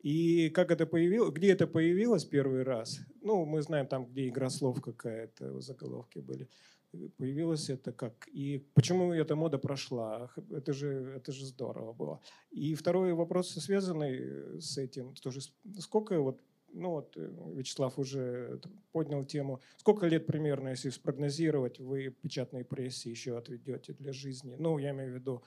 И 0.00 0.50
как 0.50 0.70
это 0.70 0.86
появилось, 0.86 1.32
где 1.32 1.52
это 1.52 1.66
появилось 1.66 2.24
первый 2.24 2.62
раз? 2.62 3.00
Ну, 3.22 3.44
мы 3.44 3.62
знаем 3.62 3.86
там, 3.86 4.06
где 4.06 4.28
игра 4.28 4.50
слов 4.50 4.80
какая-то, 4.80 5.60
заголовки 5.60 6.18
были. 6.18 6.48
Появилось 7.18 7.68
это 7.68 7.92
как? 7.92 8.28
И 8.28 8.66
почему 8.74 9.12
эта 9.12 9.34
мода 9.36 9.58
прошла? 9.58 10.30
Это 10.50 10.72
же, 10.72 11.14
это 11.16 11.32
же 11.32 11.44
здорово 11.44 11.92
было. 11.92 12.20
И 12.50 12.74
второй 12.74 13.12
вопрос, 13.12 13.50
связанный 13.50 14.60
с 14.60 14.78
этим, 14.78 15.14
тоже 15.14 15.40
сколько 15.78 16.18
вот 16.20 16.40
ну 16.72 16.90
вот 16.90 17.16
э, 17.16 17.30
Вячеслав 17.54 17.98
уже 17.98 18.60
поднял 18.92 19.24
тему. 19.24 19.60
Сколько 19.78 20.06
лет 20.06 20.26
примерно, 20.26 20.68
если 20.70 20.90
спрогнозировать, 20.90 21.80
вы 21.80 22.10
печатной 22.10 22.64
прессе 22.64 23.10
еще 23.10 23.38
отведете 23.38 23.94
для 23.94 24.12
жизни? 24.12 24.56
Ну, 24.58 24.78
я 24.78 24.90
имею 24.90 25.12
в 25.12 25.14
виду 25.14 25.42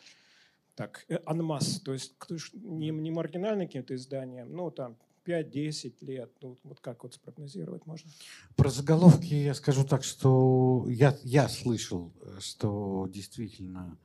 так, 0.79 1.03
э, 1.09 1.17
анмас, 1.25 1.81
то 1.81 1.91
есть 1.91 2.13
не, 2.53 2.91
не 2.91 3.11
маргинальные 3.11 3.67
какие-то 3.67 3.95
издания, 3.95 4.45
ну 4.45 4.71
там 4.71 4.95
5-10 5.25 6.05
лет, 6.05 6.31
ну, 6.41 6.57
вот 6.63 6.79
как 6.79 7.03
вот 7.03 7.13
спрогнозировать 7.13 7.85
можно? 7.85 8.09
Про 8.55 8.69
заголовки 8.69 9.33
я 9.33 9.53
скажу 9.55 9.83
так, 9.83 10.05
что 10.05 10.85
я, 10.87 11.17
я 11.23 11.49
слышал, 11.49 12.13
что 12.39 13.09
действительно 13.09 13.97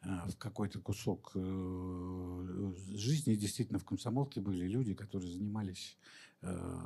э, 0.00 0.08
в 0.30 0.38
какой-то 0.38 0.80
кусок 0.80 1.32
э, 1.34 2.72
жизни 2.94 3.34
действительно 3.34 3.78
в 3.78 3.84
комсомолке 3.84 4.40
были 4.40 4.66
люди, 4.66 4.94
которые 4.94 5.30
занимались 5.30 5.98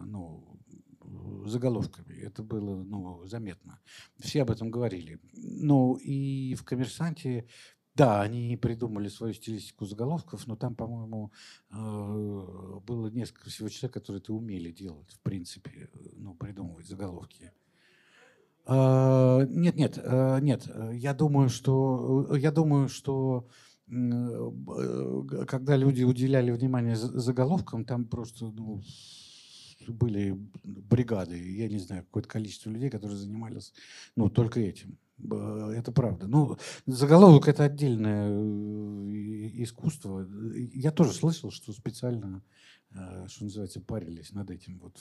ну, 0.04 0.60
заголовками. 1.46 2.14
Это 2.20 2.42
было 2.42 2.84
ну, 2.84 3.24
заметно. 3.24 3.80
Все 4.18 4.42
об 4.42 4.50
этом 4.50 4.70
говорили. 4.70 5.18
Ну 5.32 5.94
и 5.94 6.54
в 6.56 6.62
«Коммерсанте» 6.62 7.46
Да, 7.96 8.20
они 8.20 8.58
придумали 8.58 9.08
свою 9.08 9.32
стилистику 9.32 9.86
заголовков, 9.86 10.46
но 10.46 10.54
там, 10.54 10.74
по-моему, 10.74 11.32
э, 11.70 12.80
было 12.86 13.08
несколько 13.08 13.48
всего 13.48 13.70
человек, 13.70 13.94
которые 13.94 14.20
это 14.20 14.34
умели 14.34 14.70
делать, 14.70 15.10
в 15.12 15.20
принципе, 15.20 15.88
ну, 16.12 16.34
придумывать 16.34 16.86
заголовки. 16.86 17.52
А, 18.66 19.46
нет, 19.46 19.76
нет, 19.76 19.98
э, 20.02 20.40
нет. 20.42 20.68
Я 20.92 21.14
думаю, 21.14 21.48
что 21.48 22.34
я 22.36 22.52
думаю, 22.52 22.88
что 22.90 23.48
когда 23.88 25.76
люди 25.76 26.02
уделяли 26.02 26.50
внимание 26.50 26.96
заголовкам, 26.96 27.84
там 27.84 28.04
просто 28.04 28.46
ну, 28.46 28.82
были 29.86 30.36
бригады, 30.64 31.38
я 31.38 31.68
не 31.68 31.78
знаю, 31.78 32.04
какое-то 32.04 32.28
количество 32.28 32.68
людей, 32.68 32.90
которые 32.90 33.16
занимались 33.16 33.72
ну, 34.16 34.28
только 34.28 34.60
этим. 34.60 34.98
Это 35.18 35.92
правда. 35.92 36.26
Ну, 36.26 36.58
заголовок 36.84 37.48
это 37.48 37.64
отдельное 37.64 38.28
э, 38.28 39.50
искусство. 39.62 40.26
Я 40.74 40.90
тоже 40.90 41.12
слышал, 41.12 41.50
что 41.50 41.72
специально, 41.72 42.42
э, 42.90 43.26
что 43.26 43.44
называется, 43.44 43.80
парились 43.80 44.32
над 44.32 44.50
этим 44.50 44.78
вот 44.78 45.00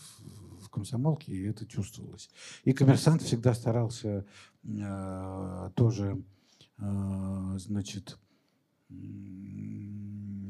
в 0.61 0.69
комсомолке, 0.69 1.33
и 1.33 1.43
это 1.43 1.65
чувствовалось. 1.65 2.29
И 2.63 2.71
коммерсант 2.71 3.23
всегда 3.23 3.53
старался 3.53 4.25
э, 4.63 5.71
тоже, 5.75 6.23
значит, 6.77 8.17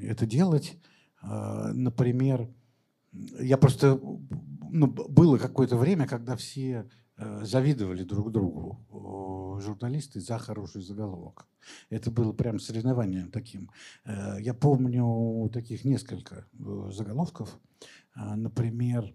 это 0.02 0.26
делать. 0.26 0.78
Например, 1.22 2.50
я 3.40 3.58
просто... 3.58 4.00
Ну, 4.72 4.88
было 4.88 5.38
какое-то 5.38 5.78
время, 5.78 6.08
когда 6.08 6.36
все 6.36 6.90
завидовали 7.18 8.04
друг 8.04 8.32
другу, 8.32 9.60
журналисты, 9.62 10.20
за 10.20 10.38
хороший 10.38 10.82
заголовок. 10.82 11.48
Это 11.90 12.12
было 12.12 12.34
прям 12.34 12.60
соревнованием 12.60 13.32
таким. 13.32 13.72
Э, 14.04 14.38
я 14.40 14.54
помню 14.54 15.50
таких 15.54 15.86
несколько 15.86 16.46
заголовков. 16.92 17.58
Например, 18.16 19.14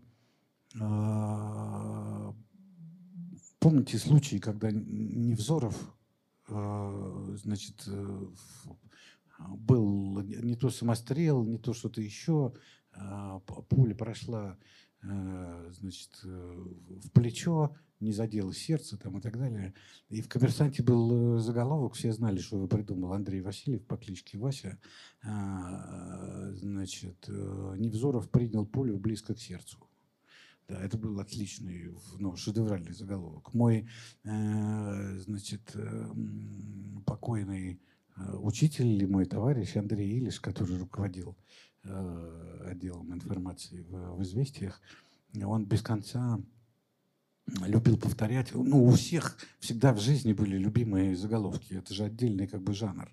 помните 3.59 3.99
случаи, 3.99 4.37
когда 4.37 4.71
Невзоров 4.71 5.75
значит, 6.47 7.89
был 9.39 10.21
не 10.23 10.55
то 10.55 10.71
самострел, 10.71 11.45
не 11.45 11.59
то 11.59 11.73
что-то 11.73 12.01
еще, 12.01 12.53
пуля 13.69 13.95
прошла 13.95 14.57
э, 14.57 14.57
значит, 15.03 16.11
э, 16.25 16.65
в 16.89 17.11
плечо, 17.13 17.75
не 18.01 18.13
задела 18.13 18.53
сердце 18.55 18.97
там, 18.97 19.19
и 19.19 19.21
так 19.21 19.39
далее. 19.39 19.75
И 20.09 20.21
в 20.21 20.29
«Коммерсанте» 20.29 20.83
был 20.83 21.37
э, 21.37 21.41
заголовок, 21.41 21.95
все 21.95 22.13
знали, 22.13 22.39
что 22.39 22.57
его 22.57 22.67
придумал 22.67 23.13
Андрей 23.13 23.41
Васильев 23.41 23.85
по 23.87 23.97
кличке 23.97 24.39
Вася. 24.39 24.79
А, 25.23 26.51
значит, 26.53 27.29
Невзоров 27.29 28.31
принял 28.31 28.67
пулю 28.67 28.99
близко 28.99 29.35
к 29.35 29.39
сердцу. 29.39 29.79
Да, 30.69 30.81
это 30.83 30.97
был 30.97 31.19
отличный, 31.19 31.93
ну, 32.19 32.37
шедевральный 32.37 32.93
заголовок. 32.93 33.53
Мой, 33.55 33.89
значит, 34.23 35.75
покойный 37.05 37.81
учитель 38.35 38.87
или 38.87 39.05
мой 39.05 39.25
товарищ 39.25 39.77
Андрей 39.77 40.19
Илиш, 40.19 40.39
который 40.39 40.79
руководил 40.79 41.35
Э, 41.35 41.70
отделом 41.83 43.13
информации 43.13 43.81
в, 43.83 44.17
в 44.17 44.23
«Известиях», 44.23 44.81
он 45.43 45.65
без 45.65 45.83
конца 45.83 46.39
любил 47.67 47.97
повторять. 47.97 48.55
Ну, 48.55 48.85
у 48.85 48.91
всех 48.93 49.37
всегда 49.59 49.93
в 49.93 50.01
жизни 50.01 50.33
были 50.33 50.57
любимые 50.57 51.17
заголовки. 51.17 51.75
Это 51.75 51.95
же 51.95 52.05
отдельный 52.05 52.47
как 52.47 52.63
бы 52.63 52.75
жанр. 52.75 53.13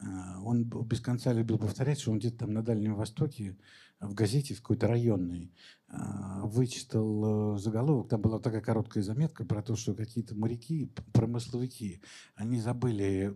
Э, 0.00 0.04
он 0.44 0.64
без 0.64 1.00
конца 1.00 1.32
любил 1.32 1.58
повторять, 1.58 2.00
что 2.00 2.12
он 2.12 2.18
где-то 2.18 2.38
там 2.38 2.52
на 2.52 2.62
Дальнем 2.62 2.94
Востоке 2.94 3.56
в 4.00 4.14
газете 4.14 4.54
в 4.54 4.60
какой-то 4.60 4.88
районной 4.88 5.52
э, 5.88 5.94
вычитал 6.42 7.58
заголовок. 7.58 8.08
Там 8.08 8.20
была 8.20 8.38
такая 8.38 8.60
короткая 8.60 9.02
заметка 9.02 9.44
про 9.44 9.62
то, 9.62 9.76
что 9.76 9.94
какие-то 9.94 10.34
моряки, 10.34 10.92
промысловики, 11.12 12.02
они 12.34 12.60
забыли 12.60 13.34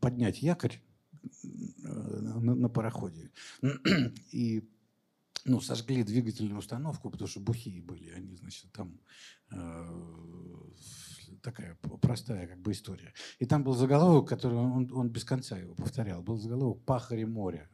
поднять 0.00 0.42
якорь 0.42 0.80
Э, 0.80 0.97
на, 1.82 2.54
на 2.54 2.68
пароходе. 2.68 3.30
И 4.32 4.68
ну, 5.44 5.60
сожгли 5.60 6.02
двигательную 6.02 6.58
установку, 6.58 7.10
потому 7.10 7.28
что 7.28 7.40
бухие 7.40 7.80
были. 7.82 8.10
Они, 8.10 8.36
значит, 8.36 8.70
там 8.72 8.98
э, 9.50 9.86
такая 11.42 11.76
простая 12.00 12.46
как 12.46 12.60
бы 12.60 12.72
история. 12.72 13.14
И 13.38 13.46
там 13.46 13.64
был 13.64 13.74
заголовок, 13.74 14.28
который 14.28 14.58
он, 14.58 14.90
он 14.92 15.08
без 15.08 15.24
конца 15.24 15.58
его 15.58 15.74
повторял. 15.74 16.22
Был 16.22 16.36
заголовок 16.36 16.82
«Пахари 16.84 17.24
моря». 17.24 17.68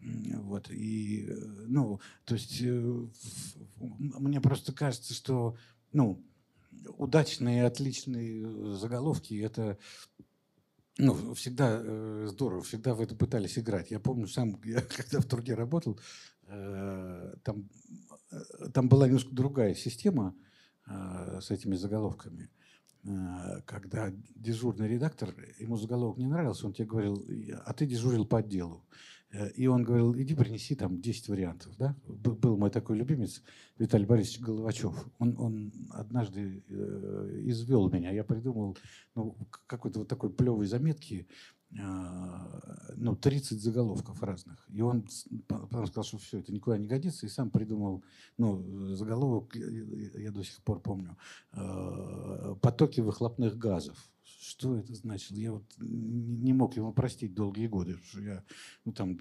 Вот, 0.00 0.70
и, 0.70 1.26
э, 1.28 1.34
ну, 1.68 2.00
то 2.24 2.34
есть 2.34 2.62
э, 2.62 3.06
мне 3.78 4.40
просто 4.40 4.72
кажется, 4.72 5.12
что, 5.12 5.56
ну, 5.92 6.24
удачные, 6.96 7.66
отличные 7.66 8.74
заголовки– 8.76 9.34
это 9.42 9.78
ну, 10.98 11.34
всегда 11.34 11.80
э, 11.82 12.26
здорово, 12.28 12.62
всегда 12.62 12.94
в 12.94 13.00
это 13.00 13.14
пытались 13.14 13.58
играть. 13.58 13.90
Я 13.90 14.00
помню 14.00 14.26
сам, 14.26 14.60
я, 14.64 14.80
когда 14.82 15.20
в 15.20 15.26
труде 15.26 15.54
работал, 15.54 15.98
э, 16.46 17.34
там, 17.42 17.68
э, 18.30 18.70
там 18.74 18.88
была 18.88 19.06
немножко 19.06 19.34
другая 19.34 19.74
система 19.74 20.34
э, 20.86 21.40
с 21.40 21.50
этими 21.50 21.76
заголовками. 21.76 22.50
Э, 23.04 23.62
когда 23.66 24.12
дежурный 24.34 24.88
редактор, 24.88 25.34
ему 25.58 25.76
заголовок 25.76 26.18
не 26.18 26.26
нравился, 26.26 26.66
он 26.66 26.72
тебе 26.72 26.88
говорил, 26.88 27.24
а 27.64 27.72
ты 27.72 27.86
дежурил 27.86 28.26
по 28.26 28.38
отделу. 28.38 28.84
Э, 29.32 29.50
и 29.50 29.66
он 29.66 29.82
говорил, 29.84 30.14
иди 30.16 30.34
принеси 30.34 30.74
там 30.74 31.00
10 31.00 31.28
вариантов. 31.28 31.76
Да? 31.78 31.94
Был 32.06 32.56
мой 32.56 32.70
такой 32.70 32.96
любимец 32.96 33.42
Виталий 33.78 34.06
Борисович 34.06 34.40
Головачев. 34.40 34.94
Он, 35.18 35.36
он 35.38 35.72
однажды 35.90 36.64
э, 36.68 37.40
извел 37.44 37.88
меня. 37.90 38.10
Я 38.10 38.24
придумал 38.24 38.76
ну, 39.14 39.36
какой-то 39.66 40.00
вот 40.00 40.08
такой 40.08 40.30
плевой 40.30 40.66
заметки, 40.66 41.28
э, 41.72 41.76
ну, 42.96 43.14
30 43.14 43.60
заголовков 43.60 44.22
разных. 44.22 44.64
И 44.68 44.80
он 44.80 45.06
потом 45.46 45.86
сказал, 45.86 46.04
что 46.04 46.18
все, 46.18 46.38
это 46.38 46.52
никуда 46.52 46.76
не 46.78 46.88
годится, 46.88 47.26
и 47.26 47.28
сам 47.28 47.50
придумал 47.50 48.02
ну, 48.36 48.94
заголовок, 48.94 49.54
я, 49.54 50.32
до 50.32 50.42
сих 50.42 50.62
пор 50.62 50.80
помню, 50.80 51.16
«Потоки 51.52 53.00
выхлопных 53.00 53.56
газов» 53.56 54.10
что 54.40 54.76
это 54.76 54.94
значило? 54.94 55.36
Я 55.36 55.52
вот 55.52 55.64
не 55.78 56.52
мог 56.52 56.76
ему 56.76 56.92
простить 56.92 57.34
долгие 57.34 57.66
годы. 57.66 57.96
Что 58.04 58.20
я, 58.20 58.44
ну, 58.84 58.92
там 58.92 59.18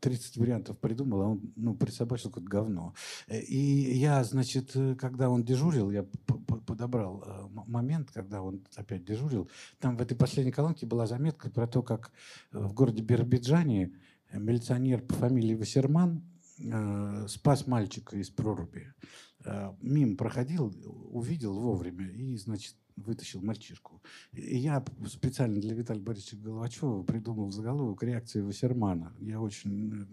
30 0.00 0.36
вариантов 0.36 0.78
придумал, 0.78 1.22
а 1.22 1.26
он 1.28 1.52
ну, 1.56 1.74
присобачил 1.74 2.30
как 2.30 2.44
говно. 2.44 2.94
И 3.28 3.58
я, 3.98 4.22
значит, 4.24 4.74
когда 4.98 5.30
он 5.30 5.44
дежурил, 5.44 5.90
я 5.90 6.04
подобрал 6.66 7.24
э, 7.24 7.48
момент, 7.66 8.10
когда 8.10 8.42
он 8.42 8.66
опять 8.76 9.04
дежурил. 9.04 9.48
Там 9.78 9.96
в 9.96 10.02
этой 10.02 10.16
последней 10.16 10.52
колонке 10.52 10.86
была 10.86 11.06
заметка 11.06 11.50
про 11.50 11.66
то, 11.66 11.82
как 11.82 12.12
в 12.52 12.72
городе 12.72 13.02
Биробиджане 13.02 13.92
милиционер 14.32 15.02
по 15.02 15.14
фамилии 15.14 15.54
Вассерман 15.54 16.22
э, 16.58 17.26
спас 17.28 17.66
мальчика 17.66 18.16
из 18.16 18.30
проруби. 18.30 18.92
Э, 19.44 19.72
мим 19.80 20.16
проходил, 20.16 20.74
увидел 21.10 21.58
вовремя 21.58 22.08
и, 22.08 22.36
значит, 22.36 22.74
вытащил 23.02 23.40
мальчишку. 23.42 24.02
И 24.32 24.58
я 24.58 24.84
специально 25.06 25.60
для 25.60 25.74
Виталия 25.74 26.02
Борисовича 26.02 26.36
Головачева 26.42 27.02
придумал 27.02 27.50
заголовок 27.50 28.02
«Реакция 28.02 28.44
Вассермана». 28.44 29.12
Я 29.20 29.40
очень 29.40 30.06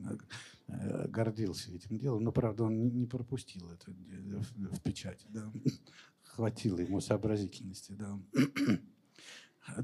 э, 0.68 1.08
гордился 1.08 1.72
этим 1.72 1.98
делом, 1.98 2.24
но, 2.24 2.32
правда, 2.32 2.64
он 2.64 2.78
не 2.78 3.06
пропустил 3.06 3.70
это 3.72 3.92
в 3.92 4.82
печать. 4.82 5.26
Да. 5.30 5.52
Хватило 6.24 6.80
ему 6.80 7.00
сообразительности. 7.02 7.94
Да. 7.94 8.20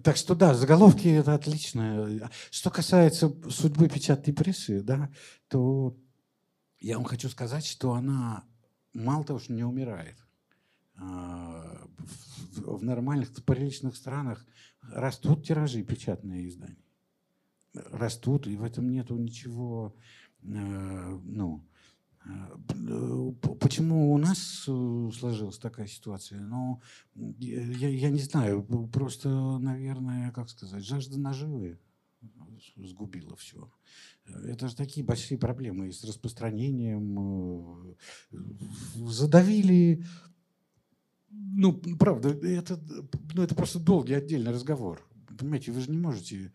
Так 0.04 0.16
что 0.16 0.36
да, 0.36 0.54
заголовки 0.54 1.08
это 1.08 1.34
отлично. 1.34 2.30
Что 2.52 2.70
касается 2.70 3.34
судьбы 3.50 3.90
печатной 3.90 4.34
прессы, 4.34 4.82
да, 4.82 5.10
то 5.48 5.98
я 6.80 6.98
вам 6.98 7.06
хочу 7.06 7.30
сказать, 7.30 7.66
что 7.66 7.94
она 7.94 8.44
мало 8.94 9.24
того, 9.24 9.40
что 9.40 9.54
не 9.54 9.64
умирает, 9.64 10.18
в 11.02 12.84
нормальных, 12.84 13.34
приличных 13.44 13.96
странах 13.96 14.46
растут 14.82 15.46
тиражи 15.46 15.84
печатные 15.84 16.48
издания. 16.48 16.78
Растут, 17.74 18.48
и 18.48 18.56
в 18.56 18.64
этом 18.64 18.90
нету 18.90 19.16
ничего, 19.16 19.96
э, 20.44 21.20
ну, 21.24 21.64
э, 22.26 23.32
Почему 23.60 24.12
у 24.14 24.18
нас 24.18 24.66
э, 24.68 25.10
сложилась 25.18 25.58
такая 25.58 25.88
ситуация? 25.88 26.42
Ну, 26.42 26.82
я, 27.16 27.88
я 27.88 28.10
не 28.10 28.20
знаю, 28.20 28.64
просто, 28.92 29.30
наверное, 29.60 30.32
как 30.32 30.50
сказать, 30.50 30.84
жажда 30.84 31.18
наживы 31.18 31.80
сгубила 32.76 33.36
все. 33.36 33.72
Это 34.26 34.68
же 34.68 34.76
такие 34.76 35.06
большие 35.06 35.38
проблемы 35.38 35.88
и 35.88 35.92
с 35.92 36.04
распространением. 36.04 37.96
Задавили 38.96 40.06
ну, 41.32 41.74
правда, 41.98 42.30
это, 42.30 42.80
ну, 43.34 43.44
это 43.44 43.56
просто 43.56 43.80
долгий 43.80 44.14
отдельный 44.14 44.52
разговор. 44.52 45.02
Понимаете, 45.38 45.72
вы 45.72 45.82
же 45.82 45.92
не 45.92 45.98
можете 45.98 46.52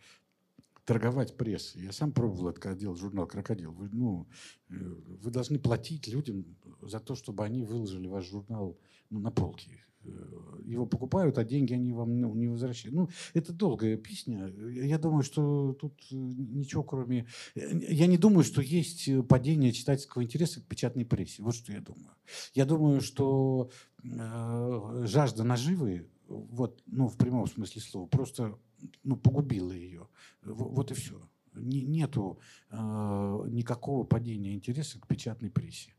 торговать 0.84 1.36
прессой. 1.36 1.82
Я 1.82 1.92
сам 1.92 2.12
пробовал 2.12 2.48
это, 2.48 2.60
когда 2.60 2.78
делал 2.78 2.96
журнал 2.96 3.26
«Крокодил». 3.26 3.72
Вы, 3.72 3.88
ну, 3.92 4.28
э, 4.70 4.74
вы 4.74 5.30
должны 5.30 5.58
платить 5.58 6.06
людям 6.06 6.44
за 6.80 7.00
то, 7.00 7.14
чтобы 7.16 7.44
они 7.44 7.64
выложили 7.64 8.06
ваш 8.06 8.28
журнал 8.28 8.78
ну, 9.10 9.18
на 9.18 9.30
полке. 9.30 9.84
Э, 10.06 10.36
его 10.64 10.84
покупают, 10.84 11.38
а 11.38 11.44
деньги 11.44 11.74
они 11.74 11.92
вам 11.92 12.20
ну, 12.20 12.34
не 12.34 12.48
возвращают. 12.48 12.94
Ну, 12.94 13.08
это 13.34 13.52
долгая 13.52 13.96
песня. 13.96 14.48
Я 14.48 14.98
думаю, 14.98 15.22
что 15.22 15.74
тут 15.74 15.94
э, 16.10 16.16
ничего 16.16 16.82
кроме... 16.82 17.26
Я 17.54 18.06
не 18.06 18.18
думаю, 18.18 18.42
что 18.42 18.60
есть 18.60 19.08
падение 19.28 19.72
читательского 19.72 20.22
интереса 20.22 20.60
к 20.60 20.64
печатной 20.64 21.04
прессе. 21.04 21.42
Вот 21.42 21.54
что 21.54 21.72
я 21.72 21.80
думаю. 21.80 22.10
Я 22.54 22.64
думаю, 22.64 23.00
что 23.00 23.70
э, 24.02 25.02
жажда 25.06 25.44
наживы, 25.44 26.08
вот, 26.28 26.82
ну, 26.86 27.06
в 27.08 27.16
прямом 27.16 27.46
смысле 27.46 27.80
слова, 27.80 28.06
просто 28.06 28.58
ну, 29.04 29.16
погубила 29.16 29.72
ее. 29.72 30.08
Вот 30.42 30.90
и 30.90 30.94
все 30.94 31.20
нету 31.56 32.38
э, 32.70 32.76
никакого 32.76 34.04
падения 34.04 34.54
интереса 34.54 35.00
к 35.00 35.06
печатной 35.06 35.50
прессе. 35.50 35.94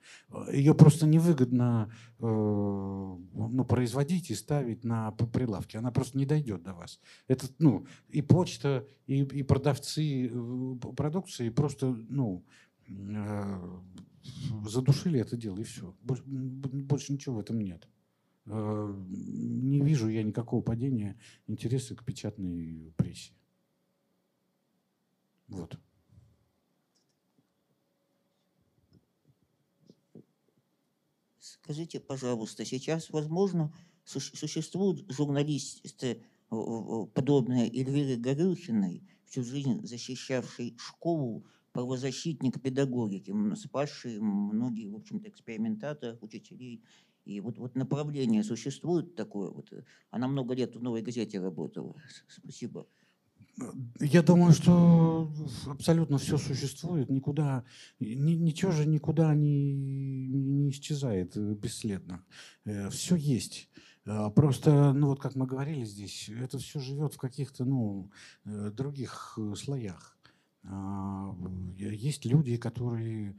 Ее 0.51 0.73
просто 0.73 1.05
невыгодно 1.05 1.91
э, 2.19 2.23
ну, 2.23 3.65
производить 3.65 4.29
и 4.31 4.35
ставить 4.35 4.83
на 4.83 5.11
прилавки. 5.11 5.77
Она 5.77 5.91
просто 5.91 6.17
не 6.17 6.25
дойдет 6.25 6.63
до 6.63 6.73
вас. 6.73 6.99
Это 7.27 7.47
ну, 7.59 7.85
и 8.09 8.21
почта, 8.21 8.85
и, 9.05 9.23
и 9.23 9.43
продавцы 9.43 10.27
э, 10.27 10.75
продукции 10.95 11.49
просто 11.49 11.97
ну, 12.09 12.45
э, 12.87 13.79
задушили 14.65 15.19
это 15.19 15.37
дело, 15.37 15.59
и 15.59 15.63
все. 15.63 15.95
Больше, 16.01 16.23
больше 16.25 17.13
ничего 17.13 17.35
в 17.35 17.39
этом 17.39 17.59
нет. 17.59 17.87
Э, 18.45 18.93
не 19.07 19.81
вижу 19.81 20.07
я 20.07 20.23
никакого 20.23 20.61
падения 20.61 21.17
интереса 21.47 21.95
к 21.95 22.03
печатной 22.03 22.93
прессе. 22.95 23.33
Вот. 25.47 25.77
Скажите, 31.39 31.99
пожалуйста, 31.99 32.65
сейчас, 32.65 33.09
возможно, 33.09 33.73
существуют 34.03 35.09
журналисты, 35.11 36.23
подобные 36.49 37.67
Эльвире 37.67 38.17
Горюхиной, 38.17 39.03
всю 39.25 39.43
жизнь 39.43 39.85
защищавшей 39.85 40.75
школу, 40.77 41.45
правозащитник 41.73 42.61
педагогики, 42.61 43.33
спасший 43.55 44.19
многие, 44.19 44.87
в 44.89 44.95
общем-то, 44.95 45.29
экспериментаторов, 45.29 46.23
учителей. 46.23 46.83
И 47.25 47.41
вот, 47.41 47.57
вот 47.57 47.75
направление 47.75 48.43
существует 48.43 49.15
такое. 49.15 49.49
Вот. 49.51 49.71
Она 50.09 50.27
много 50.27 50.53
лет 50.53 50.75
в 50.75 50.81
«Новой 50.81 51.01
газете» 51.01 51.39
работала. 51.39 51.95
Спасибо. 52.29 52.87
Я 53.99 54.21
думаю, 54.21 54.53
что 54.53 55.31
абсолютно 55.65 56.19
все 56.19 56.37
существует, 56.37 57.09
никуда, 57.09 57.63
ни, 57.99 58.33
ничего 58.33 58.71
же 58.71 58.85
никуда 58.85 59.33
не, 59.33 59.73
не 59.73 60.69
исчезает 60.69 61.35
бесследно. 61.35 62.23
Э, 62.65 62.89
все 62.89 63.15
есть. 63.15 63.69
Э, 64.05 64.29
просто, 64.29 64.93
ну 64.93 65.07
вот 65.07 65.19
как 65.19 65.35
мы 65.35 65.47
говорили 65.47 65.85
здесь, 65.85 66.29
это 66.29 66.59
все 66.59 66.79
живет 66.79 67.15
в 67.15 67.17
каких-то 67.17 67.65
ну, 67.65 68.11
э, 68.45 68.69
других 68.71 69.39
слоях. 69.55 70.17
А, 70.63 71.33
есть 71.77 72.25
люди, 72.25 72.57
которые 72.57 73.37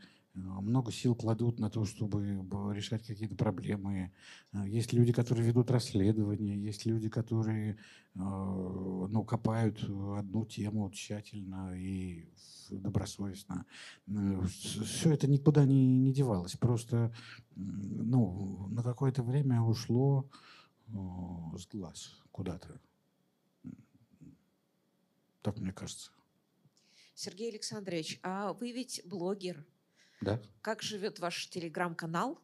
много 0.61 0.93
сил 0.93 1.15
кладут 1.15 1.59
на 1.59 1.71
то, 1.71 1.85
чтобы 1.85 2.45
решать 2.75 3.07
какие-то 3.07 3.37
проблемы. 3.37 4.13
А, 4.53 4.67
есть 4.67 4.93
люди, 4.93 5.13
которые 5.13 5.47
ведут 5.47 5.71
расследования, 5.71 6.57
есть 6.57 6.87
люди, 6.87 7.09
которые 7.09 7.79
ну, 8.15 9.25
копают 9.25 9.81
одну 10.17 10.45
тему 10.45 10.91
тщательно 10.91 11.73
и 11.77 12.29
добросовестно. 12.71 13.65
Все 14.49 15.13
это 15.13 15.29
никуда 15.29 15.65
не, 15.65 15.99
не 15.99 16.13
девалось. 16.13 16.57
Просто 16.57 17.15
ну, 17.55 18.67
на 18.71 18.83
какое-то 18.83 19.23
время 19.23 19.63
ушло 19.63 20.29
с 20.89 21.67
глаз 21.69 22.21
куда-то. 22.33 22.81
Так 25.43 25.59
мне 25.59 25.73
кажется. 25.73 26.11
Сергей 27.15 27.51
Александрович, 27.51 28.19
а 28.23 28.53
вы 28.53 28.73
ведь 28.73 29.03
блогер. 29.05 29.65
Да. 30.21 30.41
Как 30.63 30.83
живет 30.83 31.21
ваш 31.21 31.49
телеграм-канал? 31.49 32.39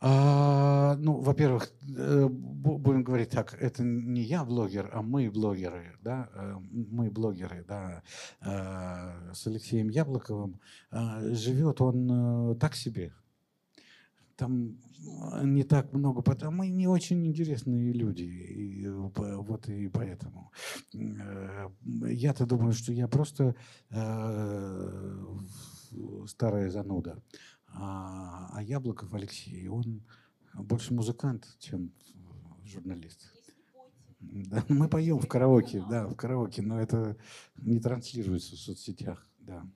А, 0.00 0.96
ну, 0.96 1.20
во-первых, 1.20 1.72
э, 1.96 2.28
будем 2.28 3.02
говорить 3.02 3.30
так, 3.30 3.54
это 3.54 3.82
не 3.82 4.22
я 4.22 4.44
блогер, 4.44 4.90
а 4.92 5.02
мы 5.02 5.30
блогеры, 5.30 5.96
да, 6.02 6.28
э, 6.34 6.56
мы 6.70 7.10
блогеры, 7.10 7.64
да, 7.66 8.02
э, 8.40 9.32
с 9.32 9.46
Алексеем 9.46 9.88
Яблоковым. 9.88 10.60
Живет 10.90 11.80
он 11.80 12.58
так 12.58 12.74
себе, 12.74 13.14
там 14.36 14.76
не 15.42 15.62
так 15.62 15.92
много, 15.92 16.20
потому 16.22 16.52
мы 16.52 16.68
не 16.68 16.86
очень 16.86 17.26
интересные 17.26 17.92
люди, 17.92 18.22
и, 18.22 18.88
вот 18.88 19.68
и 19.68 19.88
поэтому. 19.88 20.52
Я-то 20.92 22.46
думаю, 22.46 22.72
что 22.72 22.92
я 22.92 23.08
просто 23.08 23.54
старая 26.26 26.70
зануда. 26.70 27.22
А, 27.68 28.50
а 28.52 28.62
Яблоков 28.62 29.12
Алексей, 29.14 29.68
он 29.68 30.02
больше 30.54 30.94
музыкант, 30.94 31.56
чем 31.58 31.92
журналист. 32.64 33.32
Да, 34.20 34.64
мы 34.68 34.88
поем 34.88 35.18
в 35.18 35.26
караоке, 35.26 35.84
да, 35.90 36.06
в 36.06 36.14
караоке, 36.14 36.62
но 36.62 36.80
это 36.80 37.16
не 37.56 37.80
транслируется 37.80 38.54
в 38.54 38.58
соцсетях, 38.58 39.26
да. 39.38 39.66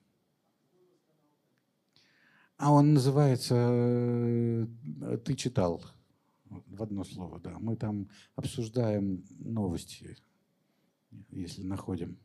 А 2.56 2.72
он 2.72 2.94
называется 2.94 3.54
э, 3.58 4.66
«Ты 5.24 5.34
читал» 5.34 5.84
в 6.48 6.82
одно 6.82 7.04
слово, 7.04 7.38
да. 7.40 7.58
Мы 7.58 7.76
там 7.76 8.08
обсуждаем 8.34 9.24
новости, 9.38 10.16
если 11.30 11.62
находим. 11.62 12.18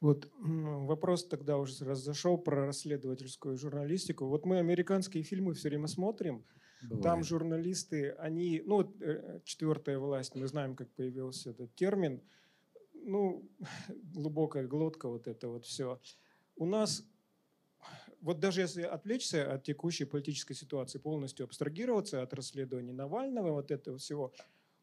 Вот 0.00 0.30
вопрос 0.40 1.26
тогда 1.26 1.56
уже 1.56 1.84
раз 1.84 2.00
зашел 2.00 2.36
про 2.36 2.66
расследовательскую 2.66 3.56
журналистику. 3.56 4.26
Вот 4.26 4.44
мы 4.44 4.58
американские 4.58 5.22
фильмы 5.22 5.54
все 5.54 5.68
время 5.68 5.86
смотрим. 5.86 6.44
Бывает. 6.82 7.02
Там 7.02 7.24
журналисты, 7.24 8.10
они, 8.10 8.62
ну, 8.64 8.82
э, 9.00 9.40
четвертая 9.44 9.98
власть, 9.98 10.34
мы 10.34 10.46
знаем, 10.46 10.76
как 10.76 10.90
появился 10.90 11.50
этот 11.50 11.74
термин. 11.74 12.20
Ну, 12.92 13.48
глубокая 13.88 14.66
глотка, 14.66 15.08
вот 15.08 15.26
это 15.26 15.48
вот 15.48 15.64
все. 15.64 16.00
У 16.56 16.66
нас, 16.66 17.04
вот 18.20 18.40
даже 18.40 18.60
если 18.60 18.82
отвлечься 18.82 19.50
от 19.50 19.64
текущей 19.64 20.04
политической 20.04 20.54
ситуации, 20.54 20.98
полностью 20.98 21.44
абстрагироваться 21.44 22.22
от 22.22 22.34
расследования 22.34 22.92
Навального, 22.92 23.52
вот 23.52 23.70
этого 23.70 23.96
всего, 23.96 24.34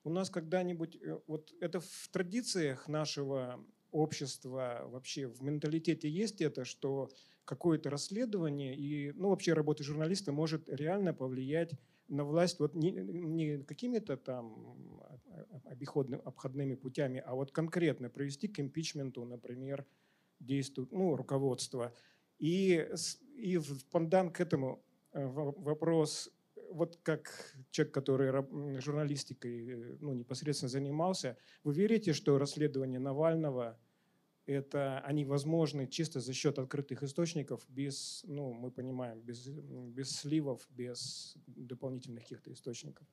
у 0.04 0.10
нас 0.10 0.30
когда-нибудь, 0.30 0.96
э, 0.96 1.20
вот 1.28 1.54
это 1.60 1.80
в 1.80 2.10
традициях 2.12 2.88
нашего 2.88 3.64
общества, 3.92 4.82
вообще 4.86 5.28
в 5.28 5.42
менталитете 5.42 6.10
есть 6.10 6.42
это, 6.42 6.66
что 6.66 7.10
какое-то 7.46 7.90
расследование 7.90 8.76
и 8.76 9.12
ну, 9.14 9.30
вообще 9.30 9.54
работа 9.54 9.84
журналиста 9.84 10.32
может 10.32 10.70
реально 10.70 11.14
повлиять 11.14 11.74
на 12.08 12.24
власть 12.24 12.60
вот 12.60 12.76
не, 12.76 12.92
не 12.92 13.64
какими-то 13.64 14.18
там 14.18 14.78
обиходными, 15.66 16.22
обходными 16.24 16.76
путями, 16.76 17.24
а 17.26 17.36
вот 17.36 17.52
конкретно 17.52 18.10
провести 18.10 18.48
к 18.48 18.60
импичменту, 18.60 19.24
например, 19.26 19.86
действует 20.40 20.92
ну, 20.92 21.16
руководство. 21.16 21.94
И, 22.40 22.88
и 23.38 23.58
в 23.58 23.86
пандан 23.86 24.32
к 24.32 24.42
этому 24.42 24.84
э, 25.14 25.26
вопрос, 25.26 26.30
вот 26.72 27.00
как 27.04 27.56
человек, 27.72 27.94
который 27.94 28.32
журналистикой 28.82 29.68
э, 29.68 29.98
ну, 30.00 30.14
непосредственно 30.14 30.70
занимался, 30.70 31.38
вы 31.64 31.74
верите, 31.74 32.14
что 32.14 32.38
расследование 32.38 33.00
Навального 33.00 33.80
это 34.46 35.00
они 35.02 35.24
возможны 35.26 35.88
чисто 35.88 36.20
за 36.20 36.34
счет 36.34 36.60
открытых 36.60 37.04
источников, 37.04 37.64
без, 37.70 38.24
ну, 38.28 38.54
мы 38.54 38.72
понимаем, 38.72 39.22
без, 39.22 39.48
без 39.48 40.12
сливов, 40.12 40.68
без 40.70 41.36
дополнительных 41.48 42.24
каких-то 42.24 42.52
источников. 42.52 43.08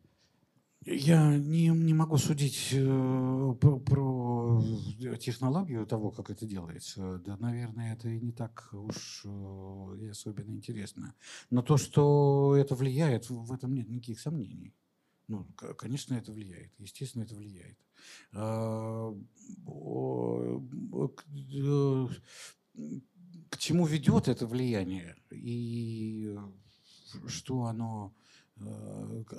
Я 0.90 1.36
не, 1.36 1.68
не 1.68 1.92
могу 1.92 2.16
судить 2.16 2.70
э, 2.72 3.54
про, 3.60 3.78
про 3.78 4.62
технологию 5.20 5.86
того, 5.86 6.10
как 6.10 6.30
это 6.30 6.46
делается. 6.46 7.18
Да, 7.26 7.36
наверное, 7.36 7.92
это 7.92 8.08
и 8.08 8.18
не 8.18 8.32
так 8.32 8.70
уж 8.72 9.22
э, 9.26 9.96
и 10.00 10.06
особенно 10.06 10.50
интересно. 10.50 11.14
Но 11.50 11.60
то, 11.60 11.76
что 11.76 12.56
это 12.56 12.74
влияет, 12.74 13.28
в 13.28 13.52
этом 13.52 13.74
нет 13.74 13.90
никаких 13.90 14.18
сомнений. 14.18 14.74
Ну, 15.26 15.44
конечно, 15.76 16.14
это 16.14 16.32
влияет. 16.32 16.72
Естественно, 16.78 17.24
это 17.24 17.34
влияет. 17.34 17.76
А, 18.32 19.14
к 23.50 23.58
чему 23.58 23.84
ведет 23.84 24.28
это 24.28 24.46
влияние 24.46 25.16
и 25.30 26.34
что 27.26 27.64
оно, 27.64 28.14
э, 28.16 28.27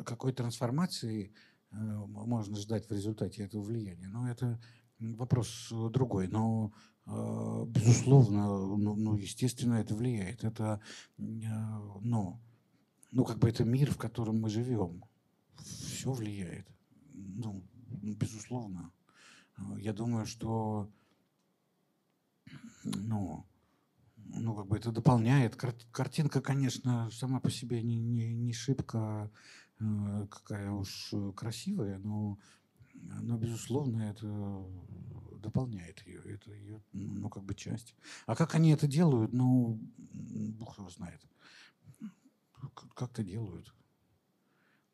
какой 0.06 0.34
трансформации 0.34 1.34
э, 1.72 1.76
можно 1.76 2.56
ждать 2.58 2.88
в 2.90 2.91
результате 2.91 3.44
этого 3.44 3.62
влияния. 3.62 4.08
Но 4.08 4.30
это 4.30 4.60
вопрос 5.00 5.68
другой. 5.72 6.28
Но, 6.28 6.74
э, 7.06 7.66
безусловно, 7.68 8.48
ну, 8.78 8.96
ну, 8.96 9.16
естественно, 9.16 9.76
это 9.76 9.96
влияет. 9.96 10.44
Это, 10.44 10.82
ну, 11.18 12.40
ну, 13.12 13.26
как 13.26 13.40
бы 13.40 13.50
это 13.50 13.64
мир, 13.64 13.91
в 13.91 13.98
котором 13.98 14.41
мы 14.41 14.50
живем 14.50 15.04
все 15.64 16.12
влияет. 16.12 16.68
Ну, 17.14 17.64
безусловно. 18.02 18.91
Я 19.78 19.94
думаю, 19.94 20.26
что 20.26 20.90
ну, 22.84 23.46
ну, 24.34 24.56
как 24.56 24.68
бы 24.68 24.77
это 24.77 24.91
дополняет. 24.91 25.56
Картинка, 25.56 26.41
конечно, 26.41 27.10
сама 27.11 27.39
по 27.39 27.49
себе 27.49 27.81
не, 27.81 27.99
не, 27.99 28.34
не 28.34 28.53
шибко 28.53 29.31
э, 29.80 30.27
какая 30.30 30.72
уж 30.72 31.14
красивая, 31.35 31.97
но, 31.99 32.38
но, 32.93 33.38
безусловно, 33.38 34.01
это 34.03 34.27
дополняет 35.39 36.06
ее. 36.06 36.22
Это 36.26 36.51
ее, 36.51 36.84
ну, 36.93 37.30
как 37.30 37.43
бы 37.43 37.56
часть. 37.56 37.95
А 38.26 38.35
как 38.35 38.56
они 38.56 38.72
это 38.72 38.88
делают, 38.88 39.34
ну, 39.34 39.80
бог 39.97 40.77
его 40.77 40.89
знает. 40.89 41.22
Как-то 42.95 43.23
делают. 43.23 43.73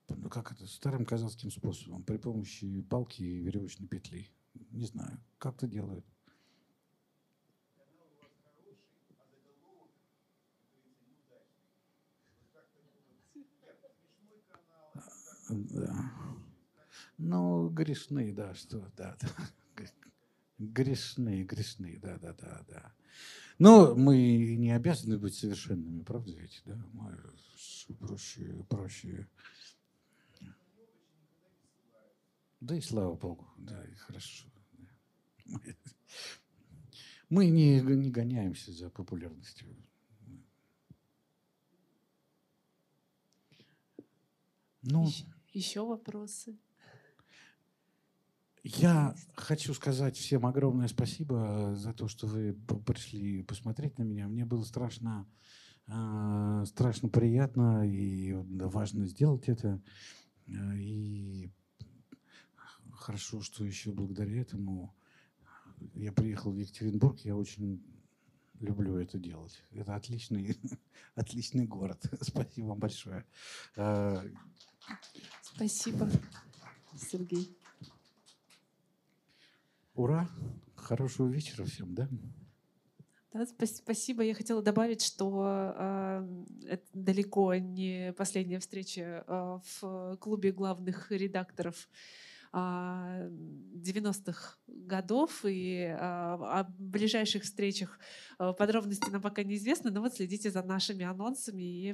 Ну, 0.08 0.30
как 0.30 0.52
это, 0.52 0.68
старым 0.68 1.06
казахским 1.06 1.50
способом, 1.50 2.04
при 2.04 2.18
помощи 2.18 2.82
палки 2.84 3.24
и 3.24 3.42
веревочной 3.42 3.88
петли. 3.88 4.30
Не 4.72 4.86
знаю, 4.86 5.20
как 5.40 5.56
это 5.56 5.68
делают. 5.68 6.06
Да. 15.50 16.12
Ну, 17.18 17.70
грешны, 17.70 18.34
да, 18.34 18.54
что, 18.56 18.92
да, 18.98 19.18
да. 19.20 19.30
Грешны, 20.58 21.44
грешны, 21.44 22.00
да, 22.02 22.18
да, 22.18 22.34
да, 22.34 22.66
да. 22.68 22.94
Но 23.58 23.96
мы 23.96 24.56
не 24.58 24.72
обязаны 24.72 25.18
быть 25.18 25.36
совершенными, 25.36 26.02
правда 26.04 26.32
ведь, 26.32 26.62
да? 26.66 26.76
Мы 26.94 27.18
проще, 28.00 28.66
проще. 28.70 29.28
Да 32.62 32.76
и 32.76 32.82
слава 32.82 33.16
Богу, 33.16 33.48
да, 33.58 33.84
и 33.86 33.96
хорошо. 33.96 34.48
Мы 37.30 37.50
не, 37.50 37.82
не 37.82 38.12
гоняемся 38.12 38.72
за 38.72 38.90
популярностью. 38.90 39.76
Ну, 44.82 45.08
Еще 45.08 45.35
вопросы? 45.86 46.58
Я 48.62 49.16
хочу 49.36 49.74
сказать 49.74 50.18
всем 50.18 50.46
огромное 50.46 50.90
спасибо 50.90 51.76
за 51.76 51.94
то, 51.94 52.10
что 52.10 52.28
вы 52.28 52.54
пришли 52.86 53.42
посмотреть 53.44 53.98
на 53.98 54.04
меня. 54.04 54.28
Мне 54.28 54.44
было 54.44 54.64
страшно, 54.64 55.26
а, 55.88 56.66
страшно 56.66 57.08
приятно 57.08 57.88
и 57.88 58.34
важно 58.34 59.06
сделать 59.06 59.48
это. 59.48 59.82
А, 60.50 60.76
И 60.76 61.52
хорошо, 62.92 63.40
что 63.40 63.64
еще 63.64 63.92
благодаря 63.92 64.42
этому 64.42 64.94
я 65.94 66.12
приехал 66.12 66.52
в 66.52 66.58
Екатеринбург. 66.58 67.20
Я 67.20 67.38
очень 67.38 67.82
люблю 68.60 68.98
это 68.98 69.20
делать. 69.20 69.64
Это 69.72 69.96
отличный, 69.96 70.58
отличный 71.16 71.66
город. 71.66 72.04
Спасибо 72.22 72.66
вам 72.66 72.80
большое. 72.80 73.26
Спасибо, 75.56 76.10
Сергей. 76.98 77.58
Ура! 79.94 80.30
Хорошего 80.76 81.30
вечера 81.30 81.64
всем, 81.64 81.96
да? 81.96 82.10
Да, 83.32 83.46
спас- 83.46 83.78
спасибо. 83.78 84.24
Я 84.24 84.34
хотела 84.34 84.62
добавить, 84.62 85.02
что 85.02 85.74
э, 85.78 86.46
это 86.68 86.86
далеко 86.94 87.56
не 87.56 88.14
последняя 88.18 88.60
встреча 88.60 89.24
э, 89.26 89.60
в 89.80 90.18
клубе 90.18 90.52
главных 90.52 91.10
редакторов 91.12 91.88
а, 92.52 93.28
90-х 93.30 94.58
годов. 94.68 95.46
И 95.46 95.80
э, 95.80 95.96
о 95.98 96.66
ближайших 96.78 97.44
встречах 97.44 98.00
э, 98.40 98.54
подробности 98.58 99.10
нам 99.10 99.22
пока 99.22 99.44
неизвестны, 99.44 99.90
но 99.90 100.02
вот 100.02 100.16
следите 100.16 100.52
за 100.52 100.64
нашими 100.64 101.06
анонсами, 101.06 101.64
и 101.64 101.94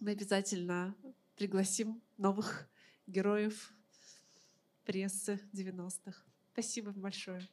мы 0.00 0.10
обязательно 0.10 0.94
пригласим 1.36 2.02
новых 2.16 2.68
героев 3.06 3.72
прессы 4.84 5.40
90-х. 5.52 6.22
Спасибо 6.52 6.92
большое. 6.92 7.46